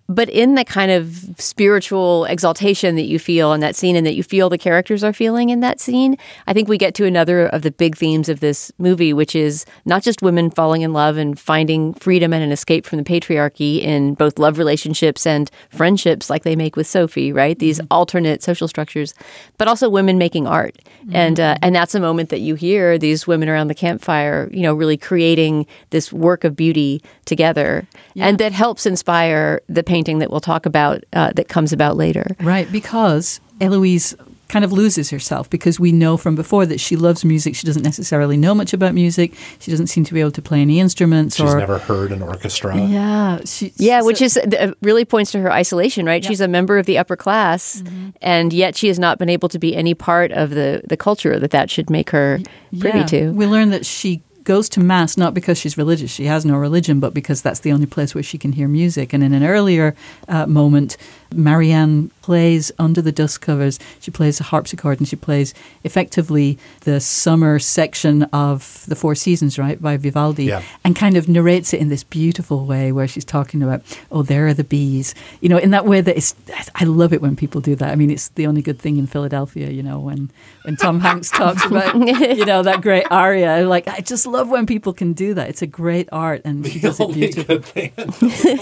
but 0.08 0.28
in 0.28 0.54
the 0.54 0.64
kind 0.64 0.90
of 0.90 1.34
spiritual 1.38 2.24
exaltation 2.26 2.96
that 2.96 3.06
you 3.06 3.18
feel 3.18 3.52
in 3.52 3.60
that 3.60 3.74
scene 3.74 3.96
and 3.96 4.06
that 4.06 4.14
you 4.14 4.22
feel 4.22 4.48
the 4.48 4.58
characters 4.58 5.02
are 5.02 5.12
feeling 5.12 5.50
in 5.50 5.60
that 5.60 5.80
scene, 5.80 6.16
I 6.46 6.52
think 6.52 6.68
we 6.68 6.78
get 6.78 6.94
to 6.96 7.06
another 7.06 7.46
of 7.46 7.62
the 7.62 7.70
big 7.70 7.96
themes 7.96 8.28
of 8.28 8.40
this 8.40 8.70
movie, 8.78 9.12
which 9.12 9.34
is 9.34 9.64
not 9.84 10.02
just 10.02 10.22
women 10.22 10.50
falling 10.50 10.82
in 10.82 10.92
love 10.92 11.16
and 11.16 11.38
finding 11.38 11.94
freedom 11.94 12.32
and 12.32 12.44
an 12.44 12.52
escape 12.52 12.86
from 12.86 12.98
the 12.98 13.04
patriarchy 13.04 13.80
in 13.80 14.14
both 14.14 14.38
love 14.38 14.58
relationships 14.58 15.26
and 15.26 15.50
friendships, 15.70 16.30
like 16.30 16.44
they 16.44 16.56
make 16.56 16.76
with 16.76 16.86
Sophie, 16.86 17.32
right? 17.32 17.58
These 17.58 17.80
alternate 17.90 18.42
social 18.42 18.68
structures, 18.68 19.14
but 19.58 19.66
also 19.66 19.88
women 19.88 20.18
making 20.18 20.46
art, 20.46 20.76
and 21.12 21.40
uh, 21.40 21.56
and 21.62 21.74
that's 21.74 21.94
a 21.94 22.00
moment 22.00 22.30
that 22.30 22.40
you 22.40 22.54
hear 22.54 22.98
these 22.98 23.26
women 23.26 23.48
around 23.48 23.68
the 23.68 23.74
campfire, 23.74 24.48
you 24.52 24.62
know, 24.62 24.74
really 24.74 24.96
creating 24.96 25.66
this 25.90 26.12
work 26.12 26.44
of 26.44 26.54
beauty 26.54 27.02
together, 27.24 27.86
and 28.16 28.38
that 28.38 28.52
helps 28.52 28.86
inspire 28.86 29.60
the 29.68 29.82
painting 29.96 30.18
that 30.20 30.30
we'll 30.30 30.40
talk 30.52 30.66
about 30.66 30.96
uh, 31.14 31.30
that 31.36 31.48
comes 31.48 31.72
about 31.72 31.96
later. 31.96 32.26
Right, 32.40 32.70
because 32.70 33.40
Eloise 33.60 34.14
kind 34.48 34.64
of 34.64 34.70
loses 34.72 35.10
herself 35.10 35.50
because 35.50 35.80
we 35.80 35.90
know 35.90 36.16
from 36.16 36.36
before 36.36 36.64
that 36.66 36.78
she 36.78 36.94
loves 36.94 37.24
music. 37.24 37.56
She 37.56 37.66
doesn't 37.66 37.82
necessarily 37.82 38.36
know 38.36 38.54
much 38.54 38.72
about 38.72 38.94
music. 38.94 39.32
She 39.58 39.70
doesn't 39.72 39.88
seem 39.88 40.04
to 40.04 40.14
be 40.14 40.20
able 40.20 40.30
to 40.32 40.42
play 40.42 40.60
any 40.60 40.78
instruments 40.78 41.34
She's 41.36 41.52
or 41.52 41.58
never 41.58 41.78
heard 41.78 42.12
an 42.12 42.22
orchestra. 42.22 42.76
yeah, 42.78 43.40
she, 43.44 43.72
Yeah, 43.76 44.02
which 44.02 44.20
is 44.22 44.36
uh, 44.36 44.72
really 44.82 45.04
points 45.04 45.32
to 45.32 45.40
her 45.40 45.50
isolation, 45.50 46.06
right? 46.06 46.22
She's 46.24 46.40
a 46.40 46.46
member 46.46 46.78
of 46.78 46.86
the 46.86 46.96
upper 46.98 47.16
class, 47.16 47.82
and 48.22 48.52
yet 48.52 48.76
she 48.76 48.86
has 48.88 48.98
not 48.98 49.18
been 49.18 49.30
able 49.30 49.48
to 49.48 49.58
be 49.58 49.74
any 49.74 49.94
part 49.94 50.30
of 50.42 50.50
the 50.50 50.82
the 50.92 50.96
culture 50.96 51.40
that 51.40 51.50
that 51.50 51.70
should 51.70 51.88
make 51.90 52.10
her 52.10 52.38
privy 52.78 52.98
Yeah. 52.98 53.06
to. 53.14 53.20
We 53.32 53.46
learn 53.46 53.70
that 53.70 53.84
she 53.86 54.20
goes 54.46 54.68
to 54.70 54.80
mass 54.80 55.18
not 55.18 55.34
because 55.34 55.58
she's 55.58 55.76
religious. 55.76 56.10
She 56.10 56.24
has 56.24 56.46
no 56.46 56.56
religion, 56.56 57.00
but 57.00 57.12
because 57.12 57.42
that's 57.42 57.60
the 57.60 57.72
only 57.72 57.84
place 57.84 58.14
where 58.14 58.22
she 58.22 58.38
can 58.38 58.52
hear 58.52 58.68
music. 58.68 59.12
And 59.12 59.22
in 59.22 59.34
an 59.34 59.44
earlier 59.44 59.94
uh, 60.28 60.46
moment, 60.46 60.96
Marianne 61.34 62.10
plays 62.22 62.72
under 62.78 63.00
the 63.00 63.12
dust 63.12 63.40
covers. 63.40 63.78
She 64.00 64.10
plays 64.10 64.38
the 64.38 64.44
harpsichord 64.44 64.98
and 64.98 65.06
she 65.08 65.14
plays 65.16 65.54
effectively 65.84 66.58
the 66.80 67.00
summer 67.00 67.58
section 67.58 68.24
of 68.32 68.84
the 68.88 68.96
Four 68.96 69.14
Seasons, 69.14 69.58
right, 69.58 69.80
by 69.80 69.96
Vivaldi, 69.96 70.44
Yeah. 70.46 70.62
and 70.84 70.96
kind 70.96 71.16
of 71.16 71.28
narrates 71.28 71.72
it 71.72 71.80
in 71.80 71.88
this 71.88 72.02
beautiful 72.02 72.66
way 72.66 72.90
where 72.92 73.06
she's 73.06 73.24
talking 73.24 73.62
about, 73.62 73.82
oh, 74.10 74.22
there 74.22 74.46
are 74.48 74.54
the 74.54 74.64
bees, 74.64 75.14
you 75.40 75.48
know, 75.48 75.56
in 75.58 75.70
that 75.70 75.86
way 75.86 76.00
that 76.00 76.16
it's. 76.16 76.34
I 76.74 76.84
love 76.84 77.12
it 77.12 77.22
when 77.22 77.36
people 77.36 77.60
do 77.60 77.76
that. 77.76 77.90
I 77.90 77.94
mean, 77.94 78.10
it's 78.10 78.28
the 78.30 78.46
only 78.46 78.62
good 78.62 78.78
thing 78.80 78.96
in 78.96 79.06
Philadelphia, 79.06 79.70
you 79.70 79.82
know, 79.82 80.00
when 80.00 80.30
when 80.64 80.76
Tom 80.76 80.98
Hanks 81.00 81.30
talks 81.30 81.64
about, 81.64 81.94
you 81.94 82.44
know, 82.44 82.62
that 82.64 82.80
great 82.82 83.06
aria. 83.10 83.66
Like, 83.68 83.86
I 83.86 84.00
just 84.00 84.26
love 84.26 84.48
when 84.48 84.66
people 84.66 84.92
can 84.92 85.12
do 85.12 85.34
that. 85.34 85.48
It's 85.48 85.62
a 85.62 85.66
great 85.66 86.08
art, 86.10 86.42
and 86.44 86.66
she 86.66 86.80
The 86.80 86.88
does 86.88 87.00
it 87.00 87.12
beautifully. 87.14 87.46
good 87.46 87.64
thing. 87.64 87.92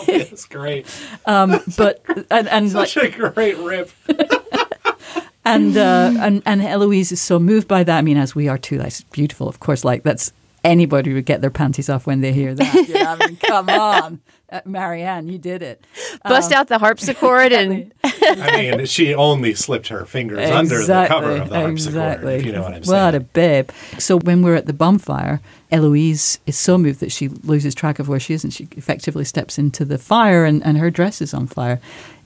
it's 0.08 0.44
great. 0.46 0.86
Um, 1.26 1.60
but 1.78 2.02
and 2.30 2.48
and 2.54 2.72
like 2.72 2.88
Such 2.88 3.04
a 3.04 3.10
great 3.10 3.56
rip. 3.58 3.90
and 5.44 5.76
uh, 5.76 6.12
and 6.18 6.42
and 6.46 6.62
Eloise 6.62 7.12
is 7.12 7.20
so 7.20 7.38
moved 7.38 7.68
by 7.68 7.84
that. 7.84 7.98
I 7.98 8.02
mean, 8.02 8.16
as 8.16 8.34
we 8.34 8.48
are 8.48 8.58
too. 8.58 8.78
That's 8.78 9.02
beautiful, 9.02 9.48
of 9.48 9.60
course. 9.60 9.84
Like 9.84 10.02
that's 10.02 10.32
anybody 10.62 11.12
would 11.12 11.26
get 11.26 11.40
their 11.42 11.50
panties 11.50 11.90
off 11.90 12.06
when 12.06 12.20
they 12.22 12.32
hear 12.32 12.54
that. 12.54 12.74
You 12.88 12.94
know, 12.94 13.16
I 13.20 13.26
mean, 13.26 13.36
come 13.36 13.68
on, 13.68 14.20
uh, 14.50 14.60
Marianne, 14.64 15.28
you 15.28 15.36
did 15.36 15.62
it. 15.62 15.84
Bust 16.22 16.52
out 16.52 16.68
the 16.68 16.78
harpsichord 16.78 17.52
and 17.52 17.92
I 18.04 18.56
mean, 18.56 18.86
she 18.86 19.14
only 19.14 19.54
slipped 19.54 19.88
her 19.88 20.06
fingers 20.06 20.50
under 20.50 20.78
the 20.78 21.06
cover 21.06 21.36
of 21.36 21.48
the 21.50 21.56
harpsichord, 21.60 21.94
exactly. 21.96 22.34
if 22.36 22.46
you 22.46 22.52
know 22.52 22.62
what 22.62 22.74
I'm 22.74 22.82
What 22.82 23.14
a 23.14 23.18
saying. 23.18 23.28
babe. 23.34 23.70
So 23.98 24.18
when 24.18 24.42
we're 24.42 24.54
at 24.54 24.66
the 24.66 24.72
bonfire, 24.72 25.40
Eloise 25.70 26.38
is 26.46 26.56
so 26.56 26.78
moved 26.78 27.00
that 27.00 27.12
she 27.12 27.28
loses 27.28 27.74
track 27.74 27.98
of 27.98 28.08
where 28.08 28.20
she 28.20 28.32
is 28.32 28.44
and 28.44 28.52
she 28.52 28.68
effectively 28.76 29.24
steps 29.24 29.58
into 29.58 29.84
the 29.84 29.98
fire 29.98 30.44
and, 30.44 30.64
and 30.64 30.78
her 30.78 30.90
dress 30.90 31.20
is 31.20 31.34
on 31.34 31.46
fire. 31.46 31.80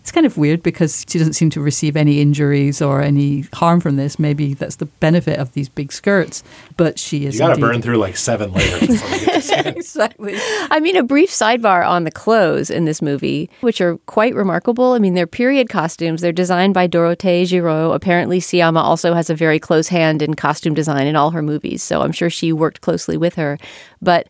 It's 0.09 0.15
kind 0.15 0.25
of 0.25 0.39
weird 0.39 0.63
because 0.63 1.05
she 1.07 1.19
doesn't 1.19 1.35
seem 1.35 1.51
to 1.51 1.61
receive 1.61 1.95
any 1.95 2.23
injuries 2.23 2.81
or 2.81 3.03
any 3.03 3.43
harm 3.53 3.79
from 3.79 3.97
this. 3.97 4.19
Maybe 4.19 4.55
that's 4.55 4.77
the 4.77 4.87
benefit 4.87 5.39
of 5.39 5.53
these 5.53 5.69
big 5.69 5.93
skirts, 5.93 6.43
but 6.79 6.99
she 6.99 7.27
is. 7.27 7.35
You 7.35 7.41
got 7.41 7.49
to 7.49 7.53
indeed- 7.57 7.61
burn 7.67 7.83
through 7.83 7.99
like 7.99 8.17
seven 8.17 8.51
layers 8.55 8.87
before 8.87 9.11
you 9.11 9.27
get 9.27 9.43
to. 9.43 9.69
Exactly. 9.77 10.35
I 10.71 10.81
mean, 10.81 10.97
a 10.97 11.03
brief 11.03 11.29
sidebar 11.29 11.87
on 11.87 12.05
the 12.05 12.11
clothes 12.11 12.71
in 12.71 12.87
this 12.87 13.03
movie, 13.03 13.51
which 13.61 13.83
are 13.83 13.99
quite 14.07 14.35
remarkable. 14.35 14.95
I 14.95 14.99
mean, 14.99 15.13
they're 15.13 15.27
period 15.27 15.69
costumes. 15.69 16.23
They're 16.23 16.33
designed 16.33 16.73
by 16.73 16.89
Dorothée 16.89 17.43
Guiraud. 17.43 17.95
Apparently, 17.95 18.41
Sciamma 18.41 18.81
also 18.81 19.13
has 19.13 19.29
a 19.29 19.35
very 19.35 19.59
close 19.59 19.89
hand 19.89 20.23
in 20.23 20.33
costume 20.33 20.73
design 20.73 21.07
in 21.07 21.17
all 21.17 21.33
her 21.33 21.43
movies, 21.43 21.83
so 21.83 22.01
I'm 22.01 22.13
sure 22.13 22.31
she 22.31 22.51
worked 22.51 22.81
closely 22.81 23.19
with 23.19 23.35
her. 23.35 23.59
But 24.01 24.29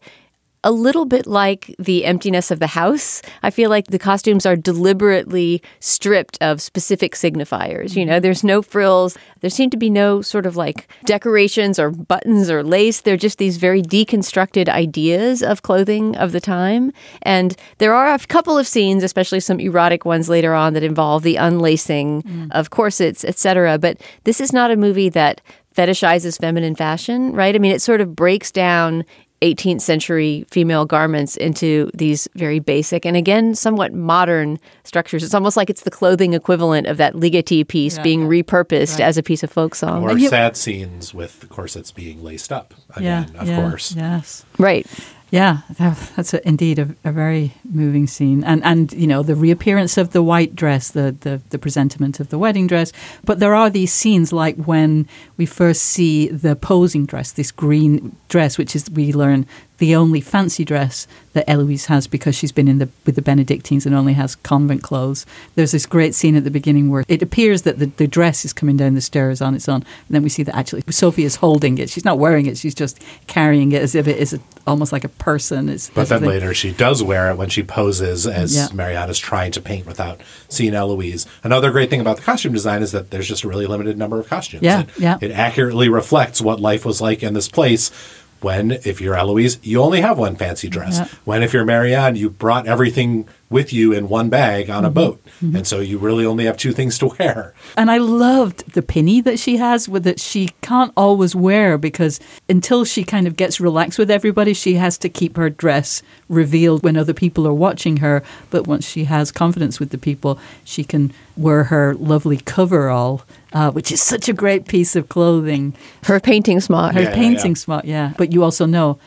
a 0.64 0.73
little 0.73 1.05
bit 1.05 1.27
like 1.27 1.75
the 1.79 2.05
emptiness 2.05 2.51
of 2.51 2.59
the 2.59 2.66
house, 2.66 3.23
I 3.42 3.51
feel 3.51 3.71
like 3.71 3.87
the 3.88 3.99
costumes 3.99 4.44
are 4.44 4.57
deliberately 4.57 5.62
stripped 5.81 6.37
of 6.40 6.61
specific 6.61 7.14
signifiers. 7.14 7.94
You 7.94 8.05
know, 8.05 8.14
mm-hmm. 8.14 8.23
there's 8.23 8.42
no 8.42 8.62
frills. 8.62 9.16
There 9.40 9.51
seem 9.51 9.71
to 9.71 9.77
be 9.77 9.88
no 9.88 10.21
sort 10.21 10.47
of 10.47 10.57
like 10.57 10.90
decorations 11.05 11.79
or 11.79 11.90
buttons 11.90 12.51
or 12.51 12.62
lace. 12.64 13.01
They're 13.01 13.16
just 13.16 13.38
these 13.38 13.57
very 13.57 13.83
deconstructed 13.83 14.68
ideas 14.68 15.42
of 15.42 15.62
clothing 15.62 16.16
of 16.16 16.33
the 16.33 16.40
time. 16.40 16.92
And 17.23 17.57
there 17.79 17.94
are 17.94 18.12
a 18.12 18.18
couple 18.18 18.59
of 18.59 18.66
scenes, 18.66 19.05
especially 19.05 19.40
some 19.40 19.61
erotic 19.61 20.05
ones 20.05 20.29
later 20.29 20.55
on, 20.55 20.75
that 20.75 20.83
involve 20.83 21.23
the 21.23 21.37
unlacing 21.37 22.23
mm. 22.23 22.49
of 22.51 22.71
corsets, 22.71 23.25
etc. 23.25 23.79
But 23.79 24.01
this 24.25 24.40
is 24.40 24.53
not 24.53 24.71
a 24.71 24.77
movie 24.77 25.09
that 25.11 25.40
fetishizes 25.79 26.40
feminine 26.40 26.75
fashion, 26.75 27.33
right? 27.33 27.55
I 27.55 27.59
mean, 27.59 27.71
it 27.71 27.81
sort 27.81 28.01
of 28.01 28.16
breaks 28.16 28.51
down 28.51 29.05
18th 29.42 29.81
century 29.81 30.44
female 30.51 30.85
garments 30.85 31.37
into 31.37 31.90
these 31.94 32.27
very 32.35 32.59
basic 32.59 33.07
and 33.07 33.16
again 33.16 33.55
somewhat 33.55 33.92
modern 33.92 34.59
structures. 34.85 35.22
It's 35.22 35.35
almost 35.35 35.57
like 35.57 35.70
it's 35.70 35.83
the 35.83 35.90
clothing 35.90 36.33
equivalent 36.35 36.87
of 36.87 36.96
that 36.96 37.14
Ligeti 37.14 37.66
piece 37.66 37.98
being 38.01 38.22
repurposed 38.22 38.98
as 39.01 39.16
a 39.16 39.22
piece 39.22 39.42
of 39.42 39.51
folk 39.51 39.74
song. 39.74 40.03
Or 40.03 40.18
you- 40.18 40.29
sad 40.29 40.57
scenes 40.57 41.14
with 41.14 41.40
the 41.40 41.46
corsets 41.46 41.92
being 41.92 42.22
laced 42.22 42.51
up 42.53 42.74
Yeah, 43.01 43.22
again, 43.24 43.37
of 43.37 43.48
yeah, 43.48 43.61
course. 43.68 43.94
Yes. 43.96 44.44
Right. 44.59 44.87
Yeah, 45.31 45.59
that's 45.79 46.33
a, 46.33 46.49
indeed 46.49 46.79
a, 46.79 46.88
a 47.05 47.12
very 47.12 47.53
moving 47.71 48.07
scene, 48.07 48.43
and 48.45 48.64
and 48.64 48.93
you 48.95 49.07
know 49.07 49.23
the 49.23 49.35
reappearance 49.35 49.99
of 49.99 50.12
the 50.12 50.23
white 50.23 50.57
dress, 50.57 50.91
the, 50.91 51.14
the 51.21 51.43
the 51.51 51.59
presentiment 51.59 52.19
of 52.19 52.31
the 52.31 52.38
wedding 52.38 52.67
dress. 52.67 52.93
But 53.25 53.38
there 53.38 53.55
are 53.55 53.69
these 53.69 53.93
scenes 53.93 54.33
like 54.33 54.57
when 54.57 55.07
we 55.37 55.45
first 55.45 55.83
see 55.83 56.29
the 56.29 56.57
posing 56.57 57.05
dress, 57.05 57.33
this 57.33 57.53
green 57.53 58.17
dress, 58.29 58.57
which 58.57 58.75
is 58.75 58.88
we 58.91 59.12
learn 59.12 59.47
the 59.79 59.95
only 59.95 60.21
fancy 60.21 60.64
dress 60.64 61.07
that 61.33 61.49
Eloise 61.49 61.87
has 61.87 62.07
because 62.07 62.35
she's 62.35 62.53
been 62.53 62.69
in 62.69 62.79
the 62.79 62.88
with 63.07 63.14
the 63.14 63.23
Benedictines 63.23 63.87
and 63.87 63.95
only 63.95 64.12
has 64.12 64.35
convent 64.35 64.83
clothes. 64.83 65.25
There's 65.55 65.73
this 65.73 65.87
great 65.87 66.14
scene 66.14 66.37
at 66.37 66.45
the 66.45 66.51
beginning 66.51 66.91
where 66.91 67.05
it 67.07 67.23
appears 67.23 67.62
that 67.62 67.79
the, 67.79 67.87
the 67.87 68.09
dress 68.09 68.45
is 68.45 68.53
coming 68.53 68.77
down 68.77 68.95
the 68.95 69.01
stairs 69.01 69.41
on 69.41 69.55
its 69.55 69.69
own, 69.69 69.83
and 69.83 70.11
then 70.11 70.23
we 70.23 70.29
see 70.29 70.43
that 70.43 70.57
actually 70.57 70.83
Sophie 70.91 71.25
is 71.25 71.37
holding 71.37 71.79
it. 71.79 71.91
She's 71.91 72.05
not 72.05 72.19
wearing 72.19 72.47
it; 72.47 72.57
she's 72.57 72.75
just 72.75 73.01
carrying 73.29 73.73
it 73.73 73.83
as 73.83 73.95
if 73.95 74.09
it 74.09 74.17
is 74.17 74.35
a, 74.35 74.41
almost 74.67 74.93
like 74.93 75.05
a 75.05 75.09
person. 75.09 75.69
It's, 75.69 75.91
But 75.91 76.09
then 76.09 76.25
later 76.25 76.53
she 76.55 76.73
does 76.73 77.03
wear 77.03 77.31
it 77.31 77.37
when 77.37 77.49
she 77.49 77.62
poses 77.62 78.27
as 78.27 78.55
Yeah. 78.57 78.69
Marianne's 78.75 79.19
trying 79.19 79.53
to 79.53 79.61
paint 79.61 79.87
without 79.87 80.21
seeing 80.49 80.75
Eloise. 80.75 81.27
Another 81.45 81.71
great 81.71 81.89
thing 81.89 82.01
about 82.01 82.16
the 82.16 82.22
costume 82.22 82.53
design 82.53 82.83
is 82.83 82.93
that 82.93 83.11
there's 83.11 83.29
just 83.29 83.45
a 83.45 83.49
really 83.49 83.66
limited 83.66 83.97
number 83.97 84.18
of 84.18 84.29
costumes. 84.29 84.62
Yeah, 84.62 84.81
it, 84.81 84.89
yeah. 84.99 85.18
it 85.20 85.31
accurately 85.31 85.89
reflects 85.89 86.41
what 86.41 86.59
life 86.59 86.85
was 86.85 87.01
like 87.01 87.22
in 87.22 87.35
this 87.35 87.49
place 87.49 87.93
When, 88.41 88.72
if 88.72 89.01
you're 89.01 89.16
Eloise, 89.16 89.59
you 89.62 89.80
only 89.80 90.01
have 90.01 90.18
one 90.18 90.36
fancy 90.36 90.68
dress. 90.68 90.99
Yeah. 90.99 91.09
When, 91.24 91.43
if 91.43 91.53
you're 91.53 91.64
Marianne, 91.64 92.16
you 92.16 92.30
brought 92.30 92.66
everything 92.66 93.28
with 93.51 93.72
you 93.72 93.92
in 93.92 94.09
one 94.09 94.28
bag 94.28 94.68
on 94.68 94.84
a 94.84 94.90
boat. 94.90 95.24
And 95.40 95.66
so 95.66 95.80
you 95.80 95.99
really 95.99 96.26
only 96.26 96.44
have 96.44 96.57
two 96.57 96.72
things 96.72 96.99
to 96.99 97.07
wear. 97.18 97.55
And 97.76 97.90
I 97.90 97.99
loved 97.99 98.72
the 98.74 98.82
pinny 98.82 99.20
that 99.22 99.38
she 99.38 99.57
has 99.57 99.88
with 99.88 100.05
that 100.05 100.20
she 100.20 100.51
can't 100.61 100.92
always 100.96 101.34
wear 101.34 101.78
because 101.78 102.20
until 102.49 102.84
she 102.84 103.05
kind 103.05 103.26
of 103.26 103.36
gets 103.36 103.61
relaxed 103.61 103.99
with 103.99 104.11
everybody, 104.11 104.53
she 104.53 104.74
has 104.74 104.99
to 104.99 105.09
keep 105.09 105.36
her 105.36 105.49
dress 105.49 106.03
revealed 106.28 106.82
when 106.82 106.96
other 106.96 107.14
people 107.14 107.46
are 107.46 107.55
watching 107.55 107.99
her. 107.99 108.22
But 108.51 108.66
once 108.66 108.86
she 108.86 109.05
has 109.05 109.32
confidence 109.32 109.80
with 109.80 109.90
the 109.90 109.99
people, 109.99 110.38
she 110.64 110.84
can 110.84 111.12
wear 111.36 111.64
her 111.64 111.94
lovely 111.94 112.38
coverall, 112.38 113.22
uh, 113.53 113.70
which 113.70 113.90
is 113.90 114.03
such 114.03 114.28
a 114.28 114.32
great 114.34 114.66
piece 114.66 114.94
of 114.94 115.09
clothing. 115.09 115.74
Her 116.05 116.20
painting 116.20 116.61
smock. 116.61 116.92
Her 116.92 117.01
Yeah, 117.03 117.09
yeah, 117.09 117.14
painting 117.14 117.53
yeah. 117.53 117.57
smart, 117.64 117.84
yeah. 117.86 118.12
But 118.18 118.32
you 118.32 118.42
also 118.42 118.66
know 118.66 118.99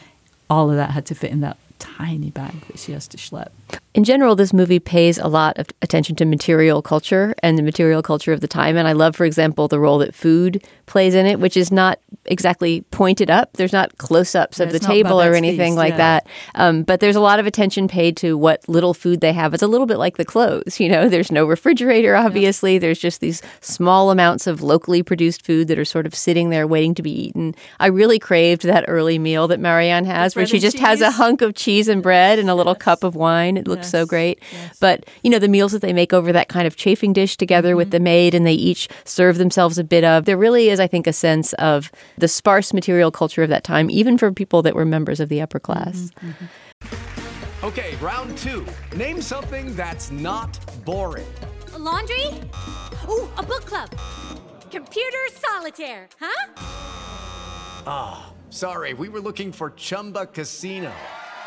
all 0.50 0.70
of 0.70 0.78
that 0.78 0.92
had 0.92 1.06
to 1.08 1.16
fit 1.16 1.32
in 1.32 1.42
that 1.42 1.58
tiny 1.82 2.30
bag 2.30 2.62
that 2.68 2.80
she 2.80 2.92
has 2.94 3.08
to 3.10 3.18
schlep. 3.18 3.50
In 3.94 4.06
general, 4.06 4.38
this 4.38 4.54
movie 4.54 4.80
pays 4.80 5.18
a 5.18 5.28
lot 5.28 5.58
of 5.58 5.68
attention 5.82 6.16
to 6.18 6.24
material 6.26 6.82
culture 6.82 7.36
and 7.44 7.58
the 7.58 7.64
material 7.64 8.02
culture 8.02 8.32
of 8.32 8.40
the 8.40 8.48
time. 8.48 8.78
And 8.78 8.88
I 8.88 8.94
love, 8.94 9.18
for 9.18 9.26
example, 9.26 9.68
the 9.68 9.80
role 9.80 9.98
that 9.98 10.16
food 10.16 10.64
plays 10.86 11.14
in 11.14 11.26
it, 11.26 11.40
which 11.40 11.58
is 11.58 11.72
not 11.72 12.00
exactly 12.26 12.82
pointed 12.92 13.30
up. 13.30 13.54
There's 13.54 13.74
not 13.74 13.98
close 13.98 14.34
ups 14.34 14.62
of 14.62 14.70
Yeah, 14.70 14.74
the 14.74 14.80
table 14.80 15.22
or 15.22 15.34
anything 15.34 15.74
Feast, 15.74 15.78
like 15.78 15.92
yeah. 15.94 15.98
that. 15.98 16.28
Um, 16.56 16.84
but 16.84 17.02
there's 17.02 17.18
a 17.18 17.22
lot 17.22 17.40
of 17.40 17.46
attention 17.46 17.88
paid 17.90 18.16
to 18.18 18.38
what 18.38 18.68
little 18.70 18.94
food 18.94 19.20
they 19.20 19.34
have. 19.34 19.54
It's 19.54 19.64
a 19.64 19.68
little 19.68 19.88
bit 19.88 19.98
like 19.98 20.16
the 20.18 20.26
clothes. 20.26 20.80
You 20.80 20.88
know, 20.88 21.10
there's 21.10 21.32
no 21.32 21.46
refrigerator, 21.46 22.16
obviously. 22.16 22.78
There's 22.78 23.00
just 23.00 23.20
these 23.20 23.42
small 23.60 24.12
amounts 24.12 24.48
of 24.48 24.62
locally 24.62 25.04
produced 25.04 25.46
food 25.46 25.68
that 25.68 25.80
are 25.80 25.86
sort 25.86 26.06
of 26.06 26.16
sitting 26.16 26.50
there 26.50 26.66
waiting 26.66 26.94
to 26.96 27.02
be 27.02 27.12
eaten. 27.12 27.56
I 27.80 27.88
really 27.88 28.20
craved 28.20 28.64
that 28.64 28.86
early 28.88 29.20
meal 29.20 29.48
that 29.50 29.60
Marianne 29.60 30.06
has, 30.06 30.36
where 30.36 30.46
she 30.46 30.60
just 30.60 30.80
has 30.80 31.02
a 31.02 31.12
hunk 31.12 31.42
of 31.42 31.56
cheese 31.56 31.71
and 31.88 32.04
bread 32.04 32.40
and 32.40 32.50
a 32.50 32.56
little 32.56 32.76
cup 32.76 33.04
of 33.04 33.16
wine. 33.16 33.58
It 33.58 33.68
looks 33.68 33.90
so 33.90 34.06
great. 34.06 34.42
yes. 34.52 34.78
But, 34.80 35.06
you 35.24 35.30
know, 35.30 35.40
the 35.40 35.48
meals 35.48 35.72
that 35.72 35.82
they 35.82 35.94
make 35.94 36.14
over 36.14 36.32
that 36.32 36.50
kind 36.50 36.68
of 36.68 36.76
chafing 36.76 37.14
dish 37.14 37.38
together 37.38 37.76
with 37.76 37.88
mm-hmm. 37.88 37.92
the 37.92 38.00
maid 38.00 38.34
and 38.36 38.46
they 38.46 38.54
each 38.54 38.88
serve 39.06 39.38
themselves 39.38 39.78
a 39.78 39.84
bit 39.84 40.04
of, 40.04 40.26
there 40.26 40.38
really 40.38 40.70
is, 40.70 40.80
I 40.80 40.88
think, 40.88 41.08
a 41.08 41.14
sense 41.14 41.54
of 41.54 41.92
the 42.18 42.28
sparse 42.28 42.74
material 42.74 43.12
culture 43.12 43.44
of 43.44 43.50
that 43.50 43.64
time, 43.64 43.90
even 43.90 44.18
for 44.18 44.32
people 44.32 44.62
that 44.64 44.76
were 44.76 44.86
members 44.86 45.20
of 45.20 45.30
the 45.30 45.42
upper 45.42 45.60
mm-hmm. 45.60 45.74
class. 45.74 46.12
Mm-hmm. 46.22 47.66
Okay, 47.66 47.96
round 47.98 48.36
two. 48.40 48.66
Name 48.96 49.22
something 49.22 49.76
that's 49.76 50.10
not 50.10 50.60
boring. 50.84 51.32
A 51.74 51.80
laundry? 51.80 52.26
Ooh, 53.08 53.30
a 53.38 53.44
book 53.44 53.66
club. 53.66 53.90
Computer 54.72 55.18
solitaire, 55.34 56.08
huh? 56.20 56.54
Ah, 57.86 58.34
sorry, 58.50 58.94
we 58.94 59.10
were 59.10 59.20
looking 59.20 59.52
for 59.52 59.70
Chumba 59.72 60.26
Casino. 60.26 60.92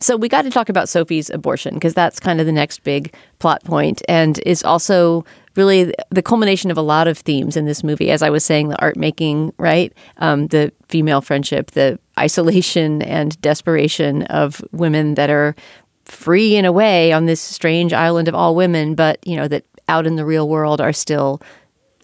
So 0.00 0.16
we 0.16 0.28
got 0.28 0.42
to 0.42 0.50
talk 0.50 0.68
about 0.68 0.88
Sophie's 0.88 1.30
abortion 1.30 1.74
because 1.74 1.94
that's 1.94 2.20
kind 2.20 2.40
of 2.40 2.46
the 2.46 2.52
next 2.52 2.82
big 2.82 3.14
plot 3.38 3.64
point 3.64 4.02
and 4.08 4.38
is 4.44 4.62
also 4.62 5.24
really 5.54 5.94
the 6.10 6.22
culmination 6.22 6.70
of 6.70 6.76
a 6.76 6.82
lot 6.82 7.08
of 7.08 7.18
themes 7.18 7.56
in 7.56 7.64
this 7.64 7.82
movie. 7.82 8.10
As 8.10 8.22
I 8.22 8.30
was 8.30 8.44
saying, 8.44 8.68
the 8.68 8.80
art 8.80 8.96
making, 8.96 9.52
right? 9.58 9.92
Um, 10.18 10.48
the 10.48 10.72
female 10.88 11.20
friendship, 11.20 11.70
the 11.70 11.98
isolation 12.18 13.00
and 13.02 13.40
desperation 13.40 14.24
of 14.24 14.62
women 14.72 15.14
that 15.14 15.30
are 15.30 15.54
free 16.04 16.56
in 16.56 16.64
a 16.64 16.72
way 16.72 17.12
on 17.12 17.26
this 17.26 17.40
strange 17.40 17.92
island 17.92 18.28
of 18.28 18.34
all 18.34 18.54
women, 18.54 18.94
but 18.94 19.18
you 19.26 19.36
know 19.36 19.48
that 19.48 19.64
out 19.88 20.06
in 20.06 20.16
the 20.16 20.24
real 20.24 20.48
world 20.48 20.80
are 20.80 20.92
still 20.92 21.40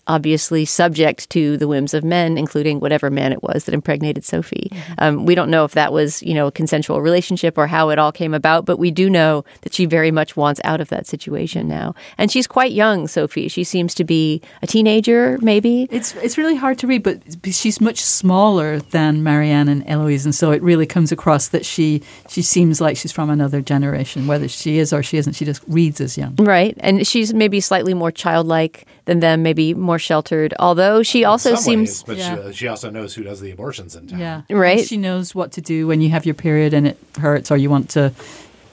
obviously 0.06 0.64
subject 0.64 1.30
to 1.30 1.56
the 1.56 1.68
whims 1.68 1.94
of 1.94 2.02
men, 2.02 2.36
including 2.36 2.80
whatever 2.80 3.10
man 3.10 3.32
it 3.32 3.42
was 3.42 3.64
that 3.64 3.74
impregnated 3.74 4.24
Sophie. 4.24 4.70
Um, 4.98 5.24
we 5.24 5.34
don't 5.34 5.50
know 5.50 5.64
if 5.64 5.72
that 5.72 5.92
was, 5.92 6.22
you 6.22 6.34
know, 6.34 6.48
a 6.48 6.52
consensual 6.52 7.00
relationship 7.00 7.56
or 7.56 7.66
how 7.66 7.90
it 7.90 7.98
all 7.98 8.12
came 8.12 8.34
about, 8.34 8.64
but 8.64 8.78
we 8.78 8.90
do 8.90 9.08
know 9.08 9.44
that 9.62 9.72
she 9.72 9.86
very 9.86 10.10
much 10.10 10.36
wants 10.36 10.60
out 10.64 10.80
of 10.80 10.88
that 10.88 11.06
situation 11.06 11.68
now. 11.68 11.94
And 12.18 12.30
she's 12.30 12.46
quite 12.46 12.72
young, 12.72 13.06
Sophie. 13.06 13.48
She 13.48 13.64
seems 13.64 13.94
to 13.94 14.04
be 14.04 14.42
a 14.60 14.66
teenager, 14.66 15.38
maybe. 15.40 15.86
It's 15.90 16.14
it's 16.16 16.36
really 16.36 16.56
hard 16.56 16.78
to 16.78 16.86
read, 16.86 17.02
but 17.02 17.20
she's 17.52 17.80
much 17.80 18.00
smaller 18.00 18.80
than 18.80 19.22
Marianne 19.22 19.68
and 19.68 19.84
Eloise, 19.86 20.24
and 20.24 20.34
so 20.34 20.50
it 20.50 20.62
really 20.62 20.86
comes 20.86 21.12
across 21.12 21.48
that 21.48 21.64
she 21.64 22.02
she 22.28 22.42
seems 22.42 22.80
like 22.80 22.96
she's 22.96 23.12
from 23.12 23.30
another 23.30 23.60
generation. 23.60 24.26
Whether 24.26 24.48
she 24.48 24.78
is 24.78 24.92
or 24.92 25.02
she 25.02 25.16
isn't, 25.18 25.34
she 25.34 25.44
just 25.44 25.62
reads 25.68 26.00
as 26.00 26.18
young. 26.18 26.34
Right. 26.36 26.76
And 26.80 27.06
she's 27.06 27.32
maybe 27.32 27.60
slightly 27.60 27.94
more 27.94 28.10
childlike 28.10 28.86
than 29.04 29.20
them, 29.20 29.42
maybe 29.42 29.74
more 29.74 29.91
sheltered, 29.98 30.54
although 30.58 31.02
she 31.02 31.24
also 31.24 31.50
In 31.50 31.56
some 31.56 31.62
seems. 31.64 31.88
ways, 31.88 32.02
but 32.06 32.16
Yeah. 32.16 32.46
she, 32.50 32.56
she 32.56 32.68
also 32.68 32.90
knows 32.90 33.14
who 33.14 33.22
does 33.22 33.40
the 33.40 33.50
abortions 33.50 33.94
in 33.96 34.06
town. 34.08 34.18
Yeah, 34.20 34.42
Right. 34.50 34.86
She 34.86 34.96
knows 34.96 35.34
what 35.34 35.52
to 35.52 35.60
do 35.60 35.86
when 35.86 36.00
you 36.00 36.10
have 36.10 36.24
your 36.26 36.34
period 36.34 36.74
and 36.74 36.86
it 36.88 36.98
hurts, 37.18 37.50
or 37.50 37.56
you 37.56 37.70
want 37.70 37.90
to 37.90 38.12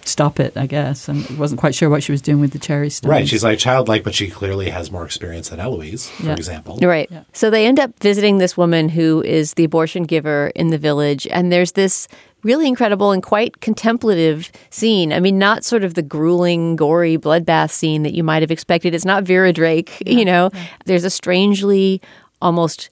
stop 0.06 0.40
it. 0.40 0.54
I 0.58 0.66
guess, 0.66 1.08
and 1.08 1.24
wasn't 1.38 1.60
quite 1.60 1.76
sure 1.76 1.88
what 1.90 2.02
she 2.02 2.12
was 2.12 2.22
doing 2.22 2.40
with 2.42 2.52
the 2.52 2.58
cherry 2.60 2.90
stones. 2.90 3.10
Right. 3.12 3.28
She's 3.28 3.44
like 3.44 3.60
childlike, 3.60 4.04
but 4.04 4.16
she 4.16 4.28
clearly 4.30 4.70
has 4.72 4.92
more 4.92 5.06
experience 5.06 5.50
than 5.50 5.60
Eloise, 5.60 6.10
for 6.10 6.28
Yeah. 6.28 6.32
example. 6.34 6.80
Right. 6.82 7.10
So 7.34 7.50
they 7.52 7.68
end 7.68 7.80
up 7.80 7.92
visiting 8.02 8.40
this 8.40 8.58
woman 8.58 8.90
who 8.90 9.22
is 9.22 9.54
the 9.54 9.66
abortion 9.66 10.04
giver 10.04 10.52
in 10.56 10.70
the 10.70 10.78
village. 10.80 11.28
And 11.30 11.52
there's 11.52 11.74
this 11.74 12.08
really 12.44 12.68
incredible 12.68 13.12
and 13.12 13.22
quite 13.22 13.62
contemplative 13.62 14.52
scene. 14.70 15.12
I 15.14 15.20
mean, 15.20 15.38
not 15.38 15.64
sort 15.64 15.84
of 15.84 15.94
the 15.94 16.02
grueling, 16.02 16.76
gory 16.76 17.18
bloodbath 17.18 17.72
scene 17.72 18.04
that 18.04 18.14
you 18.14 18.24
might 18.24 18.42
have 18.42 18.52
expected. 18.52 18.94
It's 18.94 19.06
not 19.06 19.24
Vera 19.24 19.54
Drake, 19.54 20.02
you 20.06 20.26
know. 20.26 20.52
There's 20.86 21.04
a 21.04 21.10
strangely 21.10 22.02
almost 22.42 22.90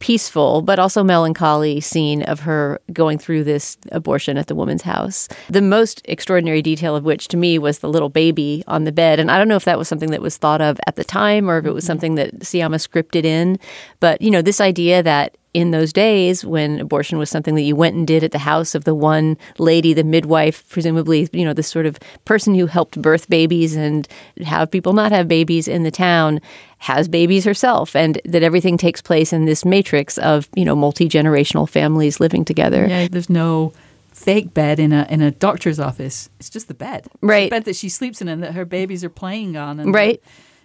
peaceful 0.00 0.62
but 0.62 0.78
also 0.78 1.02
melancholy 1.02 1.80
scene 1.80 2.22
of 2.22 2.40
her 2.40 2.80
going 2.92 3.18
through 3.18 3.44
this 3.44 3.76
abortion 3.90 4.38
at 4.38 4.46
the 4.46 4.54
woman's 4.54 4.82
house. 4.82 5.28
The 5.48 5.62
most 5.62 6.02
extraordinary 6.04 6.62
detail 6.62 6.94
of 6.94 7.04
which 7.04 7.28
to 7.28 7.36
me 7.36 7.58
was 7.58 7.80
the 7.80 7.88
little 7.88 8.08
baby 8.08 8.62
on 8.66 8.84
the 8.84 8.92
bed. 8.92 9.18
And 9.18 9.30
I 9.30 9.38
don't 9.38 9.48
know 9.48 9.56
if 9.56 9.64
that 9.64 9.78
was 9.78 9.88
something 9.88 10.10
that 10.10 10.22
was 10.22 10.36
thought 10.36 10.60
of 10.60 10.78
at 10.86 10.96
the 10.96 11.04
time 11.04 11.50
or 11.50 11.58
if 11.58 11.66
it 11.66 11.72
was 11.72 11.84
mm-hmm. 11.84 11.88
something 11.88 12.14
that 12.16 12.38
Sciamma 12.40 12.76
scripted 12.76 13.24
in. 13.24 13.58
But, 14.00 14.22
you 14.22 14.30
know, 14.30 14.42
this 14.42 14.60
idea 14.60 15.02
that 15.02 15.36
in 15.54 15.70
those 15.70 15.92
days 15.92 16.44
when 16.44 16.78
abortion 16.80 17.18
was 17.18 17.30
something 17.30 17.54
that 17.54 17.62
you 17.62 17.74
went 17.74 17.96
and 17.96 18.06
did 18.06 18.22
at 18.22 18.32
the 18.32 18.38
house 18.38 18.74
of 18.74 18.84
the 18.84 18.94
one 18.94 19.36
lady, 19.58 19.92
the 19.94 20.04
midwife, 20.04 20.68
presumably, 20.68 21.28
you 21.32 21.44
know, 21.44 21.54
the 21.54 21.62
sort 21.62 21.86
of 21.86 21.98
person 22.24 22.54
who 22.54 22.66
helped 22.66 23.00
birth 23.00 23.28
babies 23.30 23.74
and 23.74 24.06
have 24.44 24.70
people 24.70 24.92
not 24.92 25.10
have 25.10 25.26
babies 25.26 25.66
in 25.66 25.82
the 25.84 25.90
town, 25.90 26.40
has 26.78 27.08
babies 27.08 27.44
herself, 27.44 27.96
and 27.96 28.20
that 28.24 28.42
everything 28.42 28.76
takes 28.76 29.00
place 29.00 29.32
in 29.32 29.46
this 29.46 29.64
matrix 29.64 30.18
of, 30.18 30.48
you 30.54 30.64
know, 30.64 30.76
multi 30.76 31.08
generational 31.08 31.68
families 31.68 32.20
living 32.20 32.44
together. 32.44 32.86
Yeah, 32.86 33.08
there's 33.10 33.30
no 33.30 33.72
fake 34.12 34.52
bed 34.52 34.78
in 34.78 34.92
a 34.92 35.06
in 35.08 35.22
a 35.22 35.30
doctor's 35.30 35.80
office. 35.80 36.28
It's 36.38 36.50
just 36.50 36.68
the 36.68 36.74
bed, 36.74 37.06
It's 37.06 37.20
the 37.20 37.26
Right. 37.26 37.50
bed 37.50 37.64
that 37.64 37.76
she 37.76 37.88
sleeps 37.88 38.20
in 38.20 38.28
and 38.28 38.42
that 38.42 38.52
her 38.54 38.64
babies 38.64 39.02
are 39.04 39.08
playing 39.10 39.56
on. 39.56 39.78
And 39.80 39.94
Right. 39.94 40.20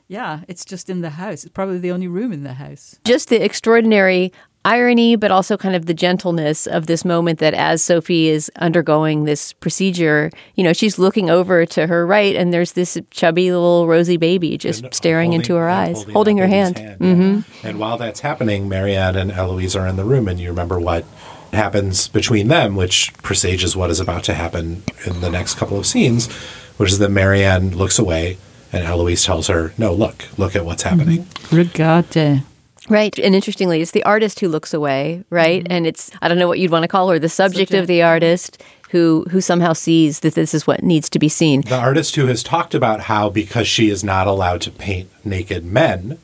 yeah, 0.08 0.42
it's 0.48 0.66
just 0.66 0.90
in 0.90 1.02
the 1.02 1.12
house. 1.12 1.44
It's 1.46 1.54
probably 1.54 1.78
the 1.78 1.92
only 1.92 2.08
room 2.08 2.32
in 2.34 2.44
the 2.44 2.54
house. 2.54 2.96
just 3.06 3.30
the 3.30 3.44
extraordinary 3.44 4.34
irony, 4.66 5.16
but 5.16 5.32
also 5.32 5.58
kind 5.58 5.76
of 5.76 5.86
the 5.86 5.94
gentleness 5.94 6.68
of 6.68 6.88
this 6.88 7.04
moment 7.04 7.40
that 7.40 7.54
as 7.54 7.82
Sophie 7.82 8.30
is 8.30 8.50
undergoing 8.58 9.26
this 9.26 9.54
procedure, 9.54 10.32
you 10.56 10.64
know, 10.64 10.74
she's 10.74 10.98
looking 10.98 11.30
over 11.30 11.66
to 11.66 11.88
her 11.88 12.06
right 12.08 12.36
and 12.36 12.54
there's 12.54 12.72
this 12.74 12.98
chubby 13.12 13.52
little 13.52 13.88
rosy 13.88 14.18
baby 14.18 14.58
just 14.58 14.84
And 14.86 14.94
staring 14.94 15.32
holding- 15.32 15.42
into 15.42 15.56
her 15.56 15.70
eyes, 15.70 16.04
holding, 16.14 16.38
that 16.38 16.44
her 16.44 16.48
baby's 16.48 16.78
hand. 16.78 17.00
Mm-hmm. 17.00 17.22
yeah. 17.64 17.70
And 17.70 17.80
while 17.80 17.98
that's 17.98 18.22
happening, 18.22 18.70
Marianne 18.70 19.16
and 19.16 19.32
Eloise 19.32 19.76
are 19.76 19.88
in 19.88 19.96
the 19.98 20.06
room, 20.06 20.28
and 20.28 20.40
you 20.40 20.50
remember 20.50 20.80
what 20.80 21.04
happens 21.52 22.08
between 22.08 22.48
them, 22.48 22.76
which 22.76 23.14
presages 23.22 23.76
what 23.76 23.90
is 23.90 24.00
about 24.00 24.24
to 24.24 24.34
happen 24.34 24.84
in 25.06 25.22
the 25.22 25.30
next 25.30 25.56
couple 25.56 25.78
of 25.78 25.86
scenes, 25.86 26.32
which 26.78 26.92
is 26.92 27.00
that 27.00 27.12
Marianne 27.12 27.76
looks 27.78 28.00
away, 28.00 28.38
and 28.72 28.84
Eloise 28.84 29.24
tells 29.24 29.48
her, 29.48 29.72
"No, 29.78 29.94
look, 29.94 30.26
look 30.38 30.56
at 30.56 30.66
what's 30.66 30.84
happening." 30.84 31.28
Regardez. 31.52 32.44
Right. 32.90 33.18
And 33.18 33.34
interestingly, 33.34 33.82
it's 33.82 33.92
the 33.92 34.04
artist 34.04 34.40
who 34.40 34.50
looks 34.50 34.74
away, 34.74 35.24
right? 35.30 35.64
Mm-hmm. 35.64 35.72
And 35.72 35.88
it's, 35.88 36.12
I 36.22 36.28
don't 36.28 36.38
know 36.38 36.48
what 36.48 36.60
you'd 36.60 36.72
want 36.72 36.84
to 36.84 36.88
call 36.88 37.10
her, 37.10 37.20
the 37.20 37.30
subject, 37.30 37.74
of 37.74 37.88
the 37.88 38.04
artist 38.04 38.62
who, 38.90 39.26
who 39.32 39.42
somehow 39.42 39.74
sees 39.74 40.20
that 40.20 40.36
this 40.36 40.54
is 40.54 40.68
what 40.68 40.84
needs 40.84 41.10
to 41.12 41.20
be 41.20 41.30
seen. 41.30 41.62
The 41.62 41.78
artist 41.78 42.16
who 42.16 42.28
has 42.28 42.44
talked 42.44 42.76
about 42.76 43.02
how 43.02 43.30
because 43.30 43.68
she 43.68 43.90
is 43.90 44.04
not 44.04 44.28
allowed 44.28 44.62
to 44.62 44.72
paint 44.72 45.10
naked 45.26 45.66
men, 45.66 46.20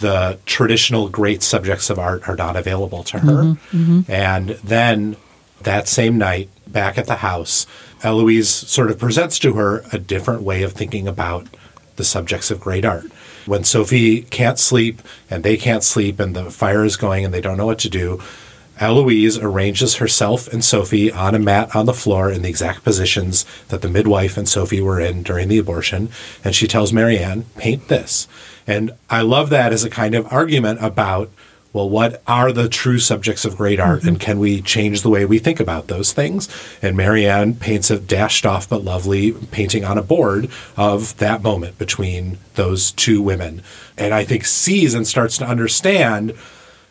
the 0.00 0.38
traditional 0.46 1.08
great 1.08 1.42
subjects 1.42 1.90
of 1.90 1.98
art 1.98 2.28
are 2.28 2.36
not 2.36 2.54
available 2.54 3.02
to 3.04 3.18
her. 3.18 3.42
Mm-hmm. 3.42 3.76
Mm-hmm. 3.76 4.12
And 4.12 4.48
then 4.62 5.16
that 5.62 5.88
same 5.88 6.18
night, 6.18 6.48
back 6.66 6.98
at 6.98 7.06
the 7.06 7.16
house, 7.16 7.66
Eloise 8.02 8.48
sort 8.50 8.90
of 8.90 8.98
presents 8.98 9.38
to 9.40 9.54
her 9.54 9.82
a 9.92 9.98
different 9.98 10.42
way 10.42 10.62
of 10.62 10.72
thinking 10.72 11.08
about 11.08 11.48
the 11.96 12.04
subjects 12.04 12.50
of 12.50 12.60
great 12.60 12.84
art. 12.84 13.06
When 13.48 13.64
Sophie 13.64 14.22
can't 14.22 14.58
sleep 14.58 15.00
and 15.30 15.42
they 15.42 15.56
can't 15.56 15.82
sleep 15.82 16.20
and 16.20 16.36
the 16.36 16.50
fire 16.50 16.84
is 16.84 16.96
going 16.96 17.24
and 17.24 17.32
they 17.32 17.40
don't 17.40 17.56
know 17.56 17.64
what 17.64 17.78
to 17.78 17.88
do, 17.88 18.20
Eloise 18.78 19.38
arranges 19.38 19.96
herself 19.96 20.52
and 20.52 20.62
Sophie 20.62 21.10
on 21.10 21.34
a 21.34 21.38
mat 21.38 21.74
on 21.74 21.86
the 21.86 21.94
floor 21.94 22.30
in 22.30 22.42
the 22.42 22.50
exact 22.50 22.84
positions 22.84 23.46
that 23.68 23.80
the 23.80 23.88
midwife 23.88 24.36
and 24.36 24.46
Sophie 24.46 24.82
were 24.82 25.00
in 25.00 25.22
during 25.22 25.48
the 25.48 25.56
abortion. 25.56 26.10
And 26.44 26.54
she 26.54 26.68
tells 26.68 26.92
Marianne, 26.92 27.46
paint 27.56 27.88
this. 27.88 28.28
And 28.66 28.90
I 29.08 29.22
love 29.22 29.48
that 29.48 29.72
as 29.72 29.82
a 29.82 29.88
kind 29.88 30.14
of 30.14 30.30
argument 30.30 30.84
about, 30.84 31.30
well, 31.78 31.88
what 31.88 32.20
are 32.26 32.50
the 32.50 32.68
true 32.68 32.98
subjects 32.98 33.44
of 33.44 33.56
great 33.56 33.78
art 33.78 34.02
and 34.02 34.16
mm-hmm. 34.16 34.24
can 34.24 34.40
we 34.40 34.60
change 34.60 35.02
the 35.02 35.08
way 35.08 35.24
we 35.24 35.38
think 35.38 35.60
about 35.60 35.86
those 35.86 36.12
things? 36.12 36.48
And 36.82 36.96
Marianne 36.96 37.54
paints 37.54 37.88
a 37.88 38.00
dashed 38.00 38.44
off 38.44 38.68
but 38.68 38.82
lovely 38.82 39.30
painting 39.30 39.84
on 39.84 39.96
a 39.96 40.02
board 40.02 40.50
of 40.76 41.16
that 41.18 41.40
moment 41.40 41.78
between 41.78 42.38
those 42.56 42.90
two 42.90 43.22
women. 43.22 43.62
And 43.96 44.12
I 44.12 44.24
think 44.24 44.44
sees 44.44 44.92
and 44.92 45.06
starts 45.06 45.38
to 45.38 45.46
understand 45.46 46.34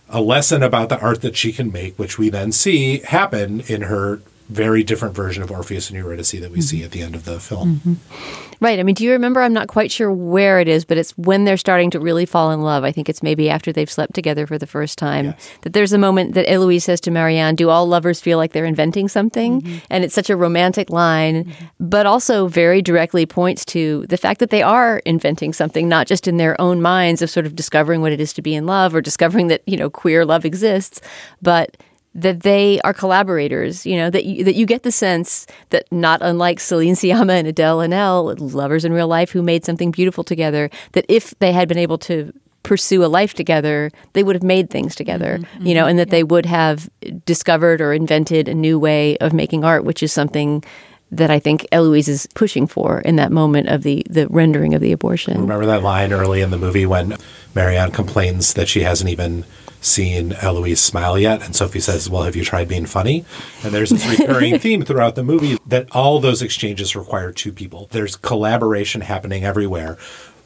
a 0.08 0.22
lesson 0.22 0.64
about 0.64 0.88
the 0.88 1.02
art 1.02 1.20
that 1.20 1.36
she 1.36 1.52
can 1.52 1.70
make, 1.70 2.00
which 2.00 2.18
we 2.18 2.30
then 2.30 2.54
see 2.54 3.00
happen 3.00 3.60
in 3.68 3.82
her 3.82 4.22
very 4.50 4.84
different 4.84 5.14
version 5.14 5.44
of 5.44 5.52
Orpheus 5.52 5.90
and 5.90 5.98
Eurydice 5.98 6.32
that 6.32 6.52
we 6.52 6.62
see 6.62 6.78
mm-hmm. 6.78 6.86
at 6.86 6.92
the 6.92 7.02
end 7.02 7.16
of 7.16 7.26
the 7.26 7.40
film. 7.40 7.82
Mm-hmm. 7.86 8.54
Right. 8.60 8.80
I 8.80 8.84
mean, 8.84 8.96
do 8.96 9.04
you 9.04 9.12
remember? 9.12 9.42
I'm 9.42 9.54
not 9.54 9.68
quite 9.68 9.92
sure 9.92 10.12
where 10.12 10.60
it 10.60 10.68
is, 10.68 10.84
but 10.84 10.98
it's 10.98 11.12
when 11.12 11.44
they're 11.44 11.58
starting 11.58 11.92
to 11.92 12.00
really 12.00 12.26
fall 12.26 12.52
in 12.52 12.62
love. 12.62 12.84
I 12.84 12.92
think 12.92 13.08
it's 13.08 13.22
maybe 13.22 13.50
after 13.50 13.72
they've 13.72 13.92
slept 13.92 14.16
together 14.16 14.48
for 14.48 14.58
the 14.58 14.66
first 14.66 14.98
time 14.98 15.36
that 15.62 15.74
there's 15.74 15.94
a 15.94 15.98
moment 15.98 16.34
that 16.34 16.50
Eloise 16.50 16.86
says 16.86 17.00
to 17.02 17.12
Marianne, 17.12 17.56
Do 17.56 17.70
all 17.70 17.88
lovers 17.88 18.20
feel 18.20 18.38
like 18.38 18.54
they're 18.54 18.66
inventing 18.66 19.10
something? 19.10 19.62
Mm-hmm. 19.62 19.78
And 19.92 20.04
it's 20.04 20.16
such 20.16 20.30
a 20.30 20.36
romantic 20.36 20.90
line, 20.90 21.54
but 21.80 22.06
also 22.06 22.48
very 22.48 22.82
directly 22.82 23.26
points 23.26 23.64
to 23.66 24.06
the 24.08 24.18
fact 24.18 24.40
that 24.40 24.50
they 24.50 24.64
are 24.64 25.00
inventing 25.06 25.54
something, 25.54 25.88
not 25.88 26.08
just 26.08 26.28
in 26.28 26.38
their 26.38 26.60
own 26.60 26.82
minds 26.82 27.22
of 27.22 27.30
sort 27.30 27.46
of 27.46 27.56
discovering 27.56 28.02
what 28.02 28.12
it 28.12 28.20
is 28.20 28.34
to 28.34 28.42
be 28.42 28.56
in 28.56 28.66
love 28.66 28.96
or 28.96 29.02
discovering 29.02 29.48
that, 29.48 29.62
you 29.68 29.78
know, 29.78 29.90
queer 29.90 30.26
love 30.26 30.46
exists, 30.46 31.00
but 31.42 31.78
that 32.18 32.42
they 32.42 32.82
are 32.82 32.94
collaborators, 32.94 33.86
you 33.86 33.96
know, 33.96 34.10
that 34.10 34.26
you, 34.26 34.44
that 34.44 34.56
you 34.56 34.66
get 34.66 34.82
the 34.82 34.92
sense 34.92 35.46
that 35.70 35.90
not 35.92 36.20
unlike 36.24 36.60
Celine 36.60 36.96
Sciamma 36.96 37.34
and 37.34 37.48
Adele 37.48 37.80
Haenel, 37.80 38.36
lovers 38.54 38.84
in 38.84 38.92
real 38.92 39.08
life 39.08 39.30
who 39.30 39.44
made 39.44 39.64
something 39.64 39.92
beautiful 39.92 40.24
together, 40.24 40.70
that 40.94 41.06
if 41.08 41.38
they 41.40 41.52
had 41.52 41.68
been 41.68 41.78
able 41.78 42.00
to 42.00 42.34
pursue 42.64 43.06
a 43.06 43.08
life 43.08 43.36
together, 43.36 43.92
they 44.14 44.24
would 44.24 44.36
have 44.36 44.44
made 44.44 44.70
things 44.70 44.96
together, 44.96 45.38
mm-hmm, 45.38 45.66
you 45.66 45.76
know, 45.76 45.82
mm-hmm. 45.82 45.92
and 45.92 46.00
that 46.00 46.10
they 46.10 46.24
would 46.24 46.48
have 46.48 46.90
discovered 47.24 47.80
or 47.80 47.94
invented 47.94 48.48
a 48.50 48.54
new 48.54 48.80
way 48.80 49.16
of 49.20 49.32
making 49.32 49.64
art, 49.64 49.86
which 49.86 50.02
is 50.02 50.12
something 50.12 50.64
that 51.12 51.30
I 51.30 51.40
think 51.40 51.66
Eloise 51.72 52.10
is 52.10 52.28
pushing 52.34 52.68
for 52.68 53.00
in 53.02 53.16
that 53.16 53.32
moment 53.32 53.70
of 53.70 53.84
the 53.84 54.06
the 54.10 54.28
rendering 54.28 54.74
of 54.74 54.82
the 54.82 54.92
abortion. 54.92 55.40
Remember 55.40 55.68
that 55.68 55.84
line 55.84 56.12
early 56.12 56.42
in 56.42 56.50
the 56.50 56.58
movie 56.58 56.86
when 56.86 57.16
Marianne 57.56 57.92
complains 57.92 58.56
that 58.56 58.68
she 58.68 58.82
hasn't 58.82 59.10
even 59.10 59.46
seen 59.88 60.34
Eloise 60.34 60.80
smile 60.82 61.18
yet? 61.18 61.42
And 61.42 61.56
Sophie 61.56 61.80
says, 61.80 62.10
Well, 62.10 62.24
have 62.24 62.36
you 62.36 62.44
tried 62.44 62.68
being 62.68 62.86
funny? 62.86 63.26
And 63.64 63.74
there's 63.74 63.90
this 63.90 64.20
recurring 64.20 64.60
theme 64.60 64.84
throughout 64.84 65.16
the 65.16 65.24
movie 65.24 65.58
that 65.66 65.88
all 65.92 66.20
those 66.20 66.42
exchanges 66.42 66.96
require 66.96 67.32
two 67.32 67.52
people. 67.52 67.88
There's 67.92 68.16
collaboration 68.16 69.02
happening 69.02 69.44
everywhere. 69.44 69.98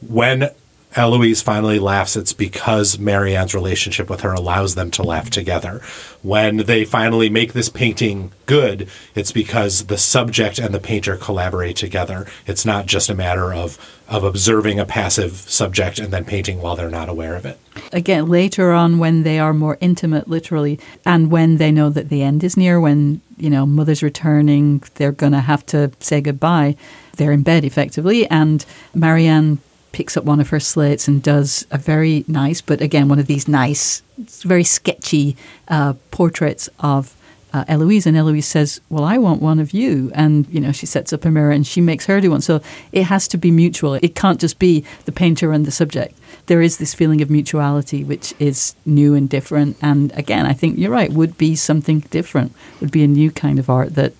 When 0.07 0.49
Eloise 0.95 1.41
finally 1.41 1.79
laughs, 1.79 2.17
it's 2.17 2.33
because 2.33 2.99
Marianne's 2.99 3.55
relationship 3.55 4.09
with 4.09 4.21
her 4.21 4.33
allows 4.33 4.75
them 4.75 4.91
to 4.91 5.03
laugh 5.03 5.29
together. 5.29 5.81
When 6.21 6.57
they 6.57 6.83
finally 6.83 7.29
make 7.29 7.53
this 7.53 7.69
painting 7.69 8.31
good, 8.45 8.89
it's 9.15 9.31
because 9.31 9.85
the 9.85 9.97
subject 9.97 10.59
and 10.59 10.73
the 10.73 10.79
painter 10.79 11.15
collaborate 11.15 11.77
together. 11.77 12.27
It's 12.45 12.65
not 12.65 12.87
just 12.87 13.09
a 13.09 13.15
matter 13.15 13.53
of 13.53 13.77
of 14.09 14.25
observing 14.25 14.77
a 14.77 14.85
passive 14.85 15.31
subject 15.31 15.97
and 15.97 16.11
then 16.11 16.25
painting 16.25 16.61
while 16.61 16.75
they're 16.75 16.89
not 16.89 17.07
aware 17.07 17.33
of 17.33 17.45
it. 17.45 17.57
Again, 17.93 18.27
later 18.27 18.73
on, 18.73 18.99
when 18.99 19.23
they 19.23 19.39
are 19.39 19.53
more 19.53 19.77
intimate, 19.79 20.27
literally, 20.27 20.77
and 21.05 21.31
when 21.31 21.55
they 21.55 21.71
know 21.71 21.89
that 21.89 22.09
the 22.09 22.21
end 22.21 22.43
is 22.43 22.57
near, 22.57 22.81
when 22.81 23.21
you 23.37 23.49
know 23.49 23.65
mother's 23.65 24.03
returning, 24.03 24.83
they're 24.95 25.13
going 25.13 25.31
to 25.31 25.39
have 25.39 25.65
to 25.67 25.91
say 26.01 26.19
goodbye. 26.19 26.75
They're 27.15 27.31
in 27.31 27.43
bed 27.43 27.63
effectively, 27.63 28.27
and 28.27 28.65
Marianne 28.93 29.59
picks 29.91 30.15
up 30.15 30.23
one 30.23 30.39
of 30.39 30.49
her 30.49 30.59
slates 30.59 31.07
and 31.07 31.21
does 31.21 31.65
a 31.71 31.77
very 31.77 32.23
nice, 32.27 32.61
but 32.61 32.81
again, 32.81 33.07
one 33.07 33.19
of 33.19 33.27
these 33.27 33.47
nice, 33.47 34.01
very 34.17 34.63
sketchy 34.63 35.35
uh, 35.67 35.93
portraits 36.11 36.69
of 36.79 37.15
uh, 37.53 37.65
Eloise. 37.67 38.05
And 38.05 38.15
Eloise 38.15 38.45
says, 38.45 38.81
Well, 38.89 39.03
I 39.03 39.17
want 39.17 39.41
one 39.41 39.59
of 39.59 39.73
you. 39.73 40.11
And, 40.13 40.47
you 40.49 40.59
know, 40.59 40.71
she 40.71 40.85
sets 40.85 41.11
up 41.11 41.25
a 41.25 41.31
mirror 41.31 41.51
and 41.51 41.65
she 41.65 41.81
makes 41.81 42.05
her 42.05 42.21
do 42.21 42.31
one. 42.31 42.41
So 42.41 42.61
it 42.91 43.03
has 43.03 43.27
to 43.29 43.37
be 43.37 43.51
mutual. 43.51 43.95
It 43.95 44.15
can't 44.15 44.39
just 44.39 44.59
be 44.59 44.85
the 45.05 45.11
painter 45.11 45.51
and 45.51 45.65
the 45.65 45.71
subject. 45.71 46.17
There 46.47 46.61
is 46.61 46.77
this 46.77 46.93
feeling 46.93 47.21
of 47.21 47.29
mutuality, 47.29 48.03
which 48.03 48.33
is 48.39 48.75
new 48.85 49.13
and 49.15 49.29
different. 49.29 49.77
And 49.81 50.11
again, 50.17 50.45
I 50.45 50.53
think 50.53 50.77
you're 50.77 50.91
right, 50.91 51.11
would 51.11 51.37
be 51.37 51.55
something 51.55 51.99
different, 52.11 52.53
would 52.79 52.91
be 52.91 53.03
a 53.03 53.07
new 53.07 53.31
kind 53.31 53.59
of 53.59 53.69
art 53.69 53.95
that, 53.95 54.13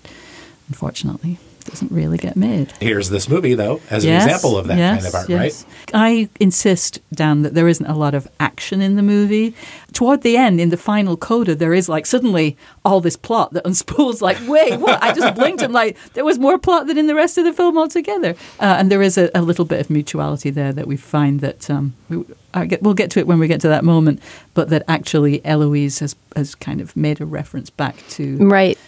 unfortunately, 0.68 1.38
doesn't 1.64 1.92
really 1.92 2.18
get 2.18 2.36
made. 2.36 2.72
Here's 2.80 3.08
this 3.08 3.28
movie, 3.28 3.54
though, 3.54 3.80
as 3.90 4.04
an 4.04 4.14
example 4.14 4.56
of 4.56 4.66
that 4.68 4.78
yes, 4.78 5.02
kind 5.02 5.06
of 5.06 5.14
art, 5.14 5.28
yes. 5.28 5.64
right? 5.64 5.90
I 5.94 6.28
insist, 6.40 7.00
Dan, 7.12 7.42
that 7.42 7.54
there 7.54 7.68
isn't 7.68 7.86
a 7.86 7.94
lot 7.94 8.14
of 8.14 8.28
action 8.40 8.80
in 8.80 8.96
the 8.96 9.02
movie. 9.02 9.54
Toward 9.92 10.22
the 10.22 10.36
end, 10.36 10.60
in 10.60 10.70
the 10.70 10.76
final 10.76 11.16
coda, 11.16 11.54
there 11.54 11.74
is 11.74 11.88
like 11.88 12.06
suddenly 12.06 12.56
all 12.84 13.00
this 13.00 13.16
plot 13.16 13.52
that 13.52 13.64
unspools. 13.66 14.22
Like, 14.22 14.38
wait, 14.46 14.78
what? 14.78 15.02
I 15.02 15.12
just 15.12 15.34
blinked 15.34 15.62
and 15.62 15.72
like 15.72 15.96
there 16.14 16.24
was 16.24 16.38
more 16.38 16.58
plot 16.58 16.86
than 16.86 16.98
in 16.98 17.06
the 17.06 17.14
rest 17.14 17.38
of 17.38 17.44
the 17.44 17.52
film 17.52 17.76
altogether. 17.76 18.34
Uh, 18.60 18.76
and 18.78 18.90
there 18.90 19.02
is 19.02 19.18
a, 19.18 19.30
a 19.34 19.42
little 19.42 19.64
bit 19.64 19.80
of 19.80 19.90
mutuality 19.90 20.50
there 20.50 20.72
that 20.72 20.86
we 20.86 20.96
find 20.96 21.40
that 21.40 21.68
um, 21.70 21.94
we, 22.08 22.24
I 22.54 22.66
get, 22.66 22.82
we'll 22.82 22.94
get 22.94 23.10
to 23.12 23.20
it 23.20 23.26
when 23.26 23.38
we 23.38 23.48
get 23.48 23.60
to 23.62 23.68
that 23.68 23.84
moment. 23.84 24.22
But 24.54 24.68
that 24.70 24.84
actually 24.88 25.44
Eloise 25.44 26.00
has 26.00 26.16
has 26.36 26.54
kind 26.54 26.80
of 26.80 26.96
made 26.96 27.20
a 27.20 27.26
reference 27.26 27.70
back 27.70 27.96
to 28.10 28.38
Right. 28.38 28.78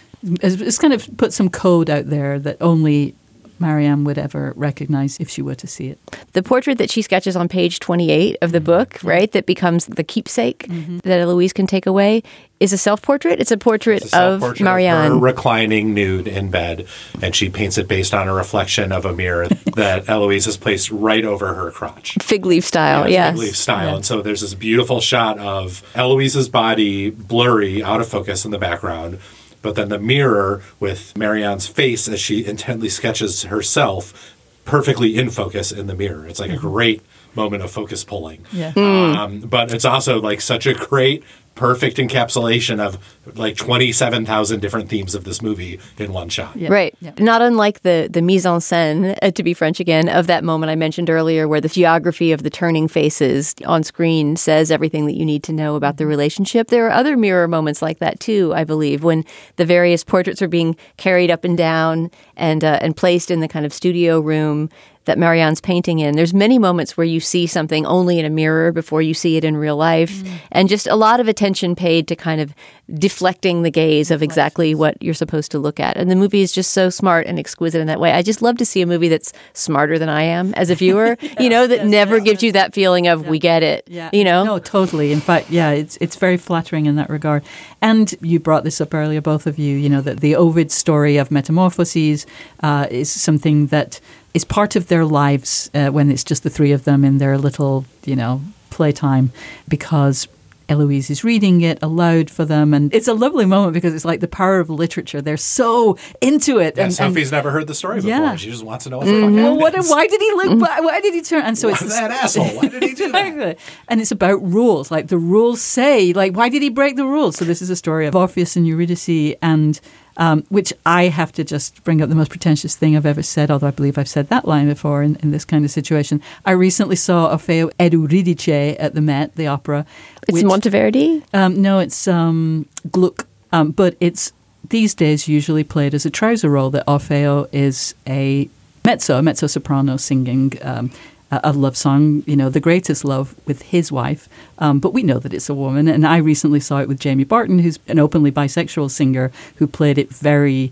It's, 0.41 0.61
it's 0.61 0.77
kind 0.77 0.93
of 0.93 1.07
put 1.17 1.33
some 1.33 1.49
code 1.49 1.89
out 1.89 2.09
there 2.09 2.39
that 2.39 2.57
only 2.61 3.15
Marianne 3.59 4.03
would 4.03 4.17
ever 4.17 4.53
recognize 4.55 5.17
if 5.19 5.29
she 5.29 5.41
were 5.41 5.55
to 5.55 5.67
see 5.67 5.87
it. 5.87 5.99
The 6.33 6.43
portrait 6.43 6.77
that 6.77 6.91
she 6.91 7.01
sketches 7.01 7.35
on 7.35 7.47
page 7.47 7.79
28 7.79 8.37
of 8.41 8.51
the 8.51 8.57
mm-hmm. 8.57 8.65
book, 8.65 8.89
mm-hmm. 8.95 9.07
right, 9.07 9.31
that 9.31 9.45
becomes 9.45 9.85
the 9.85 10.03
keepsake 10.03 10.67
mm-hmm. 10.67 10.97
that 10.99 11.19
Eloise 11.19 11.53
can 11.53 11.67
take 11.67 11.85
away, 11.85 12.23
is 12.59 12.73
a 12.73 12.77
self 12.77 13.01
portrait. 13.01 13.39
It's 13.39 13.51
a 13.51 13.57
portrait 13.57 14.01
It's 14.03 14.13
a 14.13 14.17
of 14.17 14.41
self-portrait 14.41 14.59
her 14.59 14.65
Marianne. 14.65 15.19
reclining 15.19 15.93
nude 15.93 16.27
in 16.27 16.49
bed, 16.49 16.87
and 17.21 17.35
she 17.35 17.49
paints 17.49 17.77
it 17.77 17.87
based 17.87 18.13
on 18.13 18.27
a 18.27 18.33
reflection 18.33 18.91
of 18.91 19.05
a 19.05 19.13
mirror 19.13 19.47
that 19.75 20.09
Eloise 20.09 20.45
has 20.45 20.57
placed 20.57 20.91
right 20.91 21.23
over 21.23 21.53
her 21.53 21.71
crotch. 21.71 22.17
Fig 22.21 22.45
leaf 22.45 22.65
style, 22.65 23.09
Yeah, 23.09 23.29
yes. 23.29 23.33
fig 23.33 23.41
leaf 23.41 23.57
style. 23.57 23.95
And 23.95 24.05
so 24.05 24.21
there's 24.21 24.41
this 24.41 24.53
beautiful 24.53 25.01
shot 25.01 25.37
of 25.39 25.83
Eloise's 25.95 26.49
body 26.49 27.09
blurry, 27.09 27.83
out 27.83 28.01
of 28.01 28.07
focus 28.07 28.45
in 28.45 28.51
the 28.51 28.57
background, 28.57 29.19
but 29.65 29.73
then 29.73 29.89
the 29.89 29.97
mirror 29.97 30.61
with 30.79 31.17
Marianne's 31.17 31.65
face 31.65 32.07
as 32.07 32.19
she 32.19 32.45
intently 32.45 32.87
sketches 32.87 33.43
herself 33.45 34.35
perfectly 34.63 35.17
in 35.17 35.31
focus 35.31 35.71
in 35.71 35.87
the 35.87 35.95
mirror. 35.95 36.27
It's 36.27 36.39
like 36.39 36.51
a 36.51 36.57
great 36.57 37.01
moment 37.33 37.63
of 37.63 37.71
focus 37.71 38.03
pulling. 38.03 38.45
Yeah. 38.51 38.73
Um, 38.75 39.39
but 39.39 39.73
it's 39.73 39.83
also 39.83 40.21
like 40.21 40.41
such 40.41 40.67
a 40.67 40.75
great, 40.75 41.23
perfect 41.55 41.97
encapsulation 41.97 42.79
of 42.79 42.97
like 43.37 43.55
27,000 43.55 44.59
different 44.59 44.89
themes 44.89 45.15
of 45.15 45.23
this 45.23 45.41
movie 45.41 45.79
in 45.97 46.13
one 46.13 46.29
shot. 46.29 46.55
Right. 46.69 46.95
Not 47.19 47.41
unlike 47.41 47.81
the 47.81 48.07
the 48.11 48.21
mise 48.21 48.45
en 48.45 48.59
scène, 48.59 49.17
uh, 49.21 49.31
to 49.31 49.43
be 49.43 49.53
French 49.53 49.79
again, 49.79 50.09
of 50.09 50.27
that 50.27 50.43
moment 50.43 50.69
I 50.69 50.75
mentioned 50.75 51.09
earlier, 51.09 51.47
where 51.47 51.61
the 51.61 51.69
geography 51.69 52.31
of 52.31 52.43
the 52.43 52.49
turning 52.49 52.87
faces 52.87 53.55
on 53.65 53.83
screen 53.83 54.35
says 54.35 54.69
everything 54.69 55.05
that 55.07 55.15
you 55.15 55.25
need 55.25 55.43
to 55.43 55.53
know 55.53 55.75
about 55.75 55.97
the 55.97 56.05
relationship. 56.05 56.67
There 56.67 56.85
are 56.87 56.91
other 56.91 57.17
mirror 57.17 57.47
moments 57.47 57.81
like 57.81 57.99
that 57.99 58.19
too, 58.19 58.53
I 58.53 58.63
believe, 58.63 59.03
when 59.03 59.23
the 59.55 59.65
various 59.65 60.03
portraits 60.03 60.41
are 60.41 60.47
being 60.47 60.75
carried 60.97 61.31
up 61.31 61.43
and 61.43 61.57
down 61.57 62.11
and 62.35 62.63
uh, 62.63 62.79
and 62.81 62.95
placed 62.95 63.31
in 63.31 63.39
the 63.39 63.47
kind 63.47 63.65
of 63.65 63.73
studio 63.73 64.19
room 64.19 64.69
that 65.05 65.17
Marianne's 65.17 65.61
painting 65.61 65.99
in. 65.99 66.15
There's 66.15 66.33
many 66.33 66.59
moments 66.59 66.97
where 66.97 67.05
you 67.05 67.19
see 67.19 67.47
something 67.47 67.85
only 67.85 68.19
in 68.19 68.25
a 68.25 68.29
mirror 68.29 68.71
before 68.71 69.01
you 69.01 69.13
see 69.13 69.37
it 69.37 69.43
in 69.43 69.57
real 69.57 69.77
life, 69.77 70.23
and 70.51 70.67
just 70.69 70.87
a 70.87 70.95
lot 70.95 71.19
of 71.19 71.27
attention 71.27 71.75
paid 71.75 72.07
to 72.07 72.15
kind 72.15 72.41
of 72.41 72.53
deflecting 72.93 73.63
the 73.63 73.71
gaze 73.71 74.11
of 74.11 74.21
exactly 74.21 74.75
what 74.75 75.01
you're 75.01 75.13
supposed 75.13 75.51
to 75.51 75.59
look 75.59 75.79
at. 75.79 75.97
And 75.97 76.11
the 76.11 76.15
movie 76.15 76.41
is 76.41 76.51
just 76.51 76.71
so 76.71 76.89
smart 76.89 77.25
and 77.25 77.39
exquisite 77.39 77.81
in 77.81 77.87
that 77.87 77.99
way. 77.99 78.11
I 78.11 78.21
just 78.21 78.41
love 78.41 78.57
to 78.57 78.65
see 78.65 78.81
a 78.81 78.85
movie 78.85 79.09
that's 79.09 79.33
smarter 79.53 79.97
than 79.97 80.09
I 80.09 80.23
am 80.23 80.53
as 80.53 80.69
a 80.69 80.75
viewer, 80.75 81.17
you 81.39 81.49
know, 81.49 81.65
that 81.65 81.85
never 81.85 82.19
gives 82.19 82.43
you 82.43 82.51
that 82.51 82.73
feeling 82.73 83.07
of 83.07 83.27
we 83.27 83.39
get 83.39 83.63
it. 83.63 83.85
Yeah. 83.87 84.09
You 84.13 84.23
know? 84.23 84.43
No, 84.43 84.59
totally. 84.59 85.11
In 85.11 85.19
fact, 85.19 85.49
yeah, 85.49 85.71
it's 85.71 85.97
it's 85.97 86.15
very 86.15 86.37
flattering 86.37 86.85
in 86.85 86.95
that 86.95 87.09
regard. 87.09 87.43
And 87.81 88.13
you 88.21 88.39
brought 88.39 88.63
this 88.63 88.79
up 88.79 88.93
earlier, 88.93 89.21
both 89.21 89.47
of 89.47 89.57
you. 89.57 89.75
You 89.77 89.89
know 89.89 90.01
that 90.01 90.19
the 90.19 90.35
Ovid 90.35 90.71
story 90.71 91.17
of 91.17 91.31
metamorphoses 91.31 92.25
uh, 92.61 92.87
is 92.89 93.11
something 93.11 93.67
that 93.67 93.99
is 94.35 94.43
part 94.43 94.75
of 94.75 94.87
their 94.87 95.05
lives 95.05 95.71
uh, 95.73 95.87
when 95.87 96.11
it's 96.11 96.23
just 96.23 96.43
the 96.43 96.49
three 96.49 96.73
of 96.73 96.83
them 96.83 97.03
in 97.03 97.17
their 97.17 97.37
little, 97.37 97.85
you 98.03 98.15
know, 98.15 98.41
playtime, 98.69 99.31
because 99.67 100.27
Eloise 100.67 101.09
is 101.09 101.23
reading 101.23 101.61
it 101.61 101.81
aloud 101.81 102.29
for 102.29 102.43
them, 102.43 102.73
and 102.73 102.93
it's 102.93 103.07
a 103.07 103.13
lovely 103.13 103.45
moment 103.45 103.73
because 103.73 103.93
it's 103.93 104.03
like 104.03 104.19
the 104.19 104.27
power 104.27 104.59
of 104.59 104.69
literature. 104.69 105.21
They're 105.21 105.37
so 105.37 105.97
into 106.19 106.59
it. 106.59 106.75
Yeah, 106.75 106.85
and, 106.85 106.93
Sophie's 106.93 107.31
never 107.31 107.51
heard 107.51 107.67
the 107.67 107.75
story 107.75 107.97
before. 107.97 108.09
Yeah. 108.09 108.35
She 108.35 108.49
just 108.49 108.65
wants 108.65 108.83
to 108.83 108.89
know 108.89 108.97
what 108.97 109.05
the 109.05 109.21
fuck 109.21 109.31
well, 109.31 109.57
what, 109.57 109.75
why 109.85 110.07
did 110.07 110.19
he 110.19 110.31
look 110.31 110.59
back? 110.59 110.81
Why 110.81 110.99
did 110.99 111.13
he 111.13 111.21
turn? 111.21 111.43
And 111.43 111.57
so 111.57 111.69
Why 111.69 111.77
it's 111.79 111.99
that 111.99 112.11
asshole? 112.11 112.47
Why 112.57 112.67
did 112.67 112.83
he 112.83 112.93
do 112.93 113.11
that? 113.13 113.57
And 113.87 114.01
it's 114.01 114.11
about 114.11 114.41
rules. 114.43 114.91
Like 114.91 115.07
the 115.07 115.17
rules 115.17 115.61
say, 115.61 116.11
like, 116.11 116.35
why 116.35 116.49
did 116.49 116.61
he 116.61 116.69
break 116.69 116.97
the 116.97 117.05
rules? 117.05 117.37
So 117.37 117.45
this 117.45 117.61
is 117.61 117.69
a 117.69 117.75
story 117.75 118.07
of 118.07 118.15
Orpheus 118.15 118.55
and 118.55 118.67
Eurydice, 118.67 119.35
and 119.41 119.79
um, 120.17 120.43
which 120.49 120.73
I 120.85 121.05
have 121.05 121.31
to 121.33 121.43
just 121.43 121.83
bring 121.83 122.01
up 122.01 122.09
the 122.09 122.15
most 122.15 122.29
pretentious 122.29 122.75
thing 122.75 122.95
I've 122.95 123.05
ever 123.05 123.23
said, 123.23 123.51
although 123.51 123.67
I 123.67 123.71
believe 123.71 123.97
I've 123.97 124.09
said 124.09 124.29
that 124.29 124.47
line 124.47 124.67
before 124.67 125.03
in, 125.03 125.15
in 125.17 125.31
this 125.31 125.45
kind 125.45 125.65
of 125.65 125.71
situation. 125.71 126.21
I 126.45 126.51
recently 126.51 126.95
saw 126.95 127.35
Orfeo 127.35 127.71
Eurydice 127.79 128.75
at 128.79 128.93
the 128.93 129.01
Met, 129.01 129.35
the 129.35 129.47
opera. 129.47 129.85
It's 130.27 130.43
Monteverdi? 130.43 131.23
Um, 131.33 131.61
no, 131.61 131.79
it's 131.79 132.07
um, 132.07 132.67
Gluck. 132.91 133.27
Um, 133.51 133.71
but 133.71 133.95
it's 133.99 134.33
these 134.69 134.93
days 134.93 135.27
usually 135.27 135.63
played 135.63 135.93
as 135.93 136.05
a 136.05 136.09
trouser 136.09 136.49
role, 136.49 136.69
that 136.71 136.85
Orfeo 136.87 137.47
is 137.51 137.95
a 138.07 138.49
mezzo, 138.83 139.17
a 139.17 139.21
mezzo 139.21 139.47
soprano 139.47 139.97
singing 139.97 140.53
um, 140.61 140.91
a, 141.31 141.53
love 141.53 141.75
song, 141.75 142.23
you 142.25 142.35
know, 142.35 142.49
the 142.49 142.59
greatest 142.59 143.03
love 143.03 143.35
with 143.45 143.61
his 143.63 143.91
wife. 143.91 144.29
Um, 144.59 144.79
but 144.79 144.93
we 144.93 145.03
know 145.03 145.19
that 145.19 145.33
it's 145.33 145.49
a 145.49 145.53
woman. 145.53 145.87
And 145.87 146.05
I 146.05 146.17
recently 146.17 146.59
saw 146.59 146.79
it 146.79 146.87
with 146.87 146.99
Jamie 146.99 147.23
Barton, 147.23 147.59
who's 147.59 147.79
an 147.87 147.99
openly 147.99 148.31
bisexual 148.31 148.91
singer 148.91 149.31
who 149.55 149.67
played 149.67 149.97
it 149.97 150.09
very 150.09 150.71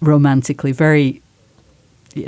romantically, 0.00 0.72
very, 0.72 1.22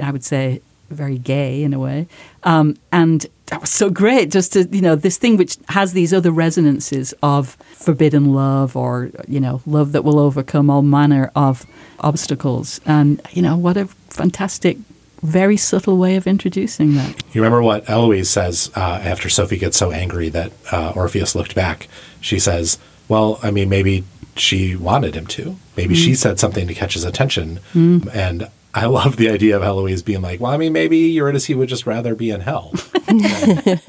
I 0.03 0.11
would 0.11 0.25
say, 0.25 0.61
very 0.91 1.19
gay 1.19 1.63
in 1.63 1.75
a 1.75 1.79
way. 1.79 2.07
Um, 2.45 2.77
and 2.93 3.27
that 3.47 3.61
was 3.61 3.71
so 3.71 3.91
great 3.91 4.31
just 4.31 4.53
to, 4.55 4.65
you 4.65 4.81
know, 4.81 4.97
this 4.97 5.19
thing 5.19 5.37
which 5.37 5.57
has 5.69 5.93
these 5.93 6.13
other 6.13 6.31
resonances 6.31 7.15
of 7.23 7.55
forbidden 7.73 8.33
love 8.33 8.77
or, 8.77 9.11
you 9.29 9.41
know, 9.41 9.63
love 9.67 9.93
that 9.93 10.05
will 10.05 10.19
overcome 10.19 10.71
all 10.71 10.83
manner 10.83 11.31
of 11.37 11.67
obstacles. 12.01 12.81
And, 12.87 13.21
you 13.33 13.43
know, 13.43 13.57
what 13.57 13.77
a 13.77 13.87
fantastic, 14.11 14.79
very 15.27 15.57
subtle 15.57 15.97
way 15.99 16.17
of 16.17 16.27
introducing 16.27 16.95
that. 16.95 17.23
You 17.33 17.43
remember 17.43 17.63
what 17.63 17.89
Eloise 17.91 18.31
says 18.31 18.71
uh, 18.77 19.01
after 19.03 19.29
Sophie 19.29 19.59
gets 19.59 19.77
so 19.77 19.91
angry 19.93 20.29
that 20.31 20.53
uh, 20.73 20.93
Orpheus 20.97 21.35
looked 21.35 21.55
back? 21.55 21.89
She 22.21 22.39
says, 22.39 22.79
Well, 23.09 23.39
I 23.43 23.51
mean, 23.51 23.69
maybe 23.69 24.05
she 24.37 24.77
wanted 24.77 25.15
him 25.15 25.27
to. 25.29 25.57
Maybe 25.77 25.95
she 25.95 26.13
Mm. 26.13 26.17
said 26.17 26.39
something 26.39 26.67
to 26.69 26.75
catch 26.75 26.95
his 26.95 27.05
attention. 27.05 27.61
Mm. 27.75 28.15
And 28.15 28.49
I 28.75 28.87
love 28.99 29.17
the 29.17 29.31
idea 29.31 29.57
of 29.57 29.63
Eloise 29.63 30.03
being 30.03 30.23
like, 30.23 30.41
Well, 30.41 30.53
I 30.53 30.57
mean, 30.57 30.73
maybe 30.73 30.99
Eurydice 30.99 31.49
would 31.51 31.69
just 31.69 31.87
rather 31.87 32.15
be 32.15 32.31
in 32.31 32.41
hell 32.41 32.73
than 33.07 33.19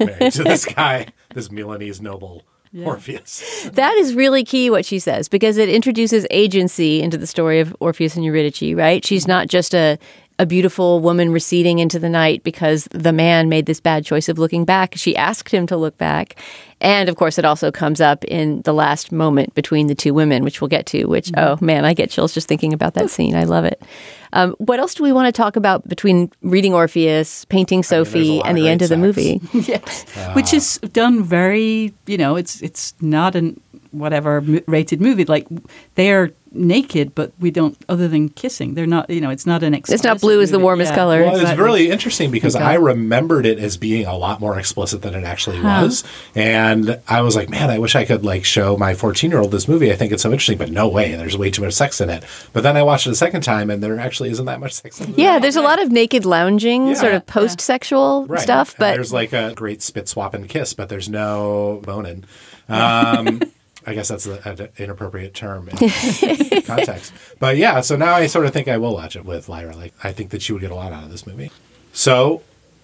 married 0.00 0.32
to 0.32 0.44
this 0.44 0.64
guy, 0.64 1.06
this 1.34 1.50
Milanese 1.50 2.00
noble 2.00 2.42
Orpheus. 2.84 3.68
That 3.72 3.94
is 3.96 4.14
really 4.14 4.44
key 4.44 4.68
what 4.70 4.84
she 4.84 4.98
says 4.98 5.28
because 5.28 5.56
it 5.56 5.68
introduces 5.70 6.26
agency 6.30 7.00
into 7.02 7.16
the 7.16 7.26
story 7.26 7.60
of 7.60 7.74
Orpheus 7.80 8.14
and 8.14 8.24
Eurydice, 8.24 8.74
right? 8.74 9.04
She's 9.04 9.26
not 9.26 9.48
just 9.48 9.74
a 9.74 9.98
a 10.38 10.46
beautiful 10.46 11.00
woman 11.00 11.32
receding 11.32 11.80
into 11.80 11.98
the 11.98 12.08
night 12.08 12.44
because 12.44 12.88
the 12.92 13.12
man 13.12 13.48
made 13.48 13.66
this 13.66 13.80
bad 13.80 14.04
choice 14.04 14.28
of 14.28 14.38
looking 14.38 14.64
back. 14.64 14.94
She 14.96 15.16
asked 15.16 15.52
him 15.52 15.66
to 15.66 15.76
look 15.76 15.98
back. 15.98 16.36
And 16.80 17.08
of 17.08 17.16
course, 17.16 17.38
it 17.38 17.44
also 17.44 17.72
comes 17.72 18.00
up 18.00 18.24
in 18.24 18.62
the 18.62 18.72
last 18.72 19.10
moment 19.10 19.54
between 19.54 19.88
the 19.88 19.96
two 19.96 20.14
women, 20.14 20.44
which 20.44 20.60
we'll 20.60 20.68
get 20.68 20.86
to, 20.86 21.06
which, 21.06 21.32
oh 21.36 21.58
man, 21.60 21.84
I 21.84 21.92
get 21.92 22.10
chills 22.10 22.32
just 22.32 22.46
thinking 22.46 22.72
about 22.72 22.94
that 22.94 23.10
scene. 23.10 23.34
I 23.34 23.44
love 23.44 23.64
it. 23.64 23.82
Um, 24.32 24.54
what 24.58 24.78
else 24.78 24.94
do 24.94 25.02
we 25.02 25.10
want 25.10 25.26
to 25.26 25.32
talk 25.32 25.56
about 25.56 25.88
between 25.88 26.30
reading 26.42 26.74
Orpheus, 26.74 27.44
painting 27.46 27.82
Sophie, 27.82 28.38
lot 28.38 28.46
and 28.46 28.58
the 28.58 28.68
end 28.68 28.80
great 28.80 28.84
of 28.84 28.90
the 28.90 28.96
movie? 28.96 29.40
yes. 29.52 30.04
Which 30.34 30.52
is 30.52 30.78
done 30.92 31.24
very, 31.24 31.94
you 32.06 32.18
know, 32.18 32.36
it's 32.36 32.62
it's 32.62 32.94
not 33.00 33.34
an 33.34 33.60
whatever 33.92 34.38
m- 34.38 34.60
rated 34.66 35.00
movie. 35.00 35.24
Like 35.24 35.46
they're 35.94 36.32
naked, 36.50 37.14
but 37.14 37.30
we 37.38 37.50
don't. 37.50 37.76
Other 37.90 38.08
than 38.08 38.30
kissing, 38.30 38.72
they're 38.74 38.86
not. 38.86 39.10
You 39.10 39.20
know, 39.20 39.28
it's 39.30 39.44
not 39.46 39.62
an. 39.62 39.74
Explicit. 39.74 39.96
It's 40.00 40.04
not 40.04 40.20
blue 40.20 40.40
is 40.40 40.50
the 40.50 40.58
warmest 40.58 40.92
Yeah. 40.92 40.96
color. 40.96 41.22
Well, 41.24 41.36
it's 41.36 41.58
really 41.58 41.90
interesting 41.90 42.30
because 42.30 42.56
Okay. 42.56 42.64
I 42.64 42.74
remembered 42.74 43.44
it 43.44 43.58
as 43.58 43.76
being 43.76 44.06
a 44.06 44.16
lot 44.16 44.40
more 44.40 44.58
explicit 44.58 45.02
than 45.02 45.14
it 45.14 45.24
actually 45.24 45.58
Huh. 45.58 45.80
was, 45.82 46.04
and 46.34 46.98
I 47.06 47.20
was 47.20 47.36
like, 47.36 47.50
"Man, 47.50 47.68
I 47.70 47.78
wish 47.78 47.94
I 47.96 48.04
could 48.06 48.24
like 48.24 48.44
show 48.46 48.76
my 48.78 48.94
14 48.94 49.30
year 49.30 49.40
old 49.40 49.50
this 49.52 49.68
movie. 49.68 49.92
I 49.92 49.96
think 49.96 50.10
it's 50.12 50.22
so 50.22 50.30
interesting." 50.32 50.56
But 50.58 50.70
no 50.70 50.88
way, 50.88 51.14
there's 51.16 51.36
way 51.36 51.50
too 51.50 51.62
much 51.62 51.74
sex 51.74 52.00
in 52.00 52.08
it. 52.08 52.24
But 52.54 52.62
then 52.62 52.76
I 52.78 52.82
watched 52.82 53.06
it 53.06 53.10
a 53.10 53.14
second 53.16 53.42
time, 53.42 53.68
and 53.68 53.82
there 53.82 53.98
actually 54.00 54.30
isn't 54.30 54.46
that 54.46 54.58
much 54.60 54.72
sex 54.72 55.00
in 55.02 55.10
it. 55.10 55.18
Yeah, 55.18 55.38
there's 55.38 55.56
a 55.56 55.62
lot 55.62 55.82
of 55.82 55.90
naked 55.92 56.24
lounging, 56.24 56.94
sort 56.94 57.12
of 57.12 57.26
post 57.26 57.60
sexual 57.60 58.24
Right. 58.26 58.40
stuff, 58.40 58.70
And 58.70 58.78
but 58.78 58.94
there's 58.94 59.12
like 59.12 59.32
a 59.34 59.52
great 59.54 59.82
spit 59.82 60.08
swap 60.08 60.32
and 60.34 60.48
kiss, 60.48 60.72
but 60.72 60.88
there's 60.88 61.08
no 61.10 61.82
boning. 61.84 62.24
Um, 62.70 63.40
I 63.88 63.94
guess 63.94 64.08
that's 64.08 64.26
a- 64.26 64.40
an 64.48 64.68
inappropriate 64.76 65.34
term 65.34 65.68
in 65.68 65.76
context. 66.62 67.12
But 67.38 67.56
yeah, 67.56 67.80
so 67.80 67.96
now 67.96 68.14
I 68.14 68.26
sort 68.26 68.46
of 68.46 68.52
think 68.52 68.68
I 68.68 68.76
will 68.76 68.94
watch 68.94 69.16
it 69.16 69.24
with 69.24 69.48
Lyra. 69.48 69.74
Like, 69.76 69.94
I 70.04 70.12
think 70.12 70.30
that 70.30 70.42
she 70.42 70.52
would 70.52 70.62
get 70.62 70.70
a 70.70 70.74
lot 70.74 70.92
out 70.92 71.04
of 71.04 71.10
this 71.10 71.26
movie. 71.26 71.50
So 71.92 72.42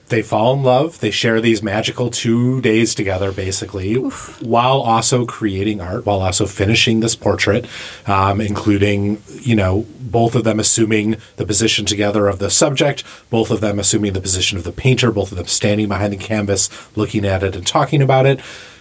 they 0.08 0.22
fall 0.22 0.52
in 0.54 0.62
love. 0.62 1.00
They 1.00 1.10
share 1.10 1.40
these 1.40 1.62
magical 1.62 2.10
two 2.10 2.60
days 2.60 2.94
together, 2.94 3.32
basically, 3.32 3.94
while 3.94 4.80
also 4.80 5.24
creating 5.24 5.80
art, 5.80 6.04
while 6.06 6.20
also 6.20 6.46
finishing 6.46 7.00
this 7.00 7.16
portrait, 7.16 7.66
um, 8.06 8.40
including, 8.40 9.22
you 9.40 9.56
know, 9.56 9.86
both 10.00 10.34
of 10.34 10.44
them 10.44 10.60
assuming 10.60 11.16
the 11.36 11.46
position 11.46 11.84
together 11.86 12.28
of 12.28 12.38
the 12.38 12.50
subject, 12.50 13.02
both 13.30 13.50
of 13.50 13.60
them 13.60 13.78
assuming 13.78 14.12
the 14.12 14.20
position 14.20 14.58
of 14.58 14.64
the 14.64 14.72
painter, 14.72 15.10
both 15.10 15.32
of 15.32 15.38
them 15.38 15.46
standing 15.46 15.88
behind 15.88 16.12
the 16.12 16.16
canvas, 16.18 16.68
looking 16.96 17.24
at 17.24 17.42
it 17.42 17.56
and 17.56 17.66
talking 17.66 18.00
about 18.02 18.26
it. 18.26 18.40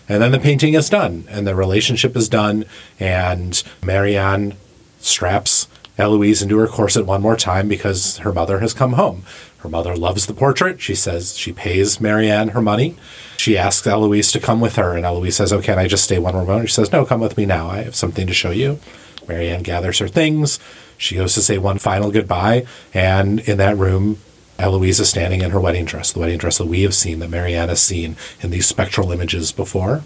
And 0.09 0.21
then 0.21 0.31
the 0.31 0.39
painting 0.39 0.73
is 0.73 0.89
done, 0.89 1.25
and 1.29 1.47
the 1.47 1.55
relationship 1.55 2.15
is 2.15 2.27
done, 2.27 2.65
and 2.99 3.63
Marianne 3.81 4.55
straps 4.99 5.67
Eloise 5.97 6.41
into 6.41 6.57
her 6.57 6.67
corset 6.67 7.05
one 7.05 7.21
more 7.21 7.37
time 7.37 7.67
because 7.67 8.17
her 8.17 8.33
mother 8.33 8.59
has 8.59 8.73
come 8.73 8.93
home. 8.93 9.23
Her 9.59 9.69
mother 9.69 9.95
loves 9.95 10.25
the 10.25 10.33
portrait. 10.33 10.81
She 10.81 10.95
says 10.95 11.37
she 11.37 11.53
pays 11.53 12.01
Marianne 12.01 12.49
her 12.49 12.61
money. 12.61 12.97
She 13.37 13.57
asks 13.57 13.87
Eloise 13.87 14.31
to 14.33 14.39
come 14.39 14.59
with 14.59 14.75
her, 14.75 14.95
and 14.95 15.05
Eloise 15.05 15.37
says, 15.37 15.53
Oh, 15.53 15.61
can 15.61 15.79
I 15.79 15.87
just 15.87 16.03
stay 16.03 16.19
one 16.19 16.33
more 16.33 16.45
moment? 16.45 16.69
She 16.69 16.75
says, 16.75 16.91
No, 16.91 17.05
come 17.05 17.21
with 17.21 17.37
me 17.37 17.45
now. 17.45 17.69
I 17.69 17.83
have 17.83 17.95
something 17.95 18.27
to 18.27 18.33
show 18.33 18.51
you. 18.51 18.79
Marianne 19.27 19.63
gathers 19.63 19.99
her 19.99 20.07
things. 20.07 20.59
She 20.97 21.15
goes 21.15 21.33
to 21.35 21.41
say 21.41 21.57
one 21.57 21.79
final 21.79 22.11
goodbye, 22.11 22.65
and 22.93 23.39
in 23.41 23.57
that 23.57 23.77
room, 23.77 24.19
Eloise 24.63 25.01
is 25.01 25.09
standing 25.09 25.41
in 25.41 25.51
her 25.51 25.59
wedding 25.59 25.83
dress, 25.83 26.13
the 26.13 26.19
wedding 26.19 26.37
dress 26.37 26.57
that 26.57 26.67
we 26.67 26.83
have 26.83 26.95
seen, 26.95 27.19
that 27.19 27.29
Marianne 27.29 27.67
has 27.67 27.81
seen 27.81 28.15
in 28.41 28.49
these 28.49 28.65
spectral 28.65 29.11
images 29.11 29.51
before. 29.51 30.03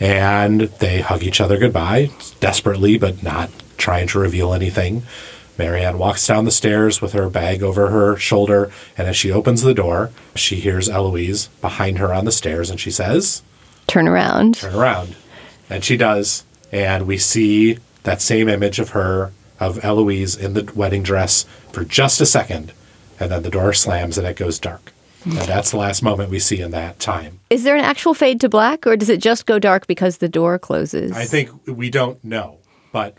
And 0.00 0.62
they 0.62 1.02
hug 1.02 1.22
each 1.22 1.40
other 1.40 1.58
goodbye, 1.58 2.10
desperately, 2.40 2.96
but 2.96 3.22
not 3.22 3.50
trying 3.76 4.08
to 4.08 4.18
reveal 4.18 4.54
anything. 4.54 5.02
Marianne 5.58 5.98
walks 5.98 6.26
down 6.26 6.46
the 6.46 6.50
stairs 6.50 7.02
with 7.02 7.12
her 7.12 7.28
bag 7.28 7.62
over 7.62 7.90
her 7.90 8.16
shoulder, 8.16 8.72
and 8.96 9.06
as 9.06 9.16
she 9.16 9.30
opens 9.30 9.60
the 9.60 9.74
door, 9.74 10.10
she 10.34 10.56
hears 10.56 10.88
Eloise 10.88 11.48
behind 11.60 11.98
her 11.98 12.12
on 12.12 12.24
the 12.24 12.32
stairs, 12.32 12.70
and 12.70 12.80
she 12.80 12.90
says, 12.90 13.42
turn 13.86 14.08
around. 14.08 14.54
Turn 14.54 14.74
around. 14.74 15.14
And 15.68 15.84
she 15.84 15.98
does, 15.98 16.44
and 16.72 17.06
we 17.06 17.18
see 17.18 17.78
that 18.04 18.22
same 18.22 18.48
image 18.48 18.78
of 18.78 18.90
her, 18.90 19.32
of 19.60 19.84
Eloise 19.84 20.34
in 20.36 20.54
the 20.54 20.72
wedding 20.74 21.02
dress 21.02 21.44
for 21.70 21.84
just 21.84 22.20
a 22.20 22.26
second, 22.26 22.72
and 23.20 23.30
then 23.30 23.42
the 23.42 23.50
door 23.50 23.72
slams 23.72 24.18
and 24.18 24.26
it 24.26 24.36
goes 24.36 24.58
dark. 24.58 24.92
And 25.24 25.34
mm-hmm. 25.34 25.46
that's 25.46 25.70
the 25.70 25.78
last 25.78 26.02
moment 26.02 26.30
we 26.30 26.38
see 26.38 26.60
in 26.60 26.70
that 26.72 27.00
time. 27.00 27.40
Is 27.48 27.64
there 27.64 27.76
an 27.76 27.84
actual 27.84 28.12
fade 28.12 28.40
to 28.42 28.48
black, 28.48 28.86
or 28.86 28.94
does 28.96 29.08
it 29.08 29.20
just 29.20 29.46
go 29.46 29.58
dark 29.58 29.86
because 29.86 30.18
the 30.18 30.28
door 30.28 30.58
closes? 30.58 31.12
I 31.12 31.24
think 31.24 31.50
we 31.66 31.88
don't 31.88 32.22
know, 32.22 32.58
but 32.92 33.16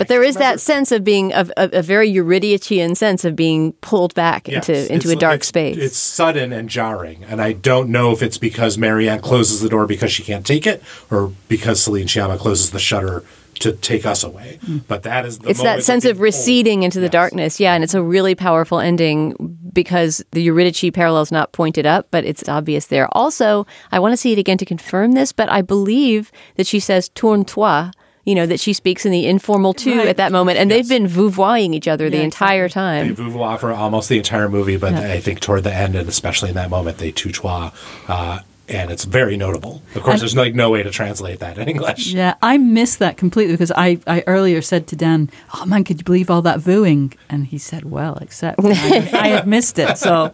but 0.00 0.08
there 0.08 0.22
is 0.22 0.36
that 0.36 0.60
sense 0.60 0.92
of 0.92 1.04
being 1.04 1.34
of 1.34 1.52
a, 1.58 1.68
a 1.74 1.82
very 1.82 2.10
Eurydicean 2.10 2.96
sense 2.96 3.26
of 3.26 3.36
being 3.36 3.74
pulled 3.82 4.14
back 4.14 4.48
Yes, 4.48 4.66
into 4.66 4.92
into 4.94 5.10
a 5.10 5.16
dark 5.16 5.40
it's- 5.40 5.48
space. 5.48 5.76
It's 5.76 5.98
sudden 5.98 6.54
and 6.54 6.70
jarring, 6.70 7.22
and 7.24 7.42
I 7.42 7.52
don't 7.52 7.90
know 7.90 8.12
if 8.12 8.22
it's 8.22 8.38
because 8.38 8.78
Marianne 8.78 9.20
closes 9.20 9.60
the 9.60 9.68
door 9.68 9.86
because 9.86 10.10
she 10.10 10.22
can't 10.22 10.46
take 10.46 10.66
it, 10.66 10.82
or 11.10 11.32
because 11.48 11.82
Celine 11.82 12.06
Sciamma 12.06 12.38
closes 12.38 12.70
the 12.70 12.78
shutter 12.78 13.24
to 13.60 13.72
take 13.72 14.04
us 14.04 14.24
away. 14.24 14.58
But 14.88 15.04
that 15.04 15.24
is 15.24 15.38
the 15.38 15.50
it's 15.50 15.62
that 15.62 15.82
sense 15.84 16.04
of 16.04 16.20
receding 16.20 16.82
into 16.82 16.98
the 17.00 17.08
darkness, 17.08 17.60
yeah, 17.60 17.74
and 17.74 17.84
it's 17.84 17.94
a 17.94 18.02
really 18.02 18.34
powerful 18.34 18.80
ending 18.80 19.34
because 19.72 20.22
the 20.32 20.42
Eurydice 20.42 20.90
parallel 20.92 21.22
is 21.22 21.30
not 21.32 21.52
pointed 21.52 21.86
up, 21.86 22.08
but 22.10 22.24
it's 22.24 22.48
obvious 22.48 22.86
there. 22.86 23.08
Also, 23.12 23.66
I 23.92 23.98
want 24.00 24.12
to 24.12 24.16
see 24.16 24.32
it 24.32 24.38
again 24.38 24.58
to 24.58 24.64
confirm 24.64 25.12
this, 25.12 25.32
but 25.32 25.48
I 25.50 25.62
believe 25.62 26.32
that 26.56 26.66
she 26.66 26.80
says 26.80 27.08
"tourne-toi," 27.10 27.92
you 28.24 28.34
know, 28.34 28.46
that 28.46 28.60
she 28.60 28.72
speaks 28.72 29.06
in 29.06 29.12
the 29.12 29.26
informal 29.26 29.72
too 29.74 29.96
Right. 29.98 30.08
at 30.08 30.16
that 30.18 30.32
moment, 30.32 30.58
and 30.58 30.70
they've 30.70 30.88
been 30.88 31.06
vouvoying 31.06 31.72
each 31.74 31.88
other 31.88 32.10
the 32.10 32.18
Yeah, 32.18 32.24
entire 32.24 32.68
They 32.68 32.72
time. 32.74 33.16
vouvoie 33.16 33.58
for 33.58 33.72
almost 33.72 34.08
the 34.08 34.18
entire 34.18 34.48
movie, 34.48 34.76
but 34.76 34.92
Yeah. 34.92 35.12
I 35.12 35.20
think 35.20 35.40
toward 35.40 35.64
the 35.64 35.74
end, 35.74 35.94
and 35.96 36.08
especially 36.08 36.48
in 36.50 36.54
that 36.56 36.70
moment, 36.70 36.98
they 36.98 37.12
tutoie, 37.12 37.72
uh, 38.08 38.40
and 38.70 38.90
it's 38.90 39.04
very 39.04 39.36
notable. 39.36 39.82
Of 39.94 40.02
course, 40.02 40.14
And- 40.14 40.20
there's 40.22 40.36
like 40.36 40.54
no 40.54 40.70
way 40.70 40.82
to 40.82 40.90
translate 40.90 41.40
that 41.40 41.58
in 41.58 41.68
English. 41.68 42.14
Yeah, 42.20 42.34
I 42.42 42.56
missed 42.58 42.98
that 43.00 43.16
completely 43.16 43.54
because 43.54 43.72
I, 43.76 43.98
I 44.06 44.22
earlier 44.26 44.62
said 44.62 44.86
to 44.88 44.96
Dan, 44.96 45.28
"Oh 45.54 45.66
man, 45.66 45.84
could 45.84 45.98
you 45.98 46.04
believe 46.04 46.30
all 46.30 46.42
that 46.42 46.60
vooing?" 46.60 47.14
And 47.28 47.46
he 47.46 47.58
said, 47.58 47.84
"Well, 47.84 48.16
except 48.20 48.60
I, 48.62 49.10
I 49.12 49.28
had 49.28 49.46
missed 49.46 49.78
it." 49.78 49.98
So 49.98 50.32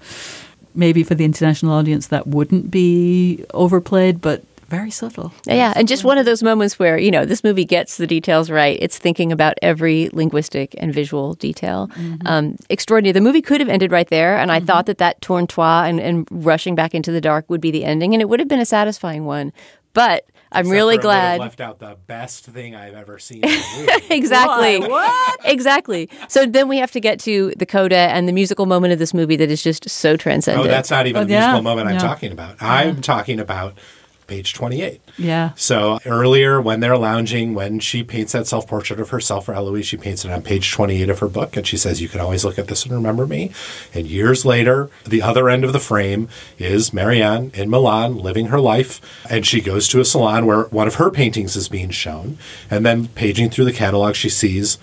maybe 0.74 1.03
for 1.03 1.14
the 1.14 1.24
international 1.24 1.72
audience 1.72 2.09
that 2.09 2.26
wouldn't 2.26 2.70
be 2.70 3.45
overplayed, 3.55 4.20
but 4.20 4.45
very 4.68 4.90
subtle. 4.90 5.32
Yeah, 5.46 5.72
and 5.76 5.86
just 5.86 6.04
one 6.04 6.18
of 6.18 6.24
those 6.26 6.42
moments 6.42 6.78
where, 6.78 6.98
you 6.98 7.10
know, 7.10 7.24
this 7.24 7.44
movie 7.44 7.64
gets 7.64 7.96
the 7.98 8.06
details 8.06 8.50
right. 8.50 8.76
It's 8.80 8.98
thinking 8.98 9.30
about 9.32 9.54
every 9.62 10.08
linguistic 10.12 10.74
and 10.78 10.92
visual 10.92 11.34
detail. 11.34 11.90
Um, 12.24 12.56
extraordinary. 12.68 13.12
The 13.12 13.20
movie 13.20 13.42
could 13.42 13.60
have 13.60 13.68
ended 13.68 13.92
right 13.92 14.08
there, 14.08 14.36
and 14.36 14.50
I 14.50 14.60
thought 14.60 14.86
that 14.86 14.98
that 14.98 15.20
tournois 15.20 15.88
and, 15.88 16.00
and 16.00 16.26
rushing 16.30 16.74
back 16.74 16.94
into 16.94 17.12
the 17.12 17.20
dark 17.20 17.48
would 17.48 17.60
be 17.60 17.70
the 17.70 17.84
ending, 17.84 18.12
and 18.14 18.20
it 18.20 18.28
would 18.28 18.40
have 18.40 18.48
been 18.48 18.60
a 18.60 18.66
satisfying 18.66 19.24
one. 19.24 19.52
But 19.92 20.24
I'm 20.52 20.60
Except 20.60 20.72
really 20.72 20.94
for 20.96 21.00
it 21.00 21.02
glad. 21.02 21.40
left 21.40 21.60
out 21.60 21.78
the 21.78 21.96
best 22.06 22.44
thing 22.44 22.74
I've 22.74 22.94
ever 22.94 23.18
seen 23.18 23.42
in 23.44 23.50
a 23.50 23.76
movie. 23.78 24.14
exactly. 24.14 24.78
What? 24.80 25.40
Exactly. 25.44 26.08
So 26.28 26.44
then 26.46 26.68
we 26.68 26.78
have 26.78 26.90
to 26.92 27.00
get 27.00 27.18
to 27.20 27.52
the 27.56 27.66
coda 27.66 27.96
and 27.96 28.28
the 28.28 28.32
musical 28.32 28.66
moment 28.66 28.92
of 28.92 28.98
this 28.98 29.12
movie 29.14 29.36
that 29.36 29.50
is 29.50 29.62
just 29.62 29.88
so 29.88 30.16
transcendent. 30.16 30.66
oh, 30.66 30.70
that's 30.70 30.90
not 30.90 31.06
even 31.06 31.22
Oh, 31.22 31.24
the 31.24 31.32
musical 31.34 31.56
yeah, 31.56 31.60
moment 31.62 31.88
I'm 31.88 31.98
talking 31.98 32.30
about. 32.32 32.56
I'm 32.60 33.00
talking 33.00 33.40
about 33.40 33.78
page 34.27 34.55
28. 34.55 35.01
Yeah. 35.18 35.53
So 35.57 35.99
earlier, 36.05 36.61
when 36.61 36.81
they're 36.81 36.97
lounging, 36.97 37.55
when 37.55 37.79
she 37.79 38.03
paints 38.03 38.33
that 38.33 38.47
self 38.47 38.66
portrait 38.66 39.01
of 39.01 39.11
herself 39.11 39.47
for 39.47 39.55
Eloise, 39.55 39.87
she 39.87 39.97
paints 39.97 40.24
it 40.24 40.31
on 40.31 40.43
page 40.43 40.72
28 40.72 41.09
of 41.09 41.18
her 41.20 41.29
book. 41.29 41.57
And 41.57 41.66
she 41.66 41.77
says, 41.77 42.01
You 42.01 42.09
can 42.09 42.20
always 42.20 42.45
look 42.45 42.59
at 42.59 42.68
this 42.68 42.85
and 42.85 42.93
remember 42.93 43.27
me. 43.27 43.53
And 43.95 44.07
years 44.07 44.45
later, 44.45 44.91
the 45.05 45.22
other 45.22 45.49
end 45.49 45.64
of 45.64 45.72
the 45.72 45.81
frame 45.81 46.29
is 46.59 46.93
Marianne 46.93 47.51
in 47.55 47.70
Milan 47.70 48.16
living 48.16 48.47
her 48.47 48.61
life. 48.61 49.01
And 49.29 49.47
she 49.47 49.61
goes 49.61 49.89
to 49.89 50.01
a 50.01 50.05
salon 50.05 50.47
where 50.47 50.64
one 50.64 50.87
of 50.87 50.97
her 50.97 51.11
paintings 51.11 51.57
is 51.57 51.68
being 51.68 51.91
shown. 51.91 52.39
And 52.70 52.85
then, 52.85 53.09
paging 53.09 53.51
through 53.51 53.66
the 53.66 53.72
catalog, 53.72 54.14
she 54.14 54.29
sees 54.29 54.79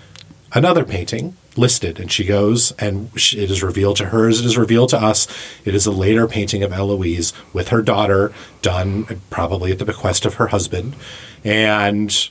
another 0.52 0.84
painting 0.84 1.36
listed. 1.56 2.00
And 2.00 2.10
she 2.10 2.24
goes 2.24 2.72
and 2.72 3.10
it 3.14 3.50
is 3.50 3.62
revealed 3.62 3.96
to 3.98 4.06
her 4.06 4.28
as 4.28 4.40
it 4.40 4.46
is 4.46 4.58
revealed 4.58 4.90
to 4.90 5.00
us. 5.00 5.26
It 5.64 5.74
is 5.74 5.86
a 5.86 5.92
later 5.92 6.26
painting 6.26 6.62
of 6.62 6.72
eloise 6.72 7.32
with 7.52 7.68
her 7.68 7.82
daughter 7.82 8.32
done 8.62 9.06
uh, 9.10 9.14
probably 9.30 9.72
at 9.72 9.78
the 9.78 9.84
bequest 9.84 10.24
of 10.24 10.34
her 10.34 10.48
husband. 10.48 10.96
And 11.44 12.28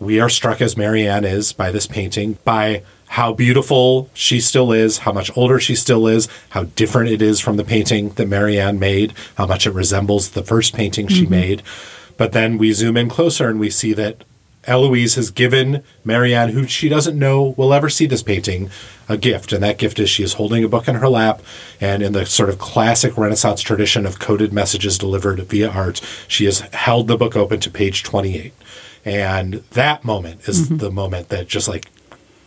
we 0.00 0.20
are 0.20 0.28
struck 0.28 0.60
as 0.60 0.76
marianne 0.76 1.24
is 1.24 1.52
by 1.52 1.70
this 1.70 1.86
painting 1.86 2.38
by 2.44 2.82
how 3.08 3.32
beautiful 3.32 4.10
she 4.12 4.40
still 4.40 4.72
is 4.72 4.98
how 4.98 5.12
much 5.12 5.34
older 5.36 5.60
she 5.60 5.76
still 5.76 6.08
is 6.08 6.28
how 6.50 6.64
different 6.64 7.10
it 7.10 7.22
is 7.22 7.38
from 7.38 7.56
the 7.56 7.64
painting 7.64 8.08
that 8.10 8.26
marianne 8.26 8.78
made 8.78 9.14
how 9.36 9.46
much 9.46 9.66
it 9.66 9.72
resembles 9.72 10.30
the 10.30 10.42
first 10.42 10.74
painting 10.74 11.06
she 11.06 11.22
mm-hmm. 11.22 11.30
made. 11.30 11.62
But 12.16 12.32
then 12.32 12.58
we 12.58 12.72
zoom 12.72 12.96
in 12.96 13.08
closer 13.08 13.48
and 13.48 13.58
we 13.58 13.70
see 13.70 13.92
that 13.94 14.24
Eloise 14.66 15.14
has 15.14 15.30
given 15.30 15.82
Marianne, 16.04 16.50
who 16.50 16.66
she 16.66 16.88
doesn't 16.88 17.18
know 17.18 17.54
will 17.56 17.72
ever 17.72 17.88
see 17.88 18.06
this 18.06 18.22
painting, 18.22 18.70
a 19.08 19.16
gift. 19.16 19.52
And 19.52 19.62
that 19.62 19.78
gift 19.78 19.98
is 19.98 20.10
she 20.10 20.22
is 20.22 20.34
holding 20.34 20.64
a 20.64 20.68
book 20.68 20.88
in 20.88 20.96
her 20.96 21.08
lap. 21.08 21.42
And 21.80 22.02
in 22.02 22.12
the 22.12 22.26
sort 22.26 22.48
of 22.48 22.58
classic 22.58 23.16
Renaissance 23.16 23.60
tradition 23.60 24.06
of 24.06 24.18
coded 24.18 24.52
messages 24.52 24.98
delivered 24.98 25.40
via 25.40 25.70
art, 25.70 26.00
she 26.28 26.44
has 26.46 26.60
held 26.72 27.08
the 27.08 27.16
book 27.16 27.36
open 27.36 27.60
to 27.60 27.70
page 27.70 28.02
28. 28.02 28.52
And 29.04 29.54
that 29.72 30.04
moment 30.04 30.48
is 30.48 30.66
mm-hmm. 30.66 30.78
the 30.78 30.90
moment 30.90 31.28
that 31.28 31.48
just 31.48 31.68
like 31.68 31.90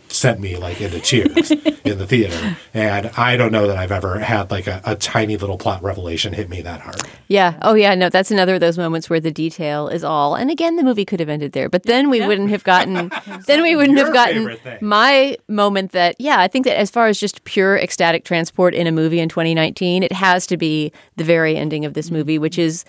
sent 0.08 0.40
me 0.40 0.56
like 0.56 0.80
into 0.80 1.00
tears 1.00 1.52
in 1.84 1.98
the 1.98 2.06
theater. 2.06 2.56
And 2.74 3.06
I 3.16 3.36
don't 3.36 3.52
know 3.52 3.66
that 3.66 3.76
I've 3.76 3.92
ever 3.92 4.18
had 4.18 4.50
like 4.50 4.66
a, 4.66 4.80
a 4.84 4.96
tiny 4.96 5.36
little 5.36 5.58
plot 5.58 5.82
revelation 5.82 6.32
hit 6.32 6.48
me 6.48 6.62
that 6.62 6.80
hard. 6.80 7.02
Yeah. 7.28 7.58
Oh, 7.62 7.74
yeah. 7.74 7.94
No, 7.94 8.08
that's 8.08 8.30
another 8.30 8.54
of 8.54 8.60
those 8.60 8.78
moments 8.78 9.10
where 9.10 9.20
the 9.20 9.30
detail 9.30 9.88
is 9.88 10.02
all. 10.04 10.34
And 10.34 10.50
again, 10.50 10.76
the 10.76 10.82
movie 10.82 11.04
could 11.04 11.20
have 11.20 11.28
ended 11.28 11.52
there, 11.52 11.68
but 11.68 11.84
then 11.84 12.10
we 12.10 12.26
wouldn't 12.26 12.50
have 12.50 12.64
gotten. 12.64 13.10
then 13.46 13.62
we 13.62 13.76
wouldn't 13.76 13.98
Your 13.98 14.06
have 14.06 14.14
gotten 14.14 14.58
my 14.80 15.36
moment. 15.48 15.92
That 15.92 16.16
yeah, 16.18 16.40
I 16.40 16.48
think 16.48 16.64
that 16.64 16.78
as 16.78 16.90
far 16.90 17.06
as 17.06 17.18
just 17.18 17.44
pure 17.44 17.76
ecstatic 17.76 18.24
transport 18.24 18.74
in 18.74 18.86
a 18.86 18.92
movie 18.92 19.20
in 19.20 19.28
2019, 19.28 20.02
it 20.02 20.12
has 20.12 20.46
to 20.48 20.56
be 20.56 20.92
the 21.16 21.24
very 21.24 21.56
ending 21.56 21.84
of 21.84 21.94
this 21.94 22.10
movie, 22.10 22.38
which 22.38 22.58
is. 22.58 22.84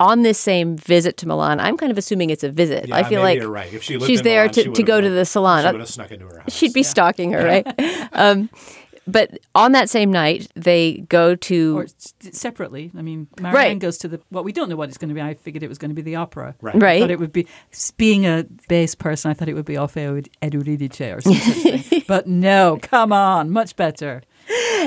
On 0.00 0.22
this 0.22 0.38
same 0.38 0.76
visit 0.76 1.16
to 1.18 1.26
Milan, 1.26 1.58
I'm 1.58 1.76
kind 1.76 1.90
of 1.90 1.98
assuming 1.98 2.30
it's 2.30 2.44
a 2.44 2.50
visit. 2.50 2.86
Yeah, 2.88 2.96
I 2.96 3.02
feel 3.02 3.22
maybe 3.22 3.22
like 3.22 3.40
you're 3.40 3.50
right. 3.50 3.72
If 3.72 3.82
she 3.82 3.94
lived 3.94 4.06
she's 4.06 4.20
in 4.20 4.24
there 4.24 4.42
Milan, 4.42 4.52
to, 4.54 4.68
would 4.68 4.74
to 4.76 4.82
have 4.82 4.86
go 4.86 5.00
to 5.00 5.10
the 5.10 5.24
salon. 5.24 5.64
She 5.64 5.72
would 5.72 5.80
have 5.80 5.88
snuck 5.88 6.10
into 6.12 6.26
her 6.26 6.38
house. 6.38 6.52
She'd 6.52 6.72
be 6.72 6.84
stalking 6.84 7.32
her, 7.32 7.44
right? 7.44 8.08
um, 8.12 8.48
but 9.08 9.38
on 9.54 9.72
that 9.72 9.88
same 9.88 10.12
night, 10.12 10.48
they 10.54 10.98
go 11.08 11.34
to 11.34 11.78
Or 11.78 11.86
separately. 12.30 12.92
I 12.96 13.00
mean, 13.02 13.26
Marianne 13.40 13.54
Right. 13.54 13.78
goes 13.78 13.96
to 13.98 14.08
the. 14.08 14.20
Well, 14.30 14.44
we 14.44 14.52
don't 14.52 14.68
know 14.68 14.76
what 14.76 14.90
it's 14.90 14.98
going 14.98 15.08
to 15.08 15.14
be. 15.14 15.20
I 15.22 15.34
figured 15.34 15.62
it 15.62 15.68
was 15.68 15.78
going 15.78 15.90
to 15.90 15.94
be 15.94 16.02
the 16.02 16.16
opera. 16.16 16.54
Right. 16.60 16.80
Right. 16.80 17.00
But 17.00 17.10
it 17.10 17.18
would 17.18 17.32
be, 17.32 17.46
being 17.96 18.26
a 18.26 18.44
bass 18.68 18.94
person, 18.94 19.30
I 19.30 19.34
thought 19.34 19.48
it 19.48 19.54
would 19.54 19.64
be 19.64 19.74
Orfeo 19.74 20.26
Euridice 20.42 21.00
or 21.00 21.20
something. 21.22 22.02
but 22.06 22.26
no, 22.26 22.78
come 22.82 23.12
on, 23.12 23.50
much 23.50 23.76
better. 23.76 24.22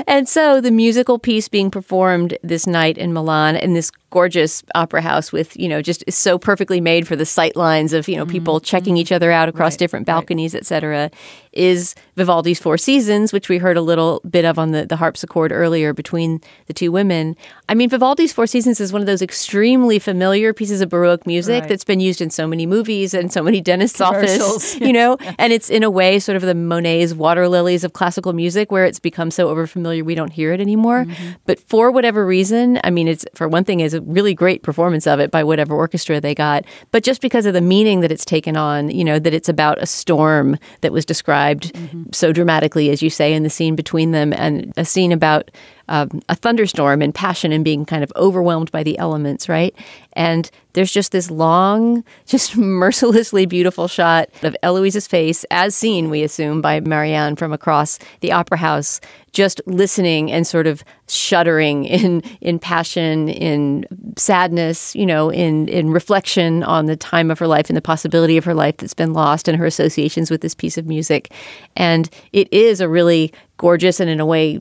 And 0.06 0.28
so 0.28 0.60
the 0.60 0.70
musical 0.70 1.18
piece 1.18 1.48
being 1.48 1.70
performed 1.70 2.38
this 2.42 2.66
night 2.66 2.98
in 2.98 3.12
Milan 3.12 3.56
in 3.56 3.74
this 3.74 3.90
gorgeous 4.10 4.62
opera 4.74 5.00
house 5.00 5.32
with, 5.32 5.56
you 5.56 5.68
know, 5.68 5.80
just 5.82 6.04
so 6.10 6.38
perfectly 6.38 6.80
made 6.80 7.08
for 7.08 7.16
the 7.16 7.26
sight 7.26 7.56
lines 7.56 7.92
of, 7.92 8.08
you 8.08 8.16
know, 8.16 8.26
people 8.26 8.56
mm-hmm. 8.56 8.64
checking 8.64 8.96
each 8.96 9.10
other 9.10 9.30
out 9.30 9.48
across 9.48 9.72
Right, 9.72 9.78
different 9.78 10.08
right. 10.08 10.14
balconies, 10.14 10.54
et 10.54 10.66
cetera, 10.66 11.10
is 11.52 11.94
Vivaldi's 12.16 12.60
Four 12.60 12.76
Seasons, 12.76 13.32
which 13.32 13.48
we 13.48 13.58
heard 13.58 13.76
a 13.76 13.82
little 13.82 14.20
bit 14.28 14.44
of 14.44 14.58
on 14.58 14.72
the, 14.72 14.86
the 14.86 14.96
harpsichord 14.96 15.52
earlier 15.52 15.92
between 15.92 16.40
the 16.66 16.74
two 16.74 16.92
women. 16.92 17.36
I 17.68 17.74
mean, 17.74 17.88
Vivaldi's 17.88 18.32
Four 18.32 18.46
Seasons 18.46 18.80
is 18.80 18.92
one 18.92 19.00
of 19.00 19.06
those 19.06 19.22
extremely 19.22 19.98
familiar 19.98 20.52
pieces 20.52 20.80
of 20.80 20.88
Baroque 20.88 21.26
music 21.26 21.62
Right. 21.62 21.68
that's 21.68 21.84
been 21.84 22.00
used 22.00 22.20
in 22.20 22.30
so 22.30 22.46
many 22.46 22.66
movies 22.66 23.14
and 23.14 23.32
so 23.32 23.42
many 23.42 23.60
dentist's 23.60 24.00
offices, 24.00 24.76
you 24.80 24.92
know, 24.92 25.16
and 25.38 25.52
it's 25.52 25.70
in 25.70 25.82
a 25.82 25.90
way 25.90 26.18
sort 26.18 26.36
of 26.36 26.42
the 26.42 26.54
Monet's 26.54 27.14
water 27.14 27.48
lilies 27.48 27.84
of 27.84 27.92
classical 27.92 28.32
music 28.32 28.70
where 28.70 28.84
it's 28.84 28.98
become 28.98 29.30
so 29.30 29.54
overfamiliar 29.54 30.02
we 30.02 30.14
don't 30.14 30.32
hear 30.32 30.52
it 30.52 30.60
anymore. 30.60 31.04
Mm-hmm. 31.04 31.30
But 31.46 31.60
for 31.60 31.90
whatever 31.90 32.26
reason, 32.26 32.80
I 32.84 32.90
mean, 32.90 33.08
it's 33.08 33.24
for 33.34 33.48
one 33.48 33.64
thing, 33.64 33.80
is 33.80 33.94
a 33.94 34.00
really 34.02 34.34
great 34.34 34.62
performance 34.62 35.06
of 35.06 35.20
it 35.20 35.30
by 35.30 35.44
whatever 35.44 35.74
orchestra 35.74 36.20
they 36.20 36.34
got. 36.34 36.64
But 36.90 37.02
just 37.02 37.20
because 37.20 37.46
of 37.46 37.54
the 37.54 37.60
meaning 37.60 38.00
that 38.00 38.12
it's 38.12 38.24
taken 38.24 38.56
on, 38.56 38.90
you 38.90 39.04
know, 39.04 39.18
that 39.18 39.34
it's 39.34 39.48
about 39.48 39.82
a 39.82 39.86
storm 39.86 40.58
that 40.80 40.92
was 40.92 41.04
described 41.04 41.72
mm-hmm. 41.72 42.01
So 42.12 42.32
dramatically, 42.32 42.90
as 42.90 43.02
you 43.02 43.10
say, 43.10 43.32
in 43.32 43.42
the 43.42 43.50
scene 43.50 43.76
between 43.76 44.12
them, 44.12 44.32
and 44.32 44.72
a 44.76 44.84
scene 44.84 45.12
about 45.12 45.50
um, 45.88 46.22
a 46.28 46.34
thunderstorm 46.34 47.02
and 47.02 47.14
passion 47.14 47.52
and 47.52 47.64
being 47.64 47.84
kind 47.84 48.02
of 48.02 48.12
overwhelmed 48.16 48.70
by 48.72 48.82
the 48.82 48.98
elements, 48.98 49.48
right? 49.48 49.74
And 50.14 50.50
there's 50.74 50.92
just 50.92 51.12
this 51.12 51.30
long, 51.30 52.04
just 52.26 52.56
mercilessly 52.56 53.46
beautiful 53.46 53.88
shot 53.88 54.28
of 54.42 54.56
Eloise's 54.62 55.06
face, 55.06 55.44
as 55.50 55.74
seen, 55.74 56.10
we 56.10 56.22
assume, 56.22 56.60
by 56.60 56.80
Marianne 56.80 57.36
from 57.36 57.52
across 57.52 57.98
the 58.20 58.32
opera 58.32 58.58
house, 58.58 59.00
just 59.32 59.60
listening 59.66 60.30
and 60.30 60.46
sort 60.46 60.66
of 60.66 60.84
shuddering 61.08 61.84
in 61.86 62.20
in 62.40 62.58
passion, 62.58 63.28
in 63.28 63.86
sadness, 64.16 64.94
you 64.94 65.06
know, 65.06 65.30
in 65.30 65.68
in 65.68 65.90
reflection 65.90 66.62
on 66.62 66.86
the 66.86 66.96
time 66.96 67.30
of 67.30 67.38
her 67.38 67.46
life 67.46 67.68
and 67.68 67.76
the 67.76 67.82
possibility 67.82 68.36
of 68.36 68.44
her 68.44 68.54
life 68.54 68.76
that's 68.78 68.94
been 68.94 69.12
lost 69.12 69.48
and 69.48 69.58
her 69.58 69.66
associations 69.66 70.30
with 70.30 70.40
this 70.40 70.54
piece 70.54 70.78
of 70.78 70.86
music. 70.86 71.32
And 71.76 72.08
it 72.32 72.52
is 72.52 72.80
a 72.80 72.88
really 72.88 73.32
gorgeous 73.56 74.00
and 74.00 74.10
in 74.10 74.20
a 74.20 74.26
way 74.26 74.60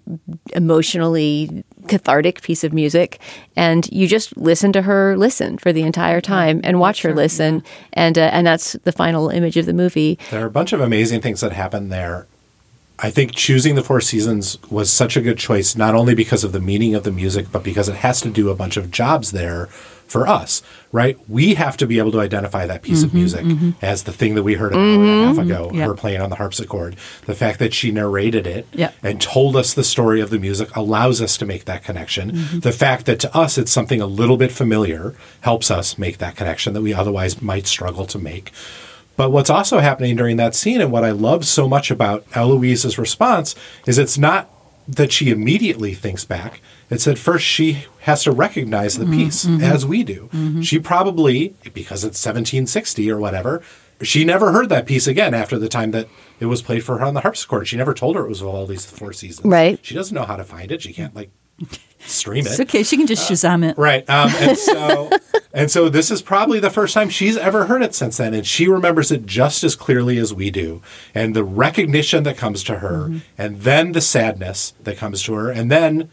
emotionally 0.54 1.64
cathartic 1.88 2.42
piece 2.42 2.64
of 2.64 2.74
music. 2.74 3.20
And 3.56 3.90
you 3.92 4.08
just 4.08 4.36
listen 4.38 4.72
to 4.74 4.84
her 4.84 5.18
listen 5.18 5.58
for 5.58 5.74
the 5.74 5.82
entire 5.82 6.22
time 6.22 6.62
and 6.64 6.80
watch 6.80 7.02
her 7.02 7.14
listen. 7.14 7.64
and 7.94 8.18
uh, 8.18 8.30
and 8.34 8.46
that's 8.46 8.74
the 8.84 8.92
final 8.92 9.30
image 9.30 9.58
of 9.58 9.66
the 9.66 9.74
movie. 9.74 10.20
There 10.30 10.44
are 10.44 10.48
a 10.48 10.52
bunch 10.52 10.74
of 10.74 10.82
amazing 10.82 11.22
things 11.22 11.42
that 11.42 11.52
happen 11.52 11.90
there. 11.90 12.28
I 13.04 13.10
think 13.10 13.34
choosing 13.34 13.74
the 13.74 13.84
Four 13.84 14.00
Seasons 14.00 14.62
was 14.70 14.94
such 14.94 15.18
a 15.18 15.22
good 15.22 15.40
choice, 15.40 15.76
not 15.76 15.96
only 15.96 16.14
because 16.14 16.44
of 16.44 16.52
the 16.52 16.60
meaning 16.60 16.94
of 16.94 17.04
the 17.04 17.12
music, 17.12 17.48
but 17.52 17.64
because 17.64 17.90
it 17.90 17.96
has 17.96 18.22
to 18.22 18.30
do 18.30 18.50
a 18.50 18.56
bunch 18.56 18.78
of 18.78 18.92
jobs 18.92 19.32
there 19.32 19.70
for 20.12 20.28
us, 20.28 20.62
right? 20.92 21.18
We 21.30 21.54
have 21.54 21.78
to 21.78 21.88
be 21.88 21.98
able 21.98 22.12
to 22.12 22.20
identify 22.20 22.66
that 22.68 22.82
piece 22.82 23.02
of 23.02 23.10
mm-hmm, 23.10 23.18
music 23.18 23.46
mm-hmm. 23.46 23.72
as 23.82 24.04
the 24.04 24.12
thing 24.12 24.36
that 24.36 24.44
we 24.44 24.56
heard 24.56 24.74
an 24.74 24.80
hour 24.80 24.86
and 24.86 25.04
a 25.06 25.26
half 25.26 25.36
mm-hmm. 25.38 25.52
ago, 25.52 25.72
Yeah. 25.74 25.86
her 25.86 25.94
playing 25.94 26.22
on 26.22 26.30
the 26.30 26.36
harpsichord. 26.36 26.98
The 27.26 27.34
fact 27.34 27.60
that 27.60 27.74
she 27.74 27.92
narrated 27.92 28.46
it 28.46 28.68
Yeah. 28.74 28.92
and 29.02 29.22
told 29.22 29.56
us 29.56 29.74
the 29.74 29.86
story 29.86 30.20
of 30.20 30.30
the 30.30 30.40
music 30.40 30.76
allows 30.76 31.22
us 31.22 31.38
to 31.38 31.46
make 31.46 31.66
that 31.66 31.84
connection. 31.84 32.60
The 32.60 32.74
fact 32.74 33.06
that 33.06 33.20
to 33.22 33.36
us 33.36 33.58
it's 33.58 33.72
something 33.72 34.02
a 34.02 34.06
little 34.06 34.38
bit 34.38 34.52
familiar 34.52 35.16
helps 35.42 35.72
us 35.72 35.98
make 35.98 36.18
that 36.18 36.36
connection 36.36 36.74
that 36.74 36.82
we 36.82 36.94
otherwise 36.94 37.42
might 37.42 37.66
struggle 37.66 38.06
to 38.08 38.20
make. 38.20 38.52
But 39.16 39.32
what's 39.32 39.50
also 39.50 39.80
happening 39.80 40.16
during 40.16 40.38
that 40.38 40.56
scene, 40.56 40.82
and 40.82 40.92
what 40.92 41.06
I 41.06 41.12
love 41.12 41.46
so 41.46 41.68
much 41.70 41.92
about 41.92 42.26
Eloise's 42.34 42.98
response, 42.98 43.56
is 43.86 43.98
it's 43.98 44.18
not 44.18 44.50
that 44.88 45.12
she 45.12 45.30
immediately 45.30 45.94
thinks 45.94 46.26
back. 46.26 46.60
It's 46.92 47.06
that 47.06 47.18
first 47.18 47.46
she 47.46 47.86
has 48.02 48.24
to 48.24 48.32
recognize 48.32 48.98
the 48.98 49.06
mm-hmm, 49.06 49.14
piece 49.14 49.46
mm-hmm. 49.46 49.64
as 49.64 49.86
we 49.86 50.04
do. 50.04 50.30
Mm-hmm. 50.34 50.62
She 50.62 50.78
probably, 50.78 51.56
because 51.74 52.04
it's 52.04 52.24
1760 52.24 53.10
or 53.10 53.18
whatever, 53.18 53.64
she 54.02 54.26
never 54.26 54.52
heard 54.52 54.68
that 54.70 54.86
piece 54.86 55.08
again 55.08 55.34
after 55.34 55.58
the 55.58 55.70
time 55.70 55.92
that 55.92 56.10
it 56.40 56.48
was 56.48 56.62
played 56.62 56.84
for 56.84 56.98
her 56.98 57.06
on 57.06 57.14
the 57.14 57.22
harpsichord. 57.22 57.68
She 57.68 57.78
never 57.78 57.94
told 57.94 58.18
her 58.18 58.26
it 58.26 58.30
was 58.30 58.42
Vivaldi's 58.42 58.86
The 58.86 58.98
Four 58.98 59.14
Seasons. 59.14 59.48
Right. 59.48 59.80
She 59.82 59.96
doesn't 59.96 60.14
know 60.14 60.26
how 60.26 60.36
to 60.36 60.44
find 60.44 60.72
it. 60.72 60.82
She 60.82 60.92
can't 60.92 61.16
like 61.16 61.32
stream 62.00 62.46
It's 62.46 62.60
it. 62.60 62.68
okay. 62.68 62.84
She 62.84 62.98
can 62.98 63.08
just 63.08 63.30
uh, 63.30 63.34
Shazam 63.34 63.70
it. 63.70 63.78
Right. 63.78 64.08
Um, 64.10 64.32
and 64.40 64.58
so 64.58 65.12
and 65.54 65.72
so 65.72 65.88
this 65.88 66.12
is 66.12 66.22
probably 66.22 66.60
the 66.60 66.70
first 66.70 66.94
time 66.94 67.10
she's 67.10 67.38
ever 67.38 67.66
heard 67.66 67.84
it 67.84 67.94
since 67.96 68.18
then. 68.18 68.34
And 68.34 68.46
she 68.46 68.68
remembers 68.68 69.12
it 69.12 69.26
just 69.26 69.64
as 69.64 69.76
clearly 69.76 70.18
as 70.18 70.34
we 70.34 70.52
do. 70.52 70.82
And 71.14 71.36
the 71.36 71.44
recognition 71.44 72.24
that 72.24 72.38
comes 72.38 72.64
to 72.64 72.80
her, 72.80 73.22
and 73.38 73.62
then 73.62 73.92
the 73.92 74.02
sadness 74.02 74.74
that 74.82 74.98
comes 74.98 75.24
to 75.24 75.34
her, 75.34 75.50
and 75.50 75.72
then 75.72 76.10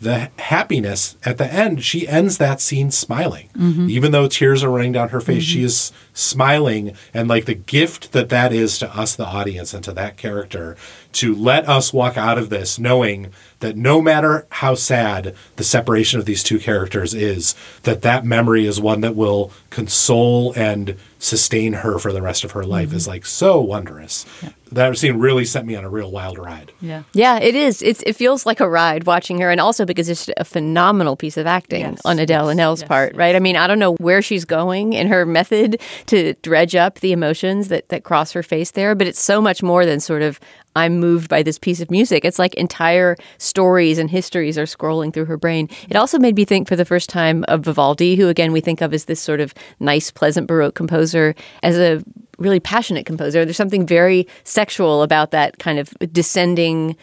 the 0.00 0.28
happiness 0.38 1.16
at 1.24 1.38
the 1.38 1.50
end, 1.52 1.82
she 1.84 2.06
ends 2.06 2.38
that 2.38 2.60
scene 2.60 2.90
smiling. 2.90 3.48
Mhm. 3.56 3.88
Even 3.88 4.12
though 4.12 4.26
tears 4.26 4.62
are 4.62 4.70
running 4.70 4.92
down 4.92 5.10
her 5.10 5.20
face, 5.20 5.42
she 5.42 5.62
is 5.62 5.92
smiling. 6.14 6.96
And 7.12 7.28
like 7.28 7.44
the 7.44 7.54
gift 7.54 8.12
that 8.12 8.30
that 8.30 8.52
is 8.52 8.78
to 8.78 8.96
us, 8.96 9.14
the 9.14 9.26
audience, 9.26 9.74
and 9.74 9.84
to 9.84 9.92
that 9.92 10.16
character, 10.16 10.76
to 11.12 11.34
let 11.34 11.68
us 11.68 11.92
walk 11.92 12.16
out 12.16 12.38
of 12.38 12.50
this 12.50 12.78
knowing 12.78 13.32
that 13.60 13.76
no 13.76 14.02
matter 14.02 14.46
how 14.50 14.74
sad 14.74 15.34
the 15.56 15.64
separation 15.64 16.18
of 16.18 16.26
these 16.26 16.42
two 16.42 16.58
characters 16.58 17.14
is, 17.14 17.54
that 17.82 18.02
that 18.02 18.24
memory 18.24 18.66
is 18.66 18.80
one 18.80 19.00
that 19.00 19.14
will 19.14 19.52
console 19.70 20.52
and 20.54 20.96
sustain 21.18 21.72
her 21.72 21.98
for 21.98 22.12
the 22.12 22.20
rest 22.20 22.44
of 22.44 22.50
her 22.50 22.64
life 22.64 22.88
mm-hmm. 22.88 22.96
is 22.96 23.08
like 23.08 23.24
so 23.24 23.60
wondrous. 23.60 24.26
That 24.70 24.98
scene 24.98 25.16
really 25.16 25.44
set 25.44 25.64
me 25.64 25.74
on 25.76 25.84
a 25.84 25.88
real 25.88 26.10
wild 26.10 26.36
ride. 26.36 26.72
Yeah. 26.80 27.04
Yeah, 27.12 27.38
it 27.38 27.54
is. 27.54 27.80
It's 27.80 28.02
it 28.02 28.14
feels 28.14 28.44
like 28.44 28.60
a 28.60 28.68
ride 28.68 29.04
watching 29.06 29.40
her, 29.40 29.50
and 29.50 29.60
also 29.60 29.86
because 29.86 30.08
it's 30.08 30.28
a 30.36 30.44
phenomenal 30.44 31.16
piece 31.16 31.36
of 31.36 31.46
acting 31.46 31.80
Yes, 31.80 32.02
on 32.04 32.18
Adele 32.18 32.48
Haenel's 32.48 32.82
part, 32.82 33.14
right? 33.14 33.34
I 33.34 33.38
mean, 33.38 33.56
I 33.56 33.66
don't 33.66 33.78
know 33.78 33.94
where 33.94 34.20
she's 34.20 34.44
going 34.44 34.92
in 34.92 35.06
her 35.06 35.24
method 35.24 35.80
to 36.06 36.34
dredge 36.42 36.74
up 36.74 37.00
the 37.00 37.12
emotions 37.12 37.68
that 37.68 37.88
that 37.88 38.04
cross 38.04 38.32
her 38.32 38.42
face 38.42 38.72
there, 38.72 38.94
but 38.94 39.06
it's 39.06 39.20
so 39.20 39.40
much 39.40 39.62
more 39.62 39.86
than 39.86 40.00
sort 40.00 40.22
of 40.22 40.40
I'm 40.76 40.98
moved 40.98 41.28
by 41.28 41.42
this 41.42 41.58
piece 41.58 41.80
of 41.80 41.90
music. 41.90 42.24
It's 42.24 42.38
like 42.38 42.54
entire 42.54 43.16
stories 43.38 43.98
and 43.98 44.10
histories 44.10 44.58
are 44.58 44.64
scrolling 44.64 45.12
through 45.12 45.26
her 45.26 45.36
brain. 45.36 45.68
It 45.88 45.96
also 45.96 46.18
made 46.18 46.36
me 46.36 46.44
think 46.44 46.68
for 46.68 46.76
the 46.76 46.84
first 46.84 47.08
time 47.08 47.44
of 47.46 47.62
Vivaldi, 47.62 48.16
who 48.16 48.28
again 48.28 48.52
we 48.52 48.60
think 48.60 48.80
of 48.80 48.92
as 48.92 49.04
this 49.04 49.20
sort 49.20 49.40
of 49.40 49.54
nice, 49.80 50.10
pleasant 50.10 50.46
Baroque 50.48 50.74
composer, 50.74 51.34
as 51.62 51.76
a 51.78 52.02
really 52.38 52.60
passionate 52.60 53.06
composer. 53.06 53.44
There's 53.44 53.56
something 53.56 53.86
very 53.86 54.26
sexual 54.42 55.02
about 55.02 55.30
that 55.30 55.58
kind 55.58 55.78
of 55.78 55.90
descending 56.12 56.96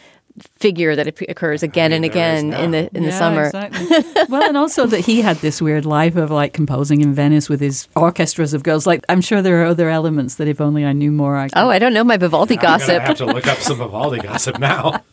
figure 0.59 0.95
that 0.95 1.07
ap- 1.07 1.29
occurs 1.29 1.63
again 1.63 1.91
and 1.91 2.05
again 2.05 2.53
in 2.53 2.71
the 2.71 2.89
in 2.95 3.03
the 3.03 3.09
Yeah, 3.09 3.17
summer. 3.19 3.45
exactly. 3.45 3.87
well, 4.29 4.43
and 4.47 4.55
also 4.57 4.85
that 4.87 4.99
he 5.01 5.21
had 5.21 5.37
this 5.37 5.61
weird 5.61 5.85
life 5.85 6.15
of 6.15 6.29
like 6.31 6.53
composing 6.53 7.01
in 7.01 7.13
Venice 7.13 7.49
with 7.49 7.59
his 7.59 7.87
orchestras 7.95 8.53
of 8.53 8.63
girls. 8.63 8.85
Like, 8.85 9.03
I'm 9.09 9.21
sure 9.21 9.41
there 9.41 9.61
are 9.61 9.65
other 9.65 9.89
elements 9.89 10.35
that 10.35 10.47
if 10.47 10.61
only 10.61 10.85
I 10.85 10.93
knew 10.93 11.11
more, 11.11 11.35
I 11.37 11.49
could. 11.49 11.57
Oh, 11.57 11.69
I 11.69 11.79
don't 11.79 11.93
know 11.93 12.03
my 12.03 12.17
Vivaldi 12.17 12.57
I'm 12.57 12.61
gonna 12.61 12.77
gossip. 12.79 13.01
have 13.01 13.17
to 13.17 13.25
look 13.25 13.47
up 13.47 13.57
some 13.59 13.77
Vivaldi 13.77 14.19
gossip 14.27 14.59
now. 14.59 15.03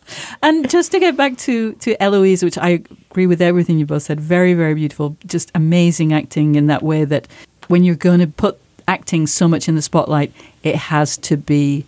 And 0.43 0.69
just 0.69 0.93
to 0.93 1.01
get 1.01 1.17
back 1.17 1.37
to 1.39 1.73
to 1.75 2.03
Eloise, 2.03 2.43
which 2.43 2.59
I 2.59 2.83
agree 3.11 3.27
with 3.27 3.41
everything 3.41 3.79
you 3.79 3.87
both 3.87 4.03
said, 4.03 4.21
very 4.21 4.55
very 4.55 4.75
beautiful, 4.75 5.17
just 5.27 5.51
amazing 5.55 6.13
acting 6.13 6.55
in 6.55 6.67
that 6.67 6.83
way 6.83 7.05
that 7.05 7.27
when 7.69 7.85
you're 7.85 7.95
going 7.97 8.21
to 8.21 8.27
put 8.27 8.59
acting 8.87 9.27
so 9.27 9.47
much 9.47 9.69
in 9.69 9.75
the 9.75 9.83
spotlight, 9.83 10.33
it 10.63 10.75
has 10.75 11.17
to 11.19 11.37
be 11.37 11.85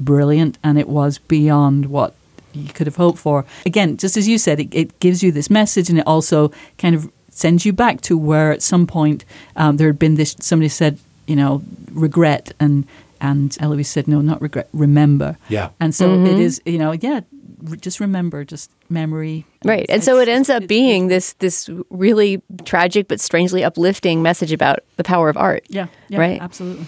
brilliant, 0.00 0.58
and 0.62 0.78
it 0.78 0.88
was 0.88 1.18
beyond 1.18 1.86
what 1.86 2.14
you 2.52 2.72
could 2.72 2.86
have 2.86 2.96
hoped 2.96 3.18
for. 3.18 3.44
Again, 3.66 3.96
just 3.96 4.16
as 4.16 4.26
you 4.28 4.38
said, 4.38 4.60
it, 4.60 4.68
it 4.74 5.00
gives 5.00 5.22
you 5.22 5.32
this 5.32 5.48
message, 5.50 5.88
and 5.90 5.98
it 5.98 6.06
also 6.06 6.50
kind 6.78 6.94
of 6.94 7.10
sends 7.30 7.64
you 7.64 7.72
back 7.72 8.00
to 8.02 8.16
where 8.18 8.50
at 8.52 8.62
some 8.62 8.86
point 8.86 9.24
um, 9.56 9.76
there 9.76 9.86
had 9.88 9.98
been 9.98 10.16
this. 10.16 10.34
Somebody 10.40 10.68
said, 10.68 10.98
you 11.26 11.36
know, 11.36 11.62
regret, 11.92 12.52
and 12.58 12.86
and 13.20 13.56
Eloise 13.60 13.88
said, 13.88 14.06
no, 14.06 14.20
not 14.20 14.40
regret, 14.40 14.68
remember. 14.72 15.36
Yeah. 15.48 15.70
And 15.80 15.92
so 15.94 16.08
Mhm. 16.10 16.26
it 16.28 16.38
is, 16.38 16.62
you 16.64 16.78
know, 16.78 16.92
yeah, 16.92 17.20
r- 17.68 17.74
just 17.76 17.98
remember, 17.98 18.44
just 18.44 18.70
memory. 18.88 19.44
Right. 19.64 19.86
And 19.88 20.04
so 20.04 20.20
it 20.20 20.28
ends 20.28 20.48
up 20.48 20.68
being 20.68 21.08
this 21.08 21.32
this 21.40 21.68
really 21.90 22.40
tragic 22.64 23.08
but 23.08 23.20
strangely 23.20 23.64
uplifting 23.64 24.22
message 24.22 24.52
about 24.52 24.78
the 24.96 25.02
power 25.04 25.28
of 25.28 25.36
art. 25.36 25.64
Yeah, 25.68 25.88
yeah, 26.08 26.18
right. 26.20 26.40
absolutely. 26.40 26.86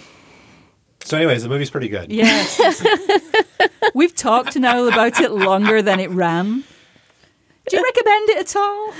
So, 1.03 1.17
anyways, 1.17 1.43
the 1.43 1.49
movie's 1.49 1.69
pretty 1.69 1.89
good. 1.89 2.11
Yes. 2.11 2.59
We've 3.93 4.15
talked 4.15 4.55
now 4.55 4.85
about 4.85 5.19
it 5.19 5.31
longer 5.31 5.81
than 5.81 5.99
it 5.99 6.09
ran. 6.11 6.63
Do 7.69 7.77
you 7.77 7.83
uh, 7.83 7.85
recommend 7.85 8.29
it 8.29 8.37
at 8.37 8.55
all? 8.55 8.93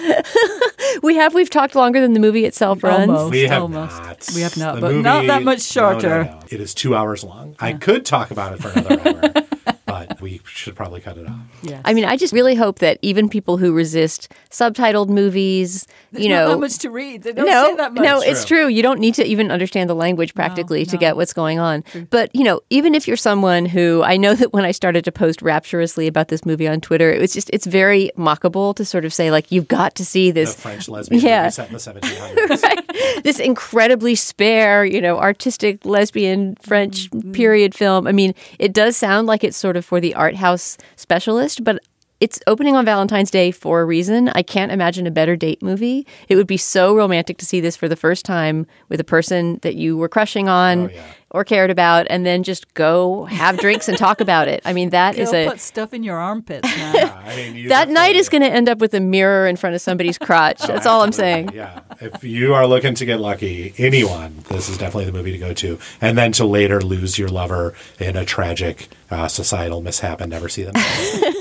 We 1.03 1.15
have 1.15 1.33
we've 1.33 1.49
talked 1.49 1.73
longer 1.73 2.01
than 2.01 2.13
the 2.13 2.19
movie 2.19 2.43
itself 2.45 2.83
runs. 2.83 3.09
Almost. 3.09 3.31
We 3.31 3.41
have 3.43 3.61
almost. 3.63 3.97
not. 3.97 4.29
We 4.35 4.41
have 4.41 4.57
not, 4.57 4.75
The 4.75 4.81
but 4.81 4.95
not 4.95 5.25
that 5.27 5.41
much 5.41 5.75
no, 5.75 5.81
no, 5.93 5.99
shorter. 5.99 6.23
no. 6.25 6.39
It 6.49 6.59
is 6.59 6.73
two 6.73 6.95
hours 6.95 7.23
long. 7.23 7.55
I 7.59 7.73
could 7.73 8.05
talk 8.05 8.29
about 8.29 8.53
it 8.53 8.61
for 8.61 8.69
another 8.69 8.99
hour, 9.09 9.13
but 9.33 9.40
we 10.21 10.41
should 10.45 10.75
probably 10.75 11.01
cut 11.01 11.17
it 11.17 11.27
off. 11.27 11.35
Yes. 11.63 11.81
I 11.83 11.93
mean, 11.93 12.05
I 12.05 12.15
just 12.17 12.33
really 12.33 12.55
hope 12.55 12.79
that 12.79 12.99
even 13.01 13.27
people 13.29 13.57
who 13.57 13.73
resist 13.73 14.31
subtitled 14.49 15.09
movies, 15.09 15.87
There's 16.11 16.23
you 16.25 16.29
not 16.29 16.35
know, 16.35 16.49
that 16.51 16.57
much 16.59 16.77
to 16.79 16.89
read. 16.89 17.23
They 17.23 17.33
don't 17.33 17.45
no, 17.45 17.67
say 17.69 17.75
that 17.77 17.93
much. 17.93 18.03
no, 18.03 18.21
it's 18.21 18.45
true. 18.45 18.67
You 18.67 18.81
don't 18.83 18.99
need 18.99 19.15
to 19.15 19.25
even 19.25 19.51
understand 19.51 19.89
the 19.89 19.95
language 19.95 20.33
practically 20.35 20.85
to 20.85 20.97
get 20.97 21.15
what's 21.15 21.33
going 21.33 21.59
on. 21.59 21.83
But 22.09 22.33
you 22.35 22.43
know, 22.43 22.61
even 22.69 22.93
if 22.95 23.07
you're 23.07 23.17
someone 23.17 23.65
who 23.65 24.03
I 24.03 24.17
know 24.17 24.35
that 24.35 24.53
when 24.53 24.65
I 24.65 24.71
started 24.71 25.03
to 25.05 25.11
post 25.11 25.41
rapturously 25.41 26.07
about 26.07 26.27
this 26.27 26.45
movie 26.45 26.67
on 26.67 26.81
Twitter, 26.81 27.11
it 27.11 27.19
was 27.19 27.33
just 27.33 27.49
it's 27.51 27.65
very 27.65 28.11
mockable 28.17 28.75
to 28.75 28.85
sort 28.85 29.05
of 29.05 29.13
say 29.13 29.31
like 29.31 29.51
you've 29.51 29.67
got 29.67 29.95
to 29.95 30.05
see 30.05 30.31
The 30.31 30.41
this 30.41 30.55
French 30.55 30.87
lesbian 30.89 31.21
Yeah. 31.23 31.41
movie 31.43 31.51
set 31.51 31.67
in 31.67 31.73
the 31.73 31.79
1700s. 32.59 32.63
right? 32.63 33.23
This 33.23 33.39
incredibly 33.39 34.15
spare, 34.15 34.85
you 34.85 35.01
know, 35.01 35.17
artistic 35.19 35.85
lesbian 35.85 36.55
French 36.61 37.09
Mm-hmm. 37.11 37.31
period 37.31 37.73
film. 37.75 38.07
I 38.07 38.11
mean, 38.11 38.33
it 38.59 38.73
does 38.73 38.95
sound 38.97 39.27
like 39.27 39.43
it's 39.43 39.57
sort 39.57 39.77
of 39.77 39.85
for 39.85 39.99
the 39.99 40.10
art 40.13 40.35
house 40.35 40.77
specialist, 40.95 41.63
but 41.63 41.81
it's 42.19 42.39
opening 42.45 42.75
on 42.75 42.85
Valentine's 42.85 43.31
Day 43.31 43.49
for 43.49 43.81
a 43.81 43.85
reason. 43.85 44.29
I 44.29 44.43
can't 44.43 44.71
imagine 44.71 45.07
a 45.07 45.11
better 45.11 45.35
date 45.35 45.61
movie. 45.63 46.05
It 46.29 46.35
would 46.35 46.45
be 46.45 46.57
so 46.57 46.95
romantic 46.95 47.39
to 47.39 47.45
see 47.45 47.59
this 47.59 47.75
for 47.75 47.89
the 47.89 47.95
first 47.95 48.25
time 48.25 48.67
with 48.89 48.99
a 48.99 49.03
person 49.03 49.57
that 49.63 49.73
you 49.73 49.97
were 49.97 50.07
crushing 50.07 50.47
on 50.47 50.91
oh, 50.91 51.03
or 51.31 51.43
cared 51.43 51.69
about, 51.69 52.07
and 52.09 52.25
then 52.25 52.43
just 52.43 52.73
go 52.73 53.25
have 53.25 53.57
drinks 53.57 53.87
and 53.87 53.97
talk 53.97 54.21
about 54.21 54.47
it. 54.47 54.61
I 54.65 54.73
mean, 54.73 54.89
that 54.91 55.17
is 55.17 55.31
Go 55.31 55.37
a 55.37 55.49
put 55.49 55.59
stuff 55.59 55.93
in 55.93 56.03
your 56.03 56.17
armpits 56.17 56.63
now. 56.77 57.21
I 57.25 57.35
mean, 57.35 57.67
that 57.69 57.89
night 57.89 58.15
is 58.15 58.29
going 58.29 58.41
to 58.41 58.49
end 58.49 58.69
up 58.69 58.79
with 58.79 58.93
a 58.93 58.99
mirror 58.99 59.47
in 59.47 59.55
front 59.55 59.75
of 59.75 59.81
somebody's 59.81 60.17
crotch. 60.17 60.61
That's 60.61 60.85
all 60.85 61.01
I'm 61.01 61.11
saying. 61.11 61.51
Yeah. 61.53 61.79
If 61.99 62.23
you 62.23 62.53
are 62.53 62.67
looking 62.67 62.95
to 62.95 63.05
get 63.05 63.19
lucky, 63.19 63.73
anyone, 63.77 64.43
this 64.49 64.69
is 64.69 64.77
definitely 64.77 65.05
the 65.05 65.11
movie 65.13 65.31
to 65.31 65.37
go 65.37 65.53
to. 65.53 65.79
And 66.01 66.17
then 66.17 66.31
to 66.33 66.45
later 66.45 66.81
lose 66.81 67.17
your 67.17 67.29
lover 67.29 67.73
in 67.99 68.15
a 68.15 68.25
tragic 68.25 68.89
uh, 69.09 69.27
societal 69.27 69.81
mishap 69.81 70.21
and 70.21 70.29
never 70.31 70.49
see 70.49 70.63
them 70.63 70.75
again, 70.75 71.33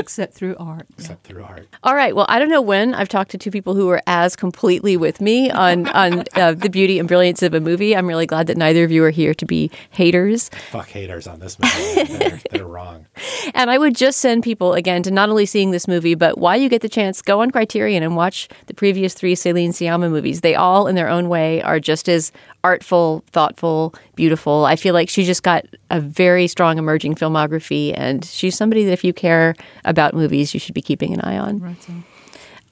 Except 0.00 0.34
through 0.34 0.56
art. 0.58 0.86
except 0.98 1.24
through 1.24 1.44
art. 1.44 1.68
All 1.84 1.94
right. 1.94 2.14
Well, 2.16 2.26
I 2.28 2.38
don't 2.38 2.48
know 2.48 2.60
when 2.62 2.94
I've 2.94 3.08
talked 3.08 3.30
to 3.32 3.38
two 3.38 3.50
people 3.50 3.74
who 3.74 3.88
are 3.90 4.02
as 4.06 4.34
completely 4.34 4.96
with 4.96 5.20
me 5.20 5.50
on 5.50 5.86
on 5.88 6.24
uh, 6.34 6.52
the 6.54 6.68
beauty 6.70 6.98
and 6.98 7.06
brilliance 7.06 7.42
of 7.42 7.54
a 7.54 7.60
movie. 7.60 7.94
I'm 7.96 8.06
really 8.06 8.26
glad 8.26 8.46
that 8.48 8.56
neither 8.56 8.82
of 8.84 8.90
you 8.90 9.04
are 9.04 9.10
here 9.10 9.34
to 9.34 9.46
be 9.46 9.70
haters. 9.90 10.48
Fuck 10.70 10.88
haters 10.88 11.26
on 11.26 11.38
this 11.40 11.58
movie. 11.58 12.16
they're, 12.18 12.40
they're 12.50 12.66
wrong. 12.66 13.06
And 13.54 13.70
I 13.70 13.78
would 13.78 13.96
just 13.96 14.18
send 14.20 14.42
people 14.42 14.74
again 14.74 15.02
to 15.02 15.10
not 15.10 15.28
only 15.28 15.46
seeing 15.46 15.70
this 15.70 15.88
movie, 15.88 16.14
but 16.14 16.38
while 16.38 16.56
you 16.56 16.68
get 16.68 16.82
the 16.82 16.88
chance, 16.88 17.20
go 17.22 17.40
on 17.40 17.50
Criterion 17.50 18.02
and 18.02 18.14
watch 18.14 18.48
the 18.66 18.74
previous 18.74 19.14
three 19.14 19.34
Celine 19.34 19.72
Sciamma 19.72 20.10
movies. 20.10 20.42
They 20.42 20.54
all, 20.54 20.86
in 20.86 20.94
their 20.94 21.08
own 21.08 21.28
way, 21.28 21.60
are 21.62 21.80
just 21.80 22.08
as 22.08 22.32
artful, 22.64 23.24
thoughtful, 23.30 23.94
beautiful. 24.16 24.64
I 24.66 24.76
feel 24.76 24.94
like 24.94 25.08
she 25.08 25.24
just 25.24 25.42
got 25.42 25.64
a 25.90 26.00
very 26.00 26.46
strong 26.46 26.78
emerging 26.78 27.14
filmography, 27.14 27.92
and 27.96 28.24
she's 28.24 28.56
somebody 28.56 28.84
that 28.84 28.92
if 28.92 29.04
you 29.04 29.12
care 29.12 29.54
about 29.84 30.14
movies, 30.14 30.52
you 30.54 30.60
should 30.60 30.74
be 30.74 30.82
keeping 30.82 31.12
an 31.14 31.20
eye 31.22 31.38
on. 31.38 31.58
Right. 31.58 31.82
so- 31.82 31.92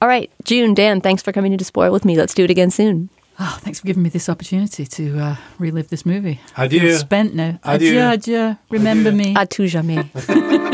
All 0.01 0.07
right, 0.07 0.29
June, 0.45 0.73
Dan, 0.73 1.01
thanks 1.01 1.21
for 1.21 1.31
coming 1.31 1.51
in 1.51 1.57
to 1.59 1.65
spoil 1.65 1.91
with 1.91 2.05
me. 2.05 2.15
Let's 2.17 2.33
do 2.33 2.43
it 2.43 2.49
again 2.49 2.71
soon. 2.71 3.09
Oh, 3.41 3.57
thanks 3.61 3.79
for 3.79 3.87
giving 3.87 4.03
me 4.03 4.09
this 4.09 4.27
opportunity 4.27 4.85
to 4.85 5.17
uh, 5.19 5.35
relive 5.59 5.87
this 5.87 6.05
movie. 6.05 6.41
I 6.57 6.65
Adieu. 6.65 6.81
feel 6.81 6.97
spent 6.97 7.35
now. 7.35 7.57
Adieu. 7.63 7.97
Adieu, 7.97 8.01
adieu. 8.33 8.57
Remember 8.69 9.13
me. 9.13 9.33
À 9.35 9.47
tout 9.49 9.65
jamais. 9.67 10.03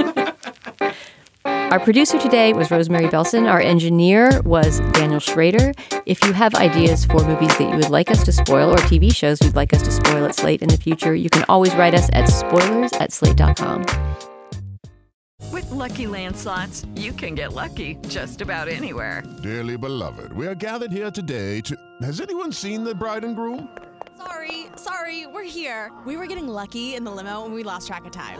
Our 1.75 1.81
producer 1.81 2.17
today 2.17 2.53
was 2.53 2.71
Rosemary 2.71 3.07
Belson. 3.07 3.51
Our 3.51 3.59
engineer 3.59 4.41
was 4.43 4.79
Daniel 4.93 5.19
Schrader. 5.19 5.73
If 6.05 6.23
you 6.23 6.31
have 6.31 6.55
ideas 6.55 7.03
for 7.03 7.21
movies 7.27 7.49
that 7.57 7.69
you 7.69 7.75
would 7.75 7.89
like 7.89 8.09
us 8.09 8.23
to 8.23 8.31
spoil 8.31 8.71
or 8.71 8.77
TV 8.87 9.13
shows 9.13 9.41
you'd 9.41 9.57
like 9.57 9.73
us 9.73 9.81
to 9.81 9.91
spoil 9.91 10.23
at 10.23 10.35
Slate 10.35 10.61
in 10.61 10.69
the 10.69 10.77
future, 10.77 11.13
you 11.13 11.29
can 11.29 11.43
always 11.49 11.75
write 11.75 11.93
us 11.93 12.09
at 12.13 12.27
spoilers 12.29 12.93
at 12.93 13.11
slate.com. 13.11 13.85
With 15.51 15.69
Lucky 15.69 16.07
Land 16.07 16.37
slots, 16.37 16.85
you 16.95 17.11
can 17.11 17.35
get 17.35 17.51
lucky 17.51 17.97
just 18.07 18.39
about 18.39 18.69
anywhere. 18.69 19.21
Dearly 19.43 19.75
beloved, 19.75 20.31
we 20.31 20.47
are 20.47 20.55
gathered 20.55 20.93
here 20.93 21.11
today 21.11 21.59
to. 21.59 21.75
Has 22.01 22.21
anyone 22.21 22.53
seen 22.53 22.85
the 22.85 22.95
bride 22.95 23.25
and 23.25 23.35
groom? 23.35 23.67
Sorry, 24.17 24.67
sorry, 24.77 25.27
we're 25.27 25.43
here. 25.43 25.91
We 26.05 26.15
were 26.15 26.25
getting 26.25 26.47
lucky 26.47 26.95
in 26.95 27.03
the 27.03 27.11
limo 27.11 27.43
and 27.43 27.53
we 27.53 27.63
lost 27.63 27.87
track 27.87 28.05
of 28.05 28.13
time. 28.13 28.39